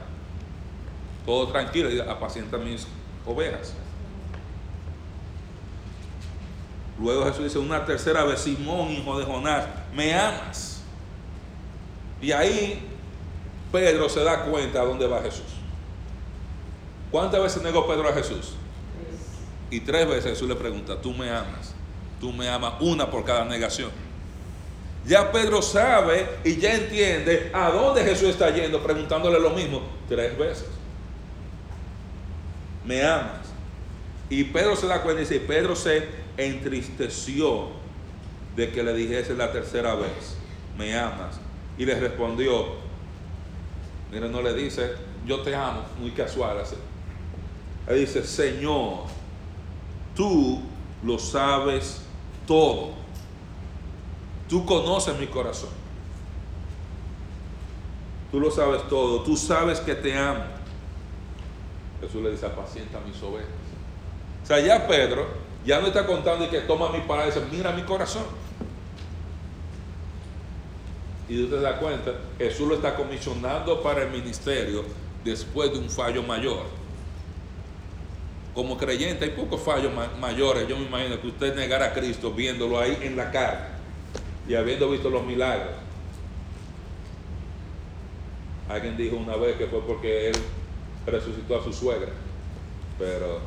Todo 1.25 1.47
tranquilo, 1.47 1.89
apacienta 2.11 2.57
mis 2.57 2.87
ovejas. 3.25 3.73
Luego 6.99 7.25
Jesús 7.25 7.43
dice 7.45 7.59
una 7.59 7.85
tercera 7.85 8.23
vez, 8.23 8.41
Simón, 8.41 8.89
hijo 8.91 9.17
de 9.17 9.25
Jonás, 9.25 9.65
¿me 9.93 10.13
amas? 10.13 10.83
Y 12.21 12.31
ahí 12.31 12.87
Pedro 13.71 14.07
se 14.09 14.23
da 14.23 14.45
cuenta 14.45 14.81
a 14.81 14.85
dónde 14.85 15.07
va 15.07 15.21
Jesús. 15.21 15.45
¿Cuántas 17.11 17.41
veces 17.41 17.63
negó 17.63 17.87
Pedro 17.87 18.09
a 18.09 18.13
Jesús? 18.13 18.55
Y 19.73 19.79
tres 19.79 20.07
veces 20.07 20.25
Jesús 20.25 20.47
le 20.47 20.53
pregunta, 20.53 21.01
¿tú 21.01 21.15
me 21.15 21.31
amas? 21.31 21.73
Tú 22.21 22.31
me 22.31 22.47
amas 22.47 22.75
una 22.79 23.09
por 23.09 23.25
cada 23.25 23.43
negación. 23.43 23.89
Ya 25.03 25.31
Pedro 25.31 25.63
sabe 25.63 26.29
y 26.43 26.57
ya 26.57 26.75
entiende 26.75 27.49
a 27.51 27.71
dónde 27.71 28.03
Jesús 28.03 28.29
está 28.29 28.51
yendo, 28.51 28.83
preguntándole 28.83 29.39
lo 29.39 29.49
mismo 29.49 29.81
tres 30.07 30.37
veces. 30.37 30.67
¿Me 32.85 33.03
amas? 33.03 33.47
Y 34.29 34.43
Pedro 34.43 34.75
se 34.75 34.85
da 34.85 35.01
cuenta 35.01 35.23
y 35.23 35.25
dice, 35.25 35.39
Pedro 35.39 35.75
se 35.75 36.07
entristeció 36.37 37.69
de 38.55 38.71
que 38.71 38.83
le 38.83 38.93
dijese 38.93 39.33
la 39.33 39.51
tercera 39.51 39.95
vez, 39.95 40.37
¿me 40.77 40.95
amas? 40.95 41.39
Y 41.79 41.85
le 41.85 41.99
respondió, 41.99 42.75
mira, 44.11 44.27
no 44.27 44.43
le 44.43 44.53
dice, 44.53 44.91
yo 45.25 45.41
te 45.41 45.55
amo, 45.55 45.83
muy 45.99 46.11
casual 46.11 46.59
así. 46.59 46.75
Él 47.87 48.01
dice, 48.01 48.23
Señor, 48.23 49.22
tú 50.15 50.61
lo 51.03 51.19
sabes 51.19 52.01
todo. 52.47 52.91
Tú 54.49 54.65
conoces 54.65 55.17
mi 55.19 55.27
corazón. 55.27 55.69
Tú 58.31 58.39
lo 58.39 58.51
sabes 58.51 58.87
todo. 58.87 59.21
Tú 59.21 59.37
sabes 59.37 59.79
que 59.79 59.95
te 59.95 60.17
amo. 60.17 60.43
Jesús 62.01 62.21
le 62.21 62.31
dice, 62.31 62.45
apacienta 62.45 62.99
mis 63.05 63.21
ovejas. 63.21 63.49
O 64.43 64.45
sea, 64.45 64.59
ya 64.59 64.87
Pedro 64.87 65.25
ya 65.65 65.79
no 65.79 65.87
está 65.87 66.05
contando 66.05 66.45
y 66.45 66.49
que 66.49 66.61
toma 66.61 66.89
mi 66.89 66.99
palabra 66.99 67.27
y 67.27 67.33
dice, 67.33 67.45
mira 67.51 67.71
mi 67.71 67.83
corazón. 67.83 68.25
Y 71.29 71.43
usted 71.43 71.57
se 71.57 71.61
da 71.63 71.79
cuenta, 71.79 72.11
Jesús 72.37 72.67
lo 72.67 72.75
está 72.75 72.95
comisionando 72.95 73.81
para 73.81 74.03
el 74.03 74.11
ministerio 74.11 74.83
después 75.23 75.71
de 75.71 75.79
un 75.79 75.89
fallo 75.89 76.21
mayor. 76.21 76.63
Como 78.53 78.77
creyente 78.77 79.25
hay 79.25 79.31
pocos 79.31 79.61
fallos 79.61 79.91
mayores. 80.19 80.67
Yo 80.67 80.77
me 80.77 80.85
imagino 80.85 81.19
que 81.19 81.27
usted 81.27 81.55
negara 81.55 81.87
a 81.87 81.93
Cristo 81.93 82.31
viéndolo 82.31 82.79
ahí 82.79 82.97
en 83.01 83.15
la 83.15 83.31
carne 83.31 83.73
y 84.47 84.55
habiendo 84.55 84.89
visto 84.89 85.09
los 85.09 85.23
milagros. 85.23 85.71
Alguien 88.69 88.95
dijo 88.95 89.15
una 89.15 89.35
vez 89.35 89.55
que 89.57 89.67
fue 89.67 89.81
porque 89.81 90.29
él 90.29 90.35
resucitó 91.05 91.59
a 91.59 91.63
su 91.63 91.73
suegra. 91.73 92.11
Pero 92.99 93.39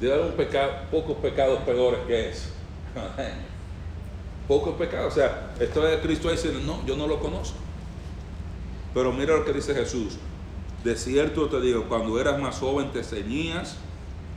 debe 0.00 0.22
un 0.22 0.32
pecado, 0.32 0.72
pocos 0.90 1.16
pecados 1.18 1.60
peores 1.60 2.00
que 2.06 2.30
eso. 2.30 2.48
pocos 4.48 4.74
pecados. 4.74 5.12
O 5.12 5.16
sea, 5.16 5.52
esto 5.60 5.80
de 5.82 6.00
Cristo 6.00 6.30
dice, 6.30 6.52
no, 6.64 6.84
yo 6.86 6.96
no 6.96 7.06
lo 7.06 7.20
conozco. 7.20 7.58
Pero 8.94 9.12
mira 9.12 9.36
lo 9.36 9.44
que 9.44 9.52
dice 9.52 9.74
Jesús. 9.74 10.18
De 10.86 10.94
cierto 10.94 11.48
te 11.48 11.60
digo, 11.60 11.88
cuando 11.88 12.20
eras 12.20 12.40
más 12.40 12.60
joven 12.60 12.92
te 12.92 13.02
ceñías 13.02 13.76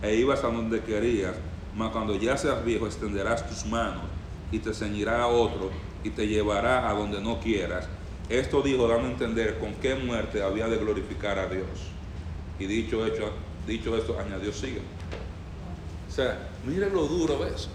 e 0.02 0.16
ibas 0.16 0.44
a 0.44 0.48
donde 0.48 0.82
querías, 0.82 1.36
mas 1.76 1.92
cuando 1.92 2.16
ya 2.16 2.38
seas 2.38 2.66
viejo 2.66 2.88
extenderás 2.88 3.48
tus 3.48 3.68
manos 3.68 4.02
y 4.52 4.58
te 4.58 4.74
ceñirá 4.74 5.22
a 5.22 5.28
otro 5.28 5.70
y 6.04 6.10
te 6.10 6.28
llevará 6.28 6.90
a 6.90 6.94
donde 6.94 7.22
no 7.22 7.40
quieras. 7.40 7.88
Esto 8.30 8.64
dijo 8.64 8.88
dando 8.88 9.10
a 9.10 9.12
entender 9.12 9.60
con 9.60 9.76
qué 9.76 9.94
muerte 9.94 10.42
había 10.42 10.68
de 10.68 10.78
glorificar 10.78 11.38
a 11.38 11.46
Dios. 11.46 11.68
Y 12.58 12.66
dicho, 12.66 13.06
hecho, 13.06 13.30
dicho 13.68 13.96
esto, 13.96 14.18
añadió, 14.20 14.52
sigue. 14.52 14.82
O 16.10 16.12
sea, 16.12 16.50
mire 16.66 16.90
lo 16.90 17.06
duro 17.06 17.46
de 17.46 17.54
eso. 17.54 17.70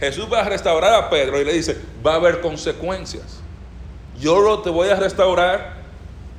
Jesús 0.00 0.26
va 0.32 0.40
a 0.40 0.48
restaurar 0.48 0.94
a 0.94 1.10
Pedro 1.10 1.42
y 1.42 1.44
le 1.44 1.52
dice, 1.52 1.78
va 2.06 2.14
a 2.14 2.16
haber 2.16 2.40
consecuencias. 2.40 3.42
Yo 4.18 4.40
lo 4.40 4.60
te 4.60 4.70
voy 4.70 4.88
a 4.88 4.96
restaurar 4.96 5.77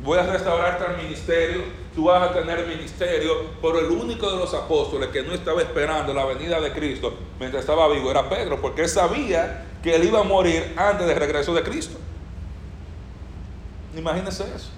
voy 0.04 0.18
a 0.18 0.24
restaurarte 0.24 0.86
al 0.86 0.98
ministerio, 0.98 1.64
tú 1.94 2.06
vas 2.06 2.30
a 2.30 2.34
tener 2.34 2.66
ministerio, 2.68 3.48
pero 3.62 3.80
el 3.80 3.88
único 3.88 4.32
de 4.32 4.38
los 4.38 4.54
apóstoles 4.54 5.10
que 5.10 5.24
no 5.24 5.34
estaba 5.34 5.62
esperando 5.62 6.14
la 6.14 6.26
venida 6.26 6.60
de 6.62 6.72
Cristo 6.72 7.14
mientras 7.40 7.62
estaba 7.62 7.88
vivo 7.90 8.10
era 8.10 8.30
Pedro, 8.30 8.62
porque 8.62 8.84
él 8.84 8.90
sabía 8.90 9.66
que 9.84 9.96
él 9.96 10.06
iba 10.06 10.20
a 10.20 10.24
morir 10.24 10.74
antes 10.78 11.06
del 11.06 11.18
regreso 11.18 11.54
de 11.54 11.64
Cristo. 11.64 11.98
Imagínense 13.96 14.44
eso. 14.56 14.70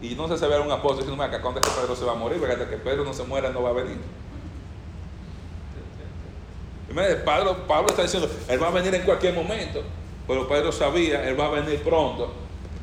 Y 0.00 0.14
no 0.14 0.28
se 0.28 0.38
se 0.38 0.46
ve 0.46 0.58
un 0.58 0.70
apóstol 0.70 1.00
diciendo, 1.00 1.22
acá 1.22 1.42
cuando 1.42 1.60
que 1.60 1.68
Pedro 1.68 1.94
se 1.94 2.04
va 2.04 2.12
a 2.12 2.16
morir, 2.16 2.38
porque 2.38 2.56
que 2.56 2.76
Pedro 2.78 3.04
no 3.04 3.12
se 3.12 3.24
muera 3.24 3.50
no 3.50 3.62
va 3.62 3.70
a 3.70 3.74
venir. 3.74 3.98
Pablo, 7.24 7.66
Pablo 7.68 7.90
está 7.90 8.02
diciendo, 8.02 8.28
él 8.48 8.60
va 8.60 8.68
a 8.68 8.70
venir 8.70 8.94
en 8.94 9.02
cualquier 9.02 9.34
momento, 9.34 9.82
pero 10.26 10.48
Pedro 10.48 10.72
sabía, 10.72 11.28
él 11.28 11.38
va 11.38 11.46
a 11.46 11.50
venir 11.50 11.82
pronto 11.82 12.32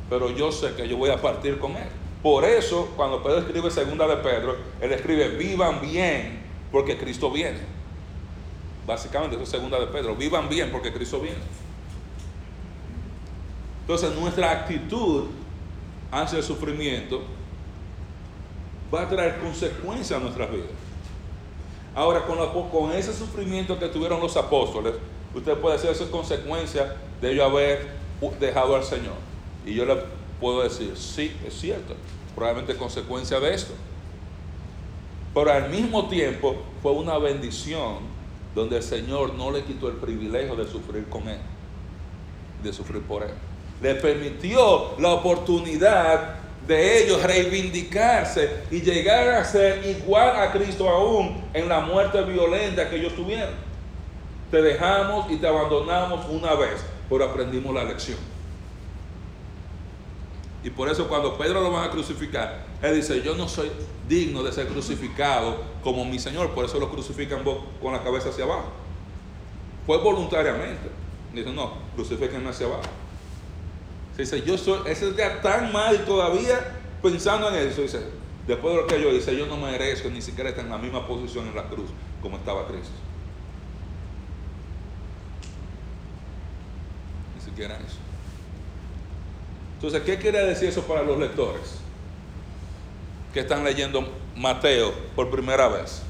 pero 0.09 0.31
yo 0.31 0.51
sé 0.51 0.73
que 0.73 0.87
yo 0.87 0.97
voy 0.97 1.09
a 1.09 1.21
partir 1.21 1.59
con 1.59 1.71
él. 1.71 1.87
Por 2.23 2.43
eso, 2.45 2.91
cuando 2.95 3.21
Pedro 3.21 3.39
escribe 3.39 3.69
segunda 3.71 4.07
de 4.07 4.17
Pedro, 4.17 4.57
él 4.81 4.91
escribe, 4.91 5.29
vivan 5.29 5.81
bien 5.81 6.41
porque 6.71 6.97
Cristo 6.97 7.31
viene. 7.31 7.59
Básicamente, 8.85 9.35
eso 9.35 9.43
es 9.43 9.49
segunda 9.49 9.79
de 9.79 9.87
Pedro, 9.87 10.15
vivan 10.15 10.49
bien 10.49 10.71
porque 10.71 10.91
Cristo 10.91 11.19
viene. 11.19 11.37
Entonces, 13.81 14.13
nuestra 14.15 14.51
actitud 14.51 15.25
hacia 16.11 16.37
el 16.37 16.43
sufrimiento 16.43 17.21
va 18.93 19.03
a 19.03 19.09
traer 19.09 19.39
consecuencias 19.39 20.19
a 20.19 20.23
nuestras 20.23 20.49
vidas. 20.49 20.67
Ahora, 21.93 22.25
con, 22.25 22.37
con 22.69 22.91
ese 22.91 23.13
sufrimiento 23.13 23.77
que 23.79 23.87
tuvieron 23.87 24.19
los 24.19 24.35
apóstoles, 24.37 24.93
usted 25.33 25.57
puede 25.57 25.75
hacer 25.75 25.91
esa 25.91 26.09
consecuencia 26.09 26.95
de 27.21 27.31
ellos 27.31 27.45
haber 27.45 27.87
dejado 28.39 28.75
al 28.75 28.83
Señor. 28.83 29.26
Y 29.67 29.73
yo 29.73 29.85
le 29.85 29.97
puedo 30.39 30.63
decir, 30.63 30.93
sí, 30.95 31.35
es 31.45 31.53
cierto, 31.53 31.93
probablemente 32.33 32.77
consecuencia 32.77 33.37
de 33.41 33.53
esto. 33.53 33.73
Pero 35.33 35.51
al 35.51 35.69
mismo 35.69 36.07
tiempo 36.07 36.55
fue 36.81 36.93
una 36.93 37.17
bendición 37.17 37.97
donde 38.55 38.77
el 38.77 38.83
Señor 38.83 39.33
no 39.33 39.51
le 39.51 39.63
quitó 39.65 39.89
el 39.89 39.95
privilegio 39.95 40.55
de 40.55 40.65
sufrir 40.65 41.05
con 41.09 41.27
Él, 41.27 41.39
de 42.63 42.71
sufrir 42.71 43.01
por 43.01 43.23
Él. 43.23 43.33
Le 43.81 43.95
permitió 43.95 44.97
la 44.99 45.13
oportunidad 45.13 46.35
de 46.65 47.03
ellos 47.03 47.21
reivindicarse 47.21 48.63
y 48.71 48.81
llegar 48.81 49.29
a 49.29 49.43
ser 49.43 49.85
igual 49.85 50.35
a 50.37 50.51
Cristo 50.53 50.87
aún 50.89 51.43
en 51.53 51.67
la 51.67 51.81
muerte 51.81 52.21
violenta 52.23 52.89
que 52.89 52.95
ellos 52.95 53.13
tuvieron. 53.15 53.53
Te 54.49 54.61
dejamos 54.61 55.29
y 55.29 55.35
te 55.35 55.45
abandonamos 55.45 56.25
una 56.29 56.55
vez, 56.55 56.85
pero 57.09 57.25
aprendimos 57.25 57.75
la 57.75 57.83
lección. 57.83 58.36
Y 60.67 60.69
por 60.69 60.89
eso 60.89 61.07
cuando 61.07 61.37
Pedro 61.37 61.61
lo 61.61 61.71
van 61.71 61.87
a 61.87 61.89
crucificar, 61.89 62.65
él 62.81 62.95
dice, 62.95 63.21
yo 63.21 63.37
no 63.37 63.47
soy 63.47 63.71
digno 64.09 64.43
de 64.43 64.51
ser 64.51 64.67
crucificado 64.67 65.63
como 65.81 66.03
mi 66.03 66.19
Señor, 66.19 66.53
por 66.53 66.65
eso 66.65 66.77
lo 66.77 66.91
crucifican 66.91 67.41
con 67.81 67.93
la 67.93 68.03
cabeza 68.03 68.27
hacia 68.27 68.43
abajo. 68.43 68.65
Fue 69.85 69.97
voluntariamente. 69.97 70.89
Dice, 71.33 71.53
no, 71.53 71.71
crucifíquenme 71.95 72.49
hacia 72.49 72.65
abajo. 72.65 72.81
Dice, 74.17 74.41
yo 74.41 74.57
soy, 74.57 74.81
ese 74.87 75.13
día 75.13 75.41
tan 75.41 75.71
mal 75.71 76.03
todavía 76.03 76.59
pensando 77.01 77.47
en 77.47 77.65
eso. 77.65 77.83
Dice, 77.83 78.01
después 78.45 78.75
de 78.75 78.81
lo 78.81 78.87
que 78.87 79.01
yo 79.01 79.09
hice, 79.13 79.37
yo 79.37 79.45
no 79.45 79.55
merezco 79.55 80.09
ni 80.09 80.21
siquiera 80.21 80.49
estar 80.49 80.65
en 80.65 80.71
la 80.71 80.77
misma 80.77 81.07
posición 81.07 81.47
en 81.47 81.55
la 81.55 81.63
cruz 81.69 81.89
como 82.21 82.35
estaba 82.35 82.67
Cristo. 82.67 82.91
Ni 87.37 87.41
siquiera 87.41 87.77
eso. 87.77 88.06
Entonces, 89.77 90.01
¿qué 90.01 90.17
quiere 90.17 90.43
decir 90.43 90.69
eso 90.69 90.81
para 90.83 91.03
los 91.03 91.19
lectores 91.19 91.75
que 93.31 93.41
están 93.41 93.63
leyendo 93.63 94.11
Mateo 94.35 94.91
por 95.15 95.29
primera 95.29 95.67
vez 95.67 96.01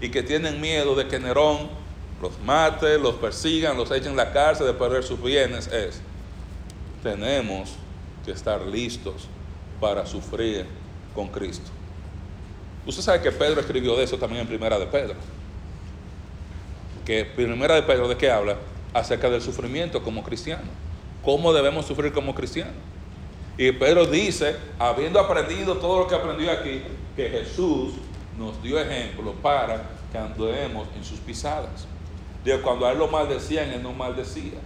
y 0.00 0.10
que 0.10 0.22
tienen 0.22 0.60
miedo 0.60 0.94
de 0.94 1.08
que 1.08 1.18
Nerón 1.18 1.68
los 2.22 2.38
mate, 2.44 3.00
los 3.00 3.16
persigan, 3.16 3.76
los 3.76 3.90
echen 3.90 4.12
en 4.12 4.16
la 4.16 4.32
cárcel 4.32 4.68
de 4.68 4.74
perder 4.74 5.02
sus 5.02 5.20
bienes? 5.20 5.66
Es, 5.66 6.00
tenemos 7.02 7.72
que 8.24 8.30
estar 8.30 8.60
listos 8.60 9.26
para 9.80 10.06
sufrir 10.06 10.66
con 11.12 11.26
Cristo. 11.26 11.68
Usted 12.86 13.02
sabe 13.02 13.22
que 13.22 13.32
Pedro 13.32 13.60
escribió 13.60 13.96
de 13.96 14.04
eso 14.04 14.18
también 14.18 14.42
en 14.42 14.46
Primera 14.46 14.78
de 14.78 14.86
Pedro. 14.86 15.16
Que 17.04 17.24
Primera 17.24 17.74
de 17.74 17.82
Pedro 17.82 18.06
de 18.06 18.16
qué 18.16 18.30
habla? 18.30 18.56
Acerca 18.94 19.28
del 19.28 19.42
sufrimiento 19.42 20.00
como 20.00 20.22
cristiano. 20.22 20.62
¿Cómo 21.24 21.52
debemos 21.52 21.86
sufrir 21.86 22.12
como 22.12 22.36
cristianos? 22.36 22.74
Y 23.58 23.72
Pedro 23.72 24.06
dice, 24.06 24.56
habiendo 24.78 25.20
aprendido 25.20 25.76
todo 25.76 26.00
lo 26.00 26.06
que 26.06 26.14
aprendió 26.14 26.50
aquí, 26.50 26.82
que 27.16 27.28
Jesús 27.28 27.94
nos 28.38 28.62
dio 28.62 28.80
ejemplo 28.80 29.32
para 29.42 29.82
que 30.10 30.18
andemos 30.18 30.88
en 30.96 31.04
sus 31.04 31.18
pisadas. 31.20 31.86
Dios, 32.44 32.60
cuando 32.62 32.86
a 32.86 32.92
él 32.92 32.98
lo 32.98 33.08
maldecían, 33.08 33.70
él 33.70 33.82
no 33.82 33.92
maldecía. 33.92 34.58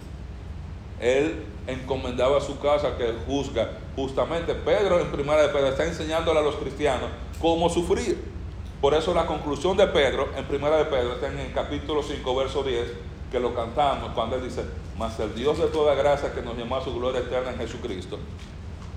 Él 0.99 1.43
encomendaba 1.67 2.39
su 2.39 2.57
casa 2.59 2.95
que 2.97 3.13
juzga 3.27 3.71
justamente. 3.95 4.53
Pedro 4.53 4.99
en 4.99 5.11
primera 5.11 5.41
de 5.41 5.49
Pedro 5.49 5.67
está 5.67 5.85
enseñándole 5.85 6.39
a 6.39 6.43
los 6.43 6.55
cristianos 6.55 7.09
cómo 7.41 7.69
sufrir. 7.69 8.35
Por 8.79 8.93
eso 8.93 9.13
la 9.13 9.25
conclusión 9.25 9.75
de 9.77 9.87
Pedro 9.87 10.29
en 10.37 10.45
primera 10.45 10.77
de 10.77 10.85
Pedro 10.85 11.13
está 11.13 11.27
en 11.27 11.39
el 11.39 11.53
capítulo 11.53 12.03
5, 12.03 12.35
verso 12.35 12.63
10, 12.63 12.85
que 13.31 13.39
lo 13.39 13.53
cantamos 13.53 14.11
cuando 14.13 14.35
él 14.35 14.43
dice, 14.43 14.63
mas 14.97 15.19
el 15.19 15.33
Dios 15.33 15.57
de 15.57 15.67
toda 15.67 15.95
gracia 15.95 16.33
que 16.33 16.41
nos 16.41 16.57
llamó 16.57 16.77
a 16.77 16.83
su 16.83 16.93
gloria 16.93 17.21
eterna 17.21 17.51
en 17.51 17.57
Jesucristo, 17.57 18.19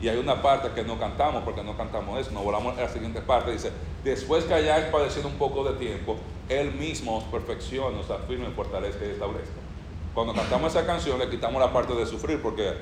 y 0.01 0.09
hay 0.09 0.17
una 0.17 0.41
parte 0.43 0.71
que 0.75 0.85
no 0.85 0.99
cantamos, 0.99 1.43
porque 1.43 1.63
no 1.63 1.77
cantamos 1.77 2.21
eso, 2.21 2.31
nos 2.31 2.45
volamos 2.45 2.79
a 2.79 2.83
la 2.83 2.89
siguiente 2.89 3.21
parte, 3.21 3.53
dice, 3.53 3.73
después 4.05 4.45
que 4.45 4.55
hayáis 4.55 4.87
padecido 4.87 5.29
un 5.29 5.35
poco 5.35 5.65
de 5.65 5.79
tiempo, 5.79 6.17
Él 6.49 6.73
mismo 6.73 7.19
os 7.19 7.25
perfecciona, 7.25 7.99
os 7.99 8.11
afirma, 8.11 8.49
fortalezca 8.55 9.05
y 9.05 9.11
establezca. 9.11 9.55
Cuando 10.15 10.35
cantamos 10.35 10.75
esa 10.75 10.87
canción 10.87 11.19
le 11.19 11.29
quitamos 11.29 11.61
la 11.61 11.73
parte 11.73 11.95
de 11.95 12.07
sufrir, 12.07 12.41
porque 12.41 12.75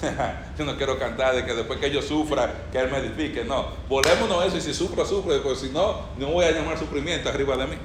yo 0.58 0.64
no 0.64 0.76
quiero 0.76 0.98
cantar 0.98 1.34
de 1.34 1.44
que 1.44 1.54
después 1.54 1.78
que 1.78 1.90
yo 1.90 2.02
sufra, 2.02 2.66
que 2.70 2.78
Él 2.78 2.90
me 2.90 2.98
edifique, 2.98 3.44
no. 3.44 3.66
Volémonos 3.88 4.44
eso 4.44 4.56
y 4.58 4.60
si 4.60 4.74
sufro, 4.74 5.04
sufro, 5.06 5.40
porque 5.42 5.58
si 5.58 5.70
no, 5.70 6.00
no 6.18 6.28
voy 6.28 6.44
a 6.44 6.50
llamar 6.50 6.78
sufrimiento 6.78 7.28
arriba 7.28 7.56
de 7.56 7.66
mí. 7.66 7.76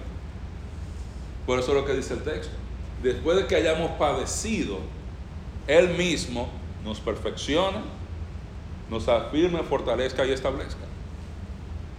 Por 1.45 1.59
eso 1.59 1.71
es 1.71 1.77
lo 1.77 1.85
que 1.85 1.93
dice 1.93 2.15
el 2.15 2.23
texto. 2.23 2.53
Después 3.01 3.37
de 3.37 3.47
que 3.47 3.55
hayamos 3.55 3.91
padecido, 3.91 4.79
Él 5.67 5.89
mismo 5.89 6.49
nos 6.83 6.99
perfecciona, 6.99 7.81
nos 8.91 9.07
afirme, 9.07 9.63
fortalezca 9.63 10.25
y 10.25 10.33
establezca. 10.33 10.81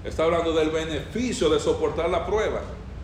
Está 0.04 0.24
hablando 0.24 0.52
del 0.52 0.68
beneficio 0.68 1.48
de 1.48 1.58
soportar 1.58 2.10
la 2.10 2.26
prueba. 2.26 2.60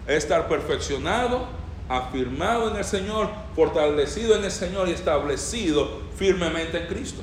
Estar 0.06 0.46
perfeccionado, 0.46 1.46
afirmado 1.88 2.70
en 2.70 2.76
el 2.76 2.84
Señor, 2.84 3.30
fortalecido 3.56 4.36
en 4.36 4.44
el 4.44 4.50
Señor 4.50 4.88
y 4.88 4.92
establecido 4.92 6.02
firmemente 6.14 6.82
en 6.82 6.86
Cristo. 6.86 7.22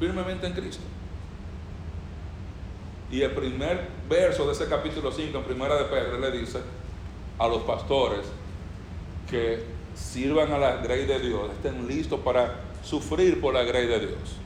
Firmemente 0.00 0.48
en 0.48 0.52
Cristo. 0.54 0.82
Y 3.12 3.22
el 3.22 3.30
primer 3.30 3.86
verso 4.08 4.44
de 4.44 4.54
ese 4.54 4.66
capítulo 4.66 5.12
5 5.12 5.38
en 5.38 5.44
primera 5.44 5.76
de 5.76 5.84
Pedro 5.84 6.18
le 6.18 6.32
dice 6.32 6.58
a 7.38 7.46
los 7.46 7.62
pastores 7.62 8.26
que 9.30 9.62
sirvan 9.94 10.50
a 10.50 10.58
la 10.58 10.76
grey 10.78 11.06
de 11.06 11.20
Dios, 11.20 11.50
estén 11.52 11.86
listos 11.86 12.18
para 12.20 12.71
sufrir 12.82 13.40
por 13.40 13.54
la 13.54 13.62
gracia 13.62 13.98
de 13.98 14.00
Dios. 14.00 14.36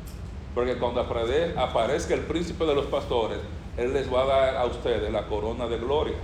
Porque 0.54 0.76
cuando 0.76 1.00
aparezca 1.00 2.14
el 2.14 2.20
príncipe 2.20 2.64
de 2.64 2.74
los 2.74 2.86
pastores, 2.86 3.38
Él 3.76 3.92
les 3.92 4.12
va 4.12 4.22
a 4.22 4.26
dar 4.26 4.56
a 4.56 4.64
ustedes 4.66 5.12
la 5.12 5.26
corona 5.26 5.66
de 5.66 5.78
gloria 5.78 6.16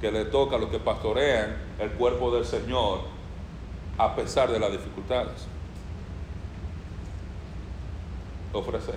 que 0.00 0.12
le 0.12 0.26
toca 0.26 0.56
a 0.56 0.58
los 0.58 0.70
que 0.70 0.78
pastorean 0.78 1.56
el 1.78 1.90
cuerpo 1.92 2.34
del 2.34 2.44
Señor 2.44 3.00
a 3.98 4.14
pesar 4.14 4.50
de 4.50 4.58
las 4.58 4.70
dificultades. 4.70 5.46
Ofrecer. 8.52 8.96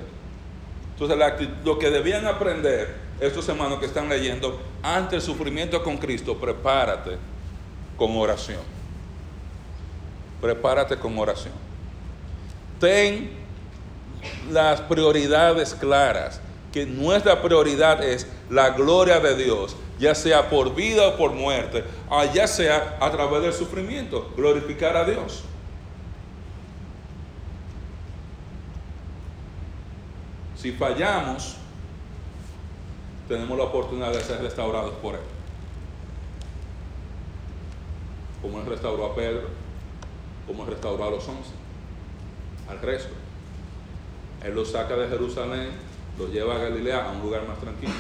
Entonces, 0.94 1.50
lo 1.64 1.80
que 1.80 1.90
debían 1.90 2.26
aprender 2.26 2.96
estos 3.20 3.48
hermanos 3.50 3.80
que 3.80 3.86
están 3.88 4.10
leyendo, 4.10 4.60
ante 4.84 5.16
el 5.16 5.22
sufrimiento 5.22 5.84
con 5.84 5.98
Cristo, 5.98 6.38
prepárate 6.38 7.18
con 7.98 8.16
oración. 8.16 8.62
Prepárate 10.42 10.98
con 10.98 11.18
oración 11.18 11.67
ten 12.80 13.32
las 14.52 14.82
prioridades 14.82 15.76
claras, 15.76 16.42
que 16.72 16.86
nuestra 16.86 17.42
prioridad 17.42 18.04
es 18.04 18.28
la 18.50 18.72
gloria 18.72 19.20
de 19.20 19.36
Dios, 19.36 19.76
ya 20.00 20.14
sea 20.16 20.50
por 20.50 20.76
vida 20.76 21.08
o 21.08 21.18
por 21.18 21.32
muerte, 21.32 21.84
o 22.10 22.24
ya 22.34 22.48
sea 22.48 22.98
a 23.00 23.12
través 23.12 23.42
del 23.42 23.54
sufrimiento, 23.54 24.32
glorificar 24.36 24.96
a 24.96 25.06
Dios. 25.06 25.44
Si 30.56 30.72
fallamos, 30.72 31.56
tenemos 33.28 33.58
la 33.58 33.66
oportunidad 33.66 34.12
de 34.12 34.22
ser 34.22 34.42
restaurados 34.42 34.94
por 34.96 35.16
Él. 35.16 35.22
Como 38.42 38.60
Él 38.60 38.66
restauró 38.66 39.06
a 39.06 39.16
Pedro, 39.16 39.48
como 40.46 40.64
Él 40.64 40.70
restauró 40.70 41.06
a 41.06 41.12
los 41.12 41.28
once 41.28 41.57
al 42.70 42.80
resto. 42.80 43.14
Él 44.44 44.54
los 44.54 44.72
saca 44.72 44.96
de 44.96 45.08
Jerusalén, 45.08 45.70
los 46.18 46.32
lleva 46.32 46.56
a 46.56 46.60
Galilea, 46.60 47.10
a 47.10 47.12
un 47.12 47.22
lugar 47.22 47.48
más 47.48 47.60
tranquilo. 47.60 47.94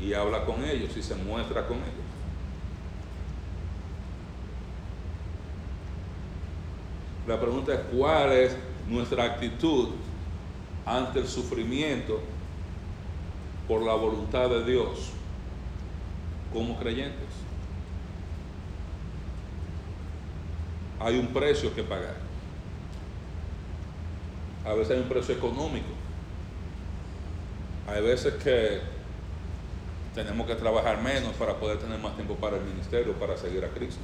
Y 0.00 0.14
habla 0.14 0.44
con 0.44 0.64
ellos 0.64 0.96
y 0.96 1.02
se 1.02 1.14
muestra 1.14 1.66
con 1.66 1.78
ellos. 1.78 2.02
La 7.26 7.40
pregunta 7.40 7.74
es 7.74 7.80
cuál 7.94 8.32
es 8.32 8.56
nuestra 8.88 9.24
actitud 9.24 9.90
ante 10.84 11.20
el 11.20 11.28
sufrimiento 11.28 12.20
por 13.68 13.82
la 13.82 13.94
voluntad 13.94 14.48
de 14.48 14.64
Dios 14.64 15.10
como 16.52 16.78
creyentes. 16.78 17.28
Hay 20.98 21.18
un 21.18 21.28
precio 21.28 21.74
que 21.74 21.82
pagar. 21.82 22.31
A 24.64 24.74
veces 24.74 24.96
hay 24.96 25.02
un 25.02 25.08
precio 25.08 25.34
económico. 25.34 25.88
Hay 27.88 28.02
veces 28.02 28.34
que 28.42 28.80
tenemos 30.14 30.46
que 30.46 30.54
trabajar 30.54 31.02
menos 31.02 31.32
para 31.34 31.54
poder 31.54 31.78
tener 31.78 31.98
más 31.98 32.14
tiempo 32.14 32.36
para 32.36 32.56
el 32.56 32.64
ministerio, 32.64 33.14
para 33.14 33.36
seguir 33.36 33.64
a 33.64 33.68
Cristo. 33.68 34.00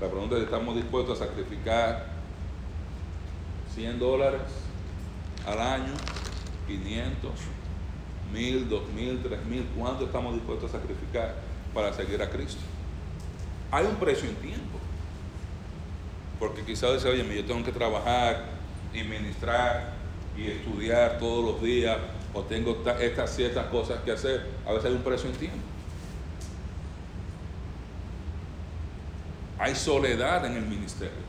La 0.00 0.08
pregunta 0.08 0.36
es 0.36 0.42
estamos 0.42 0.74
dispuestos 0.74 1.20
a 1.20 1.26
sacrificar 1.26 2.06
100 3.74 3.98
dólares 3.98 4.40
al 5.46 5.60
año, 5.60 5.92
500, 6.66 7.30
1000, 8.32 8.68
2000, 8.68 9.22
3000, 9.22 9.66
¿cuánto 9.78 10.04
estamos 10.06 10.34
dispuestos 10.34 10.70
a 10.74 10.78
sacrificar 10.78 11.36
para 11.72 11.92
seguir 11.92 12.20
a 12.22 12.30
Cristo? 12.30 12.62
Hay 13.70 13.86
un 13.86 13.96
precio 13.96 14.28
en 14.28 14.36
tiempo. 14.36 14.78
Porque 16.38 16.62
quizás 16.64 16.94
dice, 16.94 17.08
oye, 17.08 17.24
yo 17.36 17.44
tengo 17.44 17.64
que 17.64 17.72
trabajar 17.72 18.53
y 18.94 19.02
ministrar 19.02 19.92
y 20.36 20.50
estudiar 20.50 21.18
todos 21.18 21.44
los 21.44 21.62
días 21.62 21.98
o 22.32 22.42
tengo 22.42 22.82
estas 23.00 23.34
ciertas 23.34 23.66
cosas 23.66 24.00
que 24.04 24.12
hacer, 24.12 24.46
a 24.66 24.72
veces 24.72 24.86
hay 24.86 24.96
un 24.96 25.02
precio 25.02 25.30
en 25.30 25.36
tiempo. 25.36 25.58
Hay 29.58 29.74
soledad 29.74 30.44
en 30.44 30.56
el 30.56 30.66
ministerio. 30.66 31.24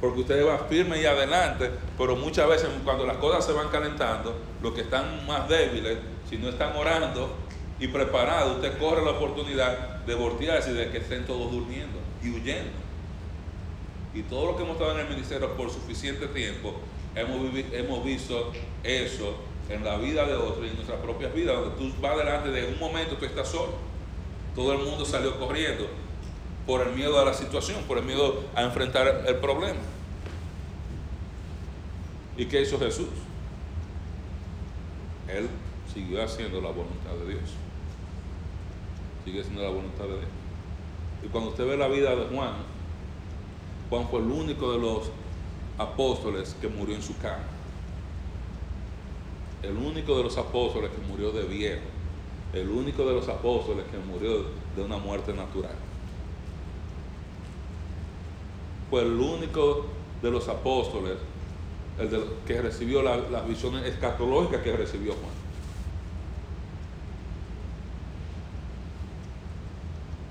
Porque 0.00 0.20
usted 0.20 0.46
va 0.46 0.58
firme 0.58 1.00
y 1.00 1.06
adelante, 1.06 1.70
pero 1.96 2.14
muchas 2.14 2.48
veces 2.48 2.68
cuando 2.84 3.06
las 3.06 3.16
cosas 3.16 3.44
se 3.46 3.52
van 3.52 3.68
calentando, 3.68 4.38
los 4.62 4.72
que 4.72 4.82
están 4.82 5.26
más 5.26 5.48
débiles, 5.48 5.98
si 6.28 6.36
no 6.36 6.50
están 6.50 6.76
orando, 6.76 7.34
y 7.80 7.88
preparado, 7.88 8.56
usted 8.56 8.78
corre 8.78 9.04
la 9.04 9.12
oportunidad 9.12 10.04
de 10.04 10.14
voltearse 10.14 10.70
y 10.70 10.74
de 10.74 10.90
que 10.90 10.98
estén 10.98 11.26
todos 11.26 11.50
durmiendo 11.50 11.98
y 12.22 12.30
huyendo. 12.30 12.87
Y 14.18 14.22
todo 14.22 14.46
lo 14.46 14.56
que 14.56 14.64
hemos 14.64 14.74
estado 14.74 14.98
en 14.98 15.06
el 15.06 15.08
ministerio 15.08 15.56
por 15.56 15.70
suficiente 15.70 16.26
tiempo, 16.26 16.74
hemos, 17.14 17.54
hemos 17.72 18.04
visto 18.04 18.50
eso 18.82 19.36
en 19.68 19.84
la 19.84 19.96
vida 19.96 20.26
de 20.26 20.34
otros 20.34 20.66
y 20.66 20.70
en 20.70 20.74
nuestras 20.74 20.98
propias 20.98 21.32
vidas, 21.32 21.54
donde 21.54 21.76
tú 21.76 21.94
vas 22.02 22.16
delante 22.16 22.50
de 22.50 22.66
un 22.66 22.80
momento, 22.80 23.16
tú 23.16 23.24
estás 23.24 23.46
solo. 23.46 23.74
Todo 24.56 24.72
el 24.72 24.80
mundo 24.80 25.04
salió 25.04 25.38
corriendo 25.38 25.86
por 26.66 26.80
el 26.80 26.96
miedo 26.96 27.20
a 27.20 27.26
la 27.26 27.32
situación, 27.32 27.80
por 27.84 27.98
el 27.98 28.04
miedo 28.04 28.42
a 28.56 28.62
enfrentar 28.62 29.24
el 29.24 29.36
problema. 29.36 29.78
¿Y 32.36 32.46
qué 32.46 32.62
hizo 32.62 32.76
Jesús? 32.80 33.06
Él 35.28 35.48
siguió 35.94 36.24
haciendo 36.24 36.60
la 36.60 36.70
voluntad 36.70 37.12
de 37.24 37.34
Dios. 37.34 37.50
Sigue 39.24 39.42
haciendo 39.42 39.62
la 39.62 39.70
voluntad 39.70 40.06
de 40.06 40.18
Dios. 40.18 40.30
Y 41.22 41.28
cuando 41.28 41.50
usted 41.50 41.68
ve 41.68 41.76
la 41.76 41.86
vida 41.86 42.16
de 42.16 42.34
Juan, 42.34 42.77
Juan 43.90 44.06
fue 44.08 44.20
el 44.20 44.30
único 44.30 44.72
de 44.72 44.78
los 44.78 45.10
apóstoles 45.78 46.54
que 46.60 46.68
murió 46.68 46.94
en 46.94 47.02
su 47.02 47.16
cama. 47.18 47.44
El 49.62 49.76
único 49.76 50.16
de 50.16 50.24
los 50.24 50.36
apóstoles 50.36 50.90
que 50.90 51.06
murió 51.06 51.32
de 51.32 51.44
viejo. 51.44 51.82
El 52.52 52.68
único 52.68 53.04
de 53.04 53.14
los 53.14 53.28
apóstoles 53.28 53.84
que 53.90 53.98
murió 53.98 54.44
de 54.76 54.82
una 54.82 54.98
muerte 54.98 55.32
natural. 55.32 55.74
Fue 58.90 59.02
el 59.02 59.12
único 59.12 59.86
de 60.22 60.30
los 60.30 60.48
apóstoles 60.48 61.18
el 61.98 62.10
que 62.46 62.62
recibió 62.62 63.02
las 63.02 63.48
visiones 63.48 63.84
escatológicas 63.84 64.62
que 64.62 64.76
recibió 64.76 65.12
Juan. 65.14 65.32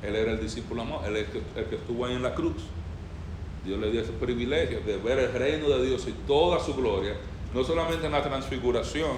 Él 0.03 0.16
era 0.16 0.32
el 0.32 0.39
discípulo 0.39 0.84
amado, 0.84 1.05
él 1.05 1.18
es 1.18 1.28
el 1.55 1.66
que 1.66 1.76
estuvo 1.76 2.05
ahí 2.05 2.14
en 2.14 2.24
la 2.24 2.34
cruz. 2.34 2.64
Dios 3.68 3.80
le 3.82 3.91
dio 3.91 3.99
ese 3.99 4.13
privilegio 4.13 4.80
de 4.80 4.95
ver 4.95 5.20
el 5.20 5.34
reino 5.34 5.68
de 5.68 5.86
Dios 5.86 6.07
y 6.07 6.13
toda 6.26 6.57
su 6.57 6.74
gloria, 6.74 7.15
no 7.53 7.65
solamente 7.65 8.05
en 8.05 8.13
la 8.13 8.24
transfiguración, 8.24 9.18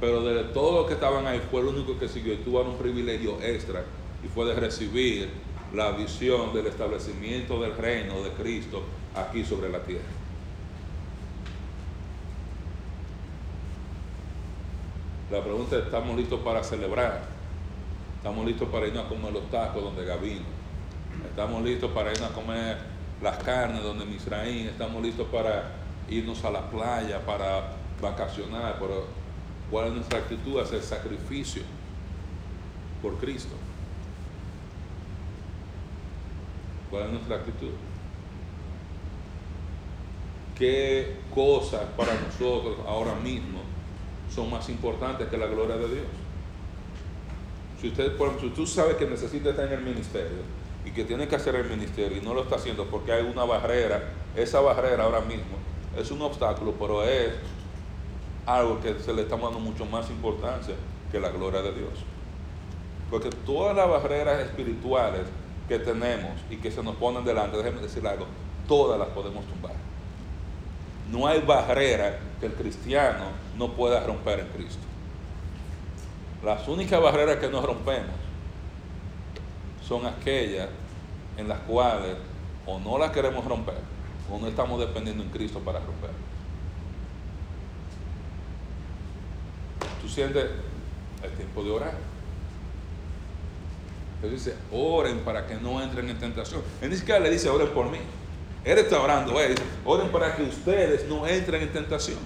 pero 0.00 0.22
de 0.22 0.44
todos 0.44 0.74
los 0.74 0.86
que 0.86 0.94
estaban 0.94 1.26
ahí 1.26 1.42
fue 1.50 1.60
el 1.60 1.66
único 1.66 1.98
que 1.98 2.06
siguió 2.06 2.34
y 2.34 2.36
tuvo 2.36 2.62
un 2.62 2.76
privilegio 2.76 3.36
extra 3.42 3.82
y 4.24 4.28
fue 4.28 4.46
de 4.46 4.54
recibir 4.54 5.28
la 5.74 5.90
visión 5.90 6.54
del 6.54 6.68
establecimiento 6.68 7.60
del 7.60 7.76
reino 7.76 8.22
de 8.22 8.30
Cristo 8.30 8.82
aquí 9.16 9.44
sobre 9.44 9.70
la 9.70 9.80
tierra. 9.80 10.04
La 15.32 15.42
pregunta 15.42 15.78
es, 15.78 15.86
¿estamos 15.86 16.16
listos 16.16 16.38
para 16.40 16.62
celebrar? 16.62 17.24
¿Estamos 18.18 18.46
listos 18.46 18.68
para 18.68 18.86
irnos 18.86 19.06
a 19.06 19.08
comer 19.08 19.32
los 19.32 19.50
tacos 19.50 19.82
donde 19.82 20.04
Gavino? 20.04 20.44
¿Estamos 21.28 21.64
listos 21.64 21.90
para 21.90 22.12
irnos 22.12 22.30
a 22.30 22.32
comer 22.32 22.95
las 23.22 23.38
carnes 23.38 23.82
donde 23.82 24.04
Misraín? 24.04 24.68
¿Estamos 24.68 25.02
listos 25.02 25.26
para 25.28 25.72
irnos 26.08 26.44
a 26.44 26.50
la 26.50 26.70
playa, 26.70 27.24
para 27.24 27.72
vacacionar? 28.00 28.76
Pero, 28.78 29.04
¿Cuál 29.70 29.88
es 29.88 29.94
nuestra 29.94 30.20
actitud? 30.20 30.60
Hacer 30.60 30.82
sacrificio 30.82 31.62
por 33.02 33.16
Cristo. 33.18 33.54
¿Cuál 36.90 37.04
es 37.04 37.12
nuestra 37.12 37.36
actitud? 37.36 37.72
¿Qué 40.56 41.16
cosas 41.34 41.82
para 41.96 42.14
nosotros 42.14 42.78
ahora 42.86 43.14
mismo 43.16 43.60
son 44.32 44.50
más 44.50 44.68
importantes 44.68 45.28
que 45.28 45.36
la 45.36 45.46
gloria 45.46 45.76
de 45.76 45.88
Dios? 45.88 46.06
Si 47.80 47.88
usted, 47.88 48.16
por 48.16 48.28
ejemplo, 48.28 48.48
si 48.48 48.54
tú 48.54 48.66
sabes 48.66 48.96
que 48.96 49.06
necesita 49.06 49.50
estar 49.50 49.66
en 49.66 49.72
el 49.74 49.82
ministerio 49.82 50.38
y 50.86 50.92
que 50.92 51.04
tiene 51.04 51.26
que 51.26 51.34
hacer 51.34 51.56
el 51.56 51.68
ministerio 51.68 52.16
y 52.16 52.20
no 52.20 52.32
lo 52.32 52.44
está 52.44 52.56
haciendo 52.56 52.84
porque 52.86 53.12
hay 53.12 53.24
una 53.24 53.44
barrera, 53.44 54.12
esa 54.36 54.60
barrera 54.60 55.04
ahora 55.04 55.20
mismo 55.20 55.56
es 55.96 56.10
un 56.12 56.22
obstáculo, 56.22 56.74
pero 56.78 57.02
es 57.02 57.32
algo 58.46 58.80
que 58.80 58.98
se 59.00 59.12
le 59.12 59.22
está 59.22 59.36
dando 59.36 59.58
mucho 59.58 59.84
más 59.84 60.08
importancia 60.10 60.76
que 61.10 61.18
la 61.18 61.30
gloria 61.30 61.60
de 61.62 61.72
Dios. 61.72 62.04
Porque 63.10 63.30
todas 63.30 63.74
las 63.74 63.88
barreras 63.88 64.40
espirituales 64.40 65.22
que 65.68 65.80
tenemos 65.80 66.32
y 66.50 66.56
que 66.56 66.70
se 66.70 66.82
nos 66.82 66.94
ponen 66.96 67.24
delante, 67.24 67.56
déjenme 67.56 67.80
decir 67.80 68.06
algo, 68.06 68.26
todas 68.68 68.98
las 68.98 69.08
podemos 69.08 69.44
tumbar. 69.46 69.74
No 71.10 71.26
hay 71.26 71.40
barrera 71.40 72.18
que 72.38 72.46
el 72.46 72.52
cristiano 72.52 73.26
no 73.58 73.72
pueda 73.72 74.04
romper 74.04 74.40
en 74.40 74.48
Cristo. 74.48 74.82
Las 76.44 76.68
únicas 76.68 77.00
barreras 77.02 77.36
que 77.36 77.48
no 77.48 77.60
rompemos 77.62 78.25
son 79.86 80.06
aquellas 80.06 80.68
en 81.36 81.48
las 81.48 81.60
cuales 81.60 82.16
o 82.66 82.78
no 82.78 82.98
las 82.98 83.10
queremos 83.12 83.44
romper 83.44 83.78
o 84.30 84.38
no 84.38 84.48
estamos 84.48 84.80
dependiendo 84.80 85.22
en 85.22 85.30
Cristo 85.30 85.60
para 85.60 85.78
romper. 85.78 86.10
Tú 90.02 90.08
sientes 90.08 90.46
el 91.22 91.30
tiempo 91.32 91.62
de 91.62 91.70
orar. 91.70 91.94
Él 94.22 94.30
dice, 94.30 94.56
oren 94.72 95.20
para 95.20 95.46
que 95.46 95.54
no 95.56 95.80
entren 95.80 96.08
en 96.08 96.18
tentación. 96.18 96.62
Ni 96.82 96.96
siquiera 96.96 97.20
le 97.20 97.30
dice, 97.30 97.48
oren 97.48 97.68
por 97.68 97.88
mí. 97.90 97.98
Él 98.64 98.78
está 98.78 99.00
orando, 99.00 99.38
él 99.40 99.54
dice, 99.54 99.62
oren 99.84 100.10
para 100.10 100.34
que 100.34 100.42
ustedes 100.42 101.08
no 101.08 101.26
entren 101.26 101.62
en 101.62 101.72
tentación. 101.72 102.18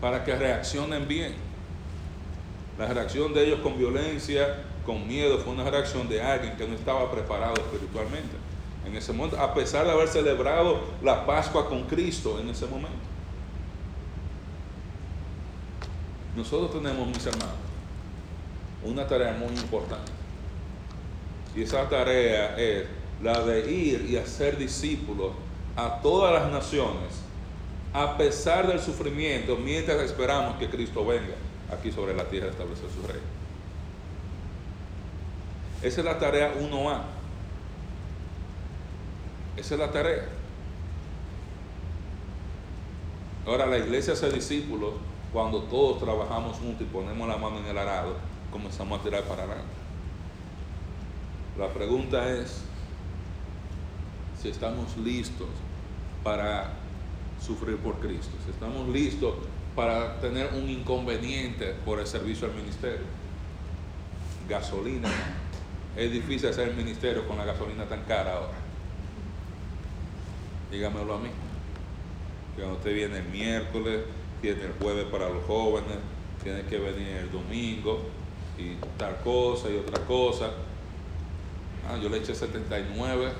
Para 0.00 0.24
que 0.24 0.34
reaccionen 0.34 1.06
bien. 1.06 1.53
La 2.78 2.86
reacción 2.86 3.32
de 3.32 3.46
ellos 3.46 3.60
con 3.60 3.78
violencia, 3.78 4.64
con 4.84 5.06
miedo, 5.06 5.38
fue 5.38 5.52
una 5.52 5.70
reacción 5.70 6.08
de 6.08 6.20
alguien 6.20 6.56
que 6.56 6.66
no 6.66 6.74
estaba 6.74 7.10
preparado 7.10 7.54
espiritualmente. 7.54 8.36
En 8.84 8.96
ese 8.96 9.12
momento, 9.12 9.40
a 9.40 9.54
pesar 9.54 9.86
de 9.86 9.92
haber 9.92 10.08
celebrado 10.08 10.80
la 11.02 11.24
Pascua 11.24 11.68
con 11.68 11.84
Cristo 11.84 12.38
en 12.40 12.48
ese 12.48 12.66
momento. 12.66 12.98
Nosotros 16.36 16.72
tenemos, 16.72 17.06
mis 17.06 17.24
hermanos, 17.24 17.54
una 18.82 19.06
tarea 19.06 19.32
muy 19.32 19.54
importante. 19.54 20.10
Y 21.54 21.62
esa 21.62 21.88
tarea 21.88 22.56
es 22.58 22.86
la 23.22 23.40
de 23.40 23.70
ir 23.70 24.06
y 24.10 24.16
hacer 24.16 24.58
discípulos 24.58 25.30
a 25.76 26.00
todas 26.02 26.32
las 26.32 26.50
naciones, 26.50 27.22
a 27.92 28.16
pesar 28.18 28.66
del 28.66 28.80
sufrimiento, 28.80 29.56
mientras 29.56 30.02
esperamos 30.02 30.56
que 30.56 30.68
Cristo 30.68 31.06
venga 31.06 31.34
aquí 31.72 31.92
sobre 31.92 32.14
la 32.14 32.24
tierra 32.24 32.48
establecer 32.50 32.88
su 32.90 33.06
reino. 33.06 33.26
Esa 35.82 36.00
es 36.00 36.04
la 36.04 36.18
tarea 36.18 36.54
1A. 36.54 37.02
Esa 39.56 39.74
es 39.74 39.80
la 39.80 39.92
tarea. 39.92 40.28
Ahora 43.46 43.66
la 43.66 43.78
iglesia 43.78 44.14
hace 44.14 44.30
discípulos 44.30 44.94
cuando 45.32 45.62
todos 45.64 46.00
trabajamos 46.00 46.56
juntos 46.56 46.82
y 46.82 46.84
ponemos 46.84 47.28
la 47.28 47.36
mano 47.36 47.58
en 47.58 47.66
el 47.66 47.76
arado, 47.76 48.14
comenzamos 48.50 49.00
a 49.00 49.02
tirar 49.02 49.24
para 49.24 49.42
adelante. 49.42 49.74
La 51.58 51.68
pregunta 51.68 52.30
es 52.30 52.62
si 54.40 54.48
estamos 54.48 54.96
listos 54.96 55.48
para 56.22 56.72
sufrir 57.40 57.76
por 57.78 57.96
Cristo, 57.96 58.32
si 58.44 58.50
estamos 58.50 58.88
listos 58.88 59.34
para 59.74 60.20
tener 60.20 60.50
un 60.54 60.68
inconveniente 60.68 61.74
por 61.84 61.98
el 61.98 62.06
servicio 62.06 62.46
al 62.48 62.54
ministerio. 62.54 63.06
Gasolina. 64.48 65.08
Es 65.96 66.12
difícil 66.12 66.48
hacer 66.48 66.68
el 66.68 66.74
ministerio 66.74 67.26
con 67.26 67.36
la 67.38 67.44
gasolina 67.44 67.84
tan 67.84 68.02
cara 68.02 68.34
ahora. 68.34 68.54
Dígamelo 70.70 71.14
a 71.14 71.18
mí. 71.18 71.30
Cuando 72.56 72.74
usted 72.74 72.94
viene 72.94 73.18
el 73.18 73.28
miércoles, 73.28 74.00
tiene 74.40 74.62
el 74.62 74.72
jueves 74.80 75.06
para 75.06 75.28
los 75.28 75.44
jóvenes, 75.44 75.96
tiene 76.42 76.62
que 76.62 76.78
venir 76.78 77.16
el 77.16 77.32
domingo 77.32 78.00
y 78.58 78.74
tal 78.96 79.16
cosa 79.22 79.70
y 79.70 79.76
otra 79.76 80.04
cosa. 80.04 80.50
Ah, 81.88 81.96
yo 82.00 82.08
le 82.08 82.18
eché 82.18 82.34
79 82.34 83.32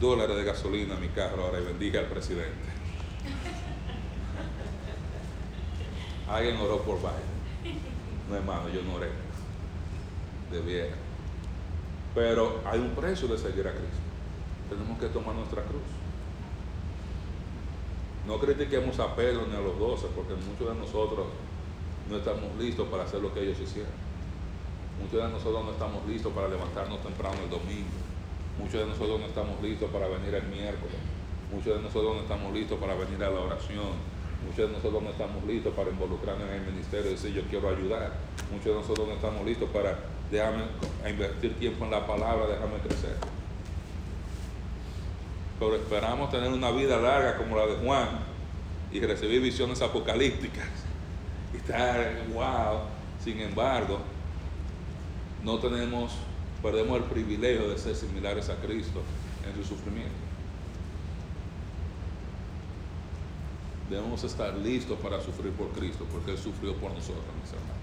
dólares 0.00 0.36
de 0.36 0.44
gasolina 0.44 0.96
a 0.96 0.98
mi 0.98 1.08
carro 1.08 1.44
ahora 1.44 1.60
y 1.60 1.64
bendiga 1.64 2.00
al 2.00 2.06
presidente. 2.06 2.76
Alguien 6.28 6.56
oró 6.56 6.82
por 6.82 6.98
Biden. 6.98 7.80
No 8.28 8.36
hermano, 8.36 8.68
yo 8.68 8.82
no 8.82 8.94
oré. 8.94 9.10
Debiera. 10.50 10.94
Pero 12.14 12.60
hay 12.64 12.80
un 12.80 12.90
precio 12.90 13.28
de 13.28 13.38
seguir 13.38 13.66
a 13.68 13.72
Cristo. 13.72 14.06
Tenemos 14.68 14.98
que 14.98 15.06
tomar 15.08 15.34
nuestra 15.34 15.62
cruz. 15.62 15.82
No 18.26 18.40
critiquemos 18.40 18.98
a 18.98 19.14
Pedro 19.14 19.46
ni 19.46 19.54
a 19.54 19.60
los 19.60 19.78
doce, 19.78 20.08
porque 20.16 20.34
muchos 20.34 20.74
de 20.74 20.80
nosotros 20.80 21.26
no 22.10 22.16
estamos 22.16 22.56
listos 22.58 22.88
para 22.88 23.04
hacer 23.04 23.20
lo 23.20 23.32
que 23.32 23.42
ellos 23.42 23.60
hicieron. 23.60 23.92
Muchos 25.00 25.22
de 25.22 25.28
nosotros 25.28 25.64
no 25.64 25.72
estamos 25.72 26.06
listos 26.06 26.32
para 26.32 26.48
levantarnos 26.48 27.00
temprano 27.02 27.36
el 27.44 27.50
domingo. 27.50 27.86
Muchos 28.58 28.80
de 28.80 28.86
nosotros 28.86 29.20
no 29.20 29.26
estamos 29.26 29.62
listos 29.62 29.90
para 29.90 30.08
venir 30.08 30.34
el 30.34 30.46
miércoles. 30.48 30.96
Muchos 31.52 31.76
de 31.76 31.82
nosotros 31.82 32.16
no 32.16 32.22
estamos 32.22 32.52
listos 32.52 32.78
para 32.80 32.94
venir 32.94 33.22
a 33.22 33.30
la 33.30 33.40
oración. 33.40 34.15
Muchos 34.46 34.68
de 34.68 34.76
nosotros 34.76 35.02
no 35.02 35.10
estamos 35.10 35.44
listos 35.44 35.74
para 35.74 35.90
involucrarnos 35.90 36.48
en 36.48 36.54
el 36.54 36.72
ministerio 36.72 37.10
y 37.10 37.14
decir 37.14 37.32
yo 37.32 37.42
quiero 37.50 37.68
ayudar. 37.68 38.12
Muchos 38.50 38.66
de 38.66 38.74
nosotros 38.74 39.08
no 39.08 39.14
estamos 39.14 39.44
listos 39.44 39.68
para 39.70 39.98
déjame 40.30 40.64
invertir 41.08 41.54
tiempo 41.58 41.84
en 41.84 41.90
la 41.90 42.06
palabra, 42.06 42.46
déjame 42.46 42.78
crecer. 42.78 43.16
Pero 45.58 45.76
esperamos 45.76 46.30
tener 46.30 46.52
una 46.52 46.70
vida 46.70 46.98
larga 46.98 47.36
como 47.38 47.56
la 47.56 47.66
de 47.66 47.76
Juan 47.76 48.08
y 48.92 49.00
recibir 49.00 49.40
visiones 49.40 49.82
apocalípticas 49.82 50.68
y 51.54 51.56
estar 51.56 52.24
wow. 52.32 52.80
Sin 53.22 53.40
embargo, 53.40 53.98
no 55.42 55.58
tenemos, 55.58 56.12
perdemos 56.62 56.98
el 56.98 57.04
privilegio 57.04 57.68
de 57.68 57.78
ser 57.78 57.96
similares 57.96 58.48
a 58.48 58.56
Cristo 58.56 59.02
en 59.46 59.62
su 59.62 59.74
sufrimiento. 59.74 60.25
Debemos 63.88 64.24
estar 64.24 64.54
listos 64.56 64.98
para 64.98 65.20
sufrir 65.20 65.52
por 65.52 65.68
Cristo, 65.68 66.06
porque 66.10 66.32
Él 66.32 66.38
sufrió 66.38 66.74
por 66.74 66.90
nosotros, 66.90 67.24
mis 67.40 67.52
hermanos. 67.52 67.76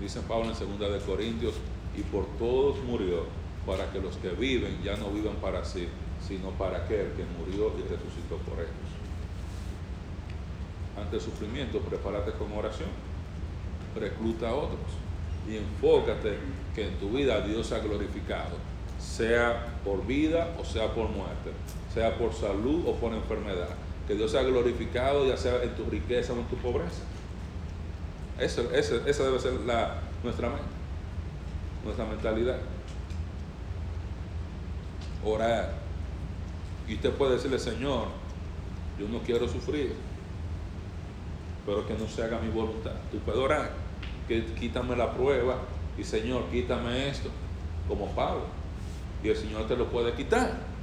Dice 0.00 0.20
Pablo 0.20 0.52
en 0.52 0.78
2 0.78 0.92
de 0.92 0.98
Corintios, 1.00 1.54
y 1.96 2.02
por 2.02 2.26
todos 2.38 2.78
murió, 2.84 3.24
para 3.66 3.90
que 3.90 4.00
los 4.00 4.16
que 4.16 4.30
viven 4.30 4.82
ya 4.82 4.96
no 4.96 5.10
vivan 5.10 5.36
para 5.36 5.64
sí, 5.64 5.88
sino 6.26 6.50
para 6.50 6.78
aquel 6.78 7.12
que 7.12 7.24
murió 7.38 7.72
y 7.78 7.82
resucitó 7.82 8.36
por 8.46 8.58
ellos. 8.58 8.70
Ante 11.00 11.16
el 11.16 11.22
sufrimiento, 11.22 11.80
prepárate 11.80 12.32
con 12.32 12.52
oración, 12.52 12.88
recluta 13.96 14.50
a 14.50 14.54
otros 14.54 14.78
y 15.48 15.56
enfócate 15.56 16.38
que 16.74 16.88
en 16.88 16.94
tu 16.98 17.10
vida 17.10 17.40
Dios 17.40 17.72
ha 17.72 17.78
glorificado, 17.78 18.56
sea 18.98 19.78
por 19.84 20.06
vida 20.06 20.54
o 20.58 20.64
sea 20.64 20.92
por 20.94 21.08
muerte, 21.08 21.50
sea 21.92 22.16
por 22.16 22.32
salud 22.32 22.84
o 22.86 22.94
por 22.94 23.12
enfermedad. 23.12 23.70
Que 24.06 24.14
Dios 24.14 24.30
sea 24.30 24.42
glorificado 24.42 25.26
ya 25.26 25.36
sea 25.36 25.62
en 25.62 25.74
tu 25.74 25.84
riqueza 25.86 26.32
o 26.32 26.36
en 26.36 26.44
tu 26.44 26.56
pobreza. 26.56 27.02
esa 28.38 28.62
debe 29.24 29.38
ser 29.38 29.52
la, 29.66 30.02
nuestra 30.22 30.48
mente, 30.48 30.64
nuestra 31.84 32.04
mentalidad. 32.04 32.58
Orar. 35.24 35.74
Y 36.86 36.94
usted 36.94 37.12
puede 37.12 37.34
decirle, 37.34 37.58
Señor, 37.58 38.08
yo 38.98 39.08
no 39.08 39.20
quiero 39.20 39.48
sufrir, 39.48 39.94
pero 41.64 41.86
que 41.86 41.94
no 41.94 42.06
se 42.06 42.22
haga 42.22 42.38
mi 42.38 42.50
voluntad. 42.50 42.92
Tú 43.10 43.18
puedes 43.18 43.40
orar, 43.40 43.70
que 44.28 44.44
quítame 44.54 44.96
la 44.96 45.14
prueba 45.14 45.56
y 45.96 46.04
Señor, 46.04 46.44
quítame 46.50 47.08
esto, 47.08 47.30
como 47.88 48.08
Pablo. 48.08 48.42
Y 49.22 49.28
el 49.28 49.36
Señor 49.36 49.66
te 49.66 49.76
lo 49.76 49.86
puede 49.86 50.12
quitar. 50.12 50.73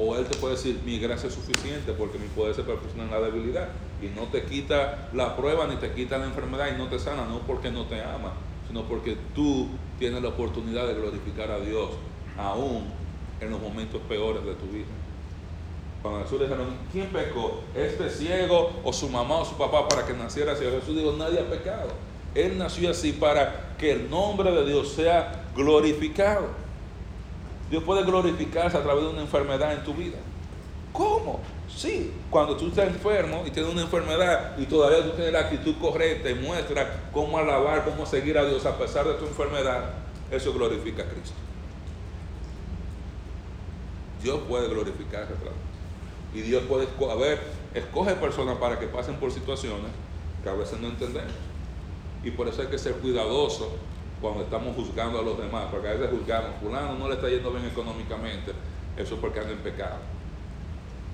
O 0.00 0.16
Él 0.16 0.26
te 0.26 0.36
puede 0.36 0.54
decir, 0.54 0.80
mi 0.84 1.00
gracia 1.00 1.28
es 1.28 1.34
suficiente 1.34 1.92
porque 1.92 2.18
mi 2.18 2.28
poder 2.28 2.54
se 2.54 2.62
perfecciona 2.62 3.04
en 3.04 3.10
la 3.10 3.20
debilidad. 3.20 3.68
Y 4.00 4.06
no 4.18 4.28
te 4.28 4.44
quita 4.44 5.08
la 5.12 5.36
prueba 5.36 5.66
ni 5.66 5.74
te 5.76 5.90
quita 5.92 6.18
la 6.18 6.26
enfermedad 6.26 6.68
y 6.72 6.78
no 6.78 6.86
te 6.86 7.00
sana, 7.00 7.24
no 7.24 7.40
porque 7.40 7.72
no 7.72 7.84
te 7.86 8.00
ama, 8.00 8.32
sino 8.68 8.84
porque 8.84 9.16
tú 9.34 9.66
tienes 9.98 10.22
la 10.22 10.28
oportunidad 10.28 10.86
de 10.86 10.94
glorificar 10.94 11.50
a 11.50 11.58
Dios, 11.58 11.90
aún 12.38 12.84
en 13.40 13.50
los 13.50 13.60
momentos 13.60 14.00
peores 14.08 14.44
de 14.44 14.54
tu 14.54 14.66
vida. 14.66 14.86
Cuando 16.00 16.22
Jesús 16.22 16.38
le 16.38 16.46
dijeron, 16.46 16.68
¿quién 16.92 17.08
pecó? 17.08 17.60
¿Este 17.74 18.08
ciego 18.08 18.70
o 18.84 18.92
su 18.92 19.08
mamá 19.08 19.38
o 19.38 19.44
su 19.44 19.56
papá 19.56 19.88
para 19.88 20.06
que 20.06 20.12
naciera 20.12 20.52
así? 20.52 20.62
Jesús 20.62 20.94
dijo, 20.94 21.12
nadie 21.18 21.40
ha 21.40 21.50
pecado. 21.50 21.88
Él 22.36 22.56
nació 22.56 22.90
así 22.90 23.12
para 23.12 23.74
que 23.76 23.92
el 23.92 24.08
nombre 24.08 24.52
de 24.52 24.64
Dios 24.64 24.92
sea 24.92 25.46
glorificado. 25.56 26.67
Dios 27.70 27.82
puede 27.84 28.02
glorificarse 28.04 28.76
a 28.76 28.82
través 28.82 29.04
de 29.04 29.10
una 29.10 29.20
enfermedad 29.20 29.72
en 29.72 29.84
tu 29.84 29.94
vida. 29.94 30.18
¿Cómo? 30.92 31.40
Sí, 31.68 32.12
cuando 32.30 32.56
tú 32.56 32.68
estás 32.68 32.88
enfermo 32.88 33.44
y 33.46 33.50
tienes 33.50 33.70
una 33.70 33.82
enfermedad 33.82 34.58
y 34.58 34.64
todavía 34.64 35.04
tú 35.04 35.10
tienes 35.10 35.32
la 35.32 35.40
actitud 35.40 35.74
correcta 35.80 36.30
y 36.30 36.34
muestra 36.34 37.10
cómo 37.12 37.38
alabar, 37.38 37.84
cómo 37.84 38.06
seguir 38.06 38.38
a 38.38 38.44
Dios 38.44 38.64
a 38.64 38.76
pesar 38.78 39.06
de 39.06 39.14
tu 39.14 39.26
enfermedad, 39.26 39.90
eso 40.30 40.52
glorifica 40.52 41.02
a 41.02 41.06
Cristo. 41.06 41.36
Dios 44.22 44.40
puede 44.48 44.68
glorificarse 44.68 45.32
a 45.32 45.36
través. 45.36 45.58
Y 46.34 46.40
Dios 46.40 46.62
puede, 46.64 46.88
a 47.10 47.14
ver, 47.14 47.40
escoge 47.74 48.14
personas 48.14 48.58
para 48.58 48.78
que 48.78 48.86
pasen 48.86 49.16
por 49.16 49.30
situaciones 49.30 49.90
que 50.42 50.48
a 50.48 50.54
veces 50.54 50.80
no 50.80 50.88
entendemos. 50.88 51.32
Y 52.24 52.30
por 52.30 52.48
eso 52.48 52.62
hay 52.62 52.68
que 52.68 52.78
ser 52.78 52.94
cuidadoso 52.94 53.70
cuando 54.20 54.42
estamos 54.42 54.74
juzgando 54.74 55.18
a 55.18 55.22
los 55.22 55.38
demás, 55.38 55.66
porque 55.70 55.88
a 55.88 55.92
veces 55.92 56.10
juzgamos, 56.10 56.50
fulano 56.60 56.94
no 56.98 57.08
le 57.08 57.14
está 57.14 57.28
yendo 57.28 57.50
bien 57.52 57.66
económicamente, 57.66 58.52
eso 58.96 59.14
es 59.14 59.20
porque 59.20 59.40
anda 59.40 59.52
en 59.52 59.58
pecado. 59.58 59.98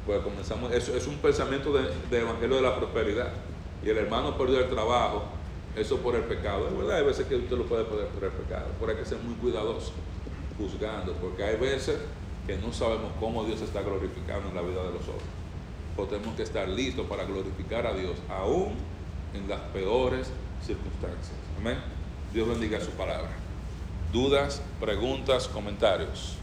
Pues 0.07 0.21
comenzamos, 0.23 0.73
eso 0.73 0.97
es 0.97 1.07
un 1.07 1.17
pensamiento 1.17 1.73
de, 1.73 2.19
evangelio 2.19 2.57
de 2.57 2.63
la 2.63 2.77
prosperidad. 2.77 3.33
Y 3.85 3.91
el 3.91 3.99
hermano 3.99 4.37
perdió 4.37 4.61
el 4.61 4.71
trabajo, 4.71 5.25
eso 5.77 5.99
por 5.99 6.15
el 6.15 6.23
pecado. 6.23 6.69
Es 6.69 6.77
verdad, 6.77 6.99
hay 6.99 7.05
veces 7.05 7.27
que 7.27 7.37
usted 7.37 7.57
lo 7.57 7.65
puede 7.65 7.85
perder 7.85 8.09
por 8.09 8.25
el 8.25 8.31
pecado, 8.31 8.67
pero 8.79 8.93
hay 8.93 8.99
que 8.99 9.05
ser 9.05 9.19
muy 9.19 9.35
cuidadoso 9.35 9.93
juzgando, 10.59 11.13
porque 11.15 11.45
hay 11.45 11.57
veces 11.57 11.99
que 12.47 12.57
no 12.59 12.73
sabemos 12.73 13.13
cómo 13.19 13.45
Dios 13.45 13.61
está 13.61 13.83
glorificando 13.83 14.49
en 14.49 14.55
la 14.55 14.63
vida 14.63 14.83
de 14.83 14.93
los 14.93 15.03
otros. 15.03 15.23
Pero 15.97 16.09
tenemos 16.09 16.37
que 16.37 16.43
estar 16.43 16.69
listos 16.69 17.07
para 17.07 17.25
glorificar 17.25 17.87
a 17.87 17.95
Dios, 17.95 18.17
aún 18.29 18.75
en 19.35 19.49
las 19.49 19.61
peores 19.73 20.31
circunstancias. 20.63 21.33
Amén. 21.59 22.04
Dios 22.35 22.49
bendiga 22.49 22.81
su 22.81 22.91
palabra. 22.91 23.31
Dudas, 24.13 24.61
preguntas, 24.81 25.47
comentarios. 25.47 26.35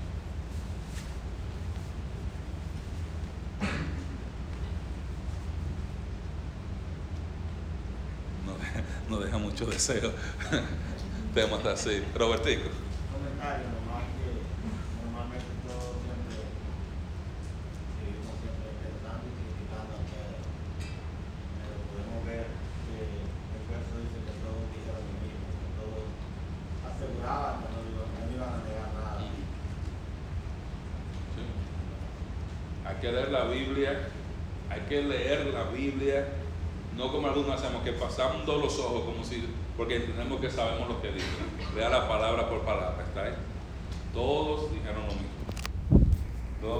No, 9.09 9.19
deja 9.19 9.37
mucho 9.37 9.65
deseo. 9.65 10.13
Temas 11.33 11.65
así. 11.65 12.01
Robertico. 12.15 12.69
Comentario. 13.11 13.81
que 33.01 33.11
leer 33.11 33.31
la 33.31 33.45
Biblia, 33.45 33.99
hay 34.69 34.80
que 34.91 35.01
leer 35.01 35.53
la 35.53 35.63
Biblia, 35.71 36.27
no 36.97 37.13
como 37.13 37.27
algunos 37.27 37.49
hacemos, 37.51 37.81
que 37.81 37.93
pasamos 37.93 38.45
los 38.45 38.77
ojos 38.77 39.03
como 39.05 39.23
si, 39.23 39.41
porque 39.77 39.95
entendemos 39.95 40.41
que 40.41 40.51
sabemos 40.51 40.89
lo 40.89 41.01
que 41.01 41.13
dice. 41.13 41.27
Lea 41.73 41.87
la 41.87 42.09
palabra 42.09 42.49
por 42.49 42.59
palabra, 42.65 43.01
¿está 43.07 43.23
ahí? 43.23 43.33
Todos 44.13 44.69
dijeron 44.73 45.03
lo 45.07 45.13
mismo. 45.13 46.05
Todos 46.61 46.79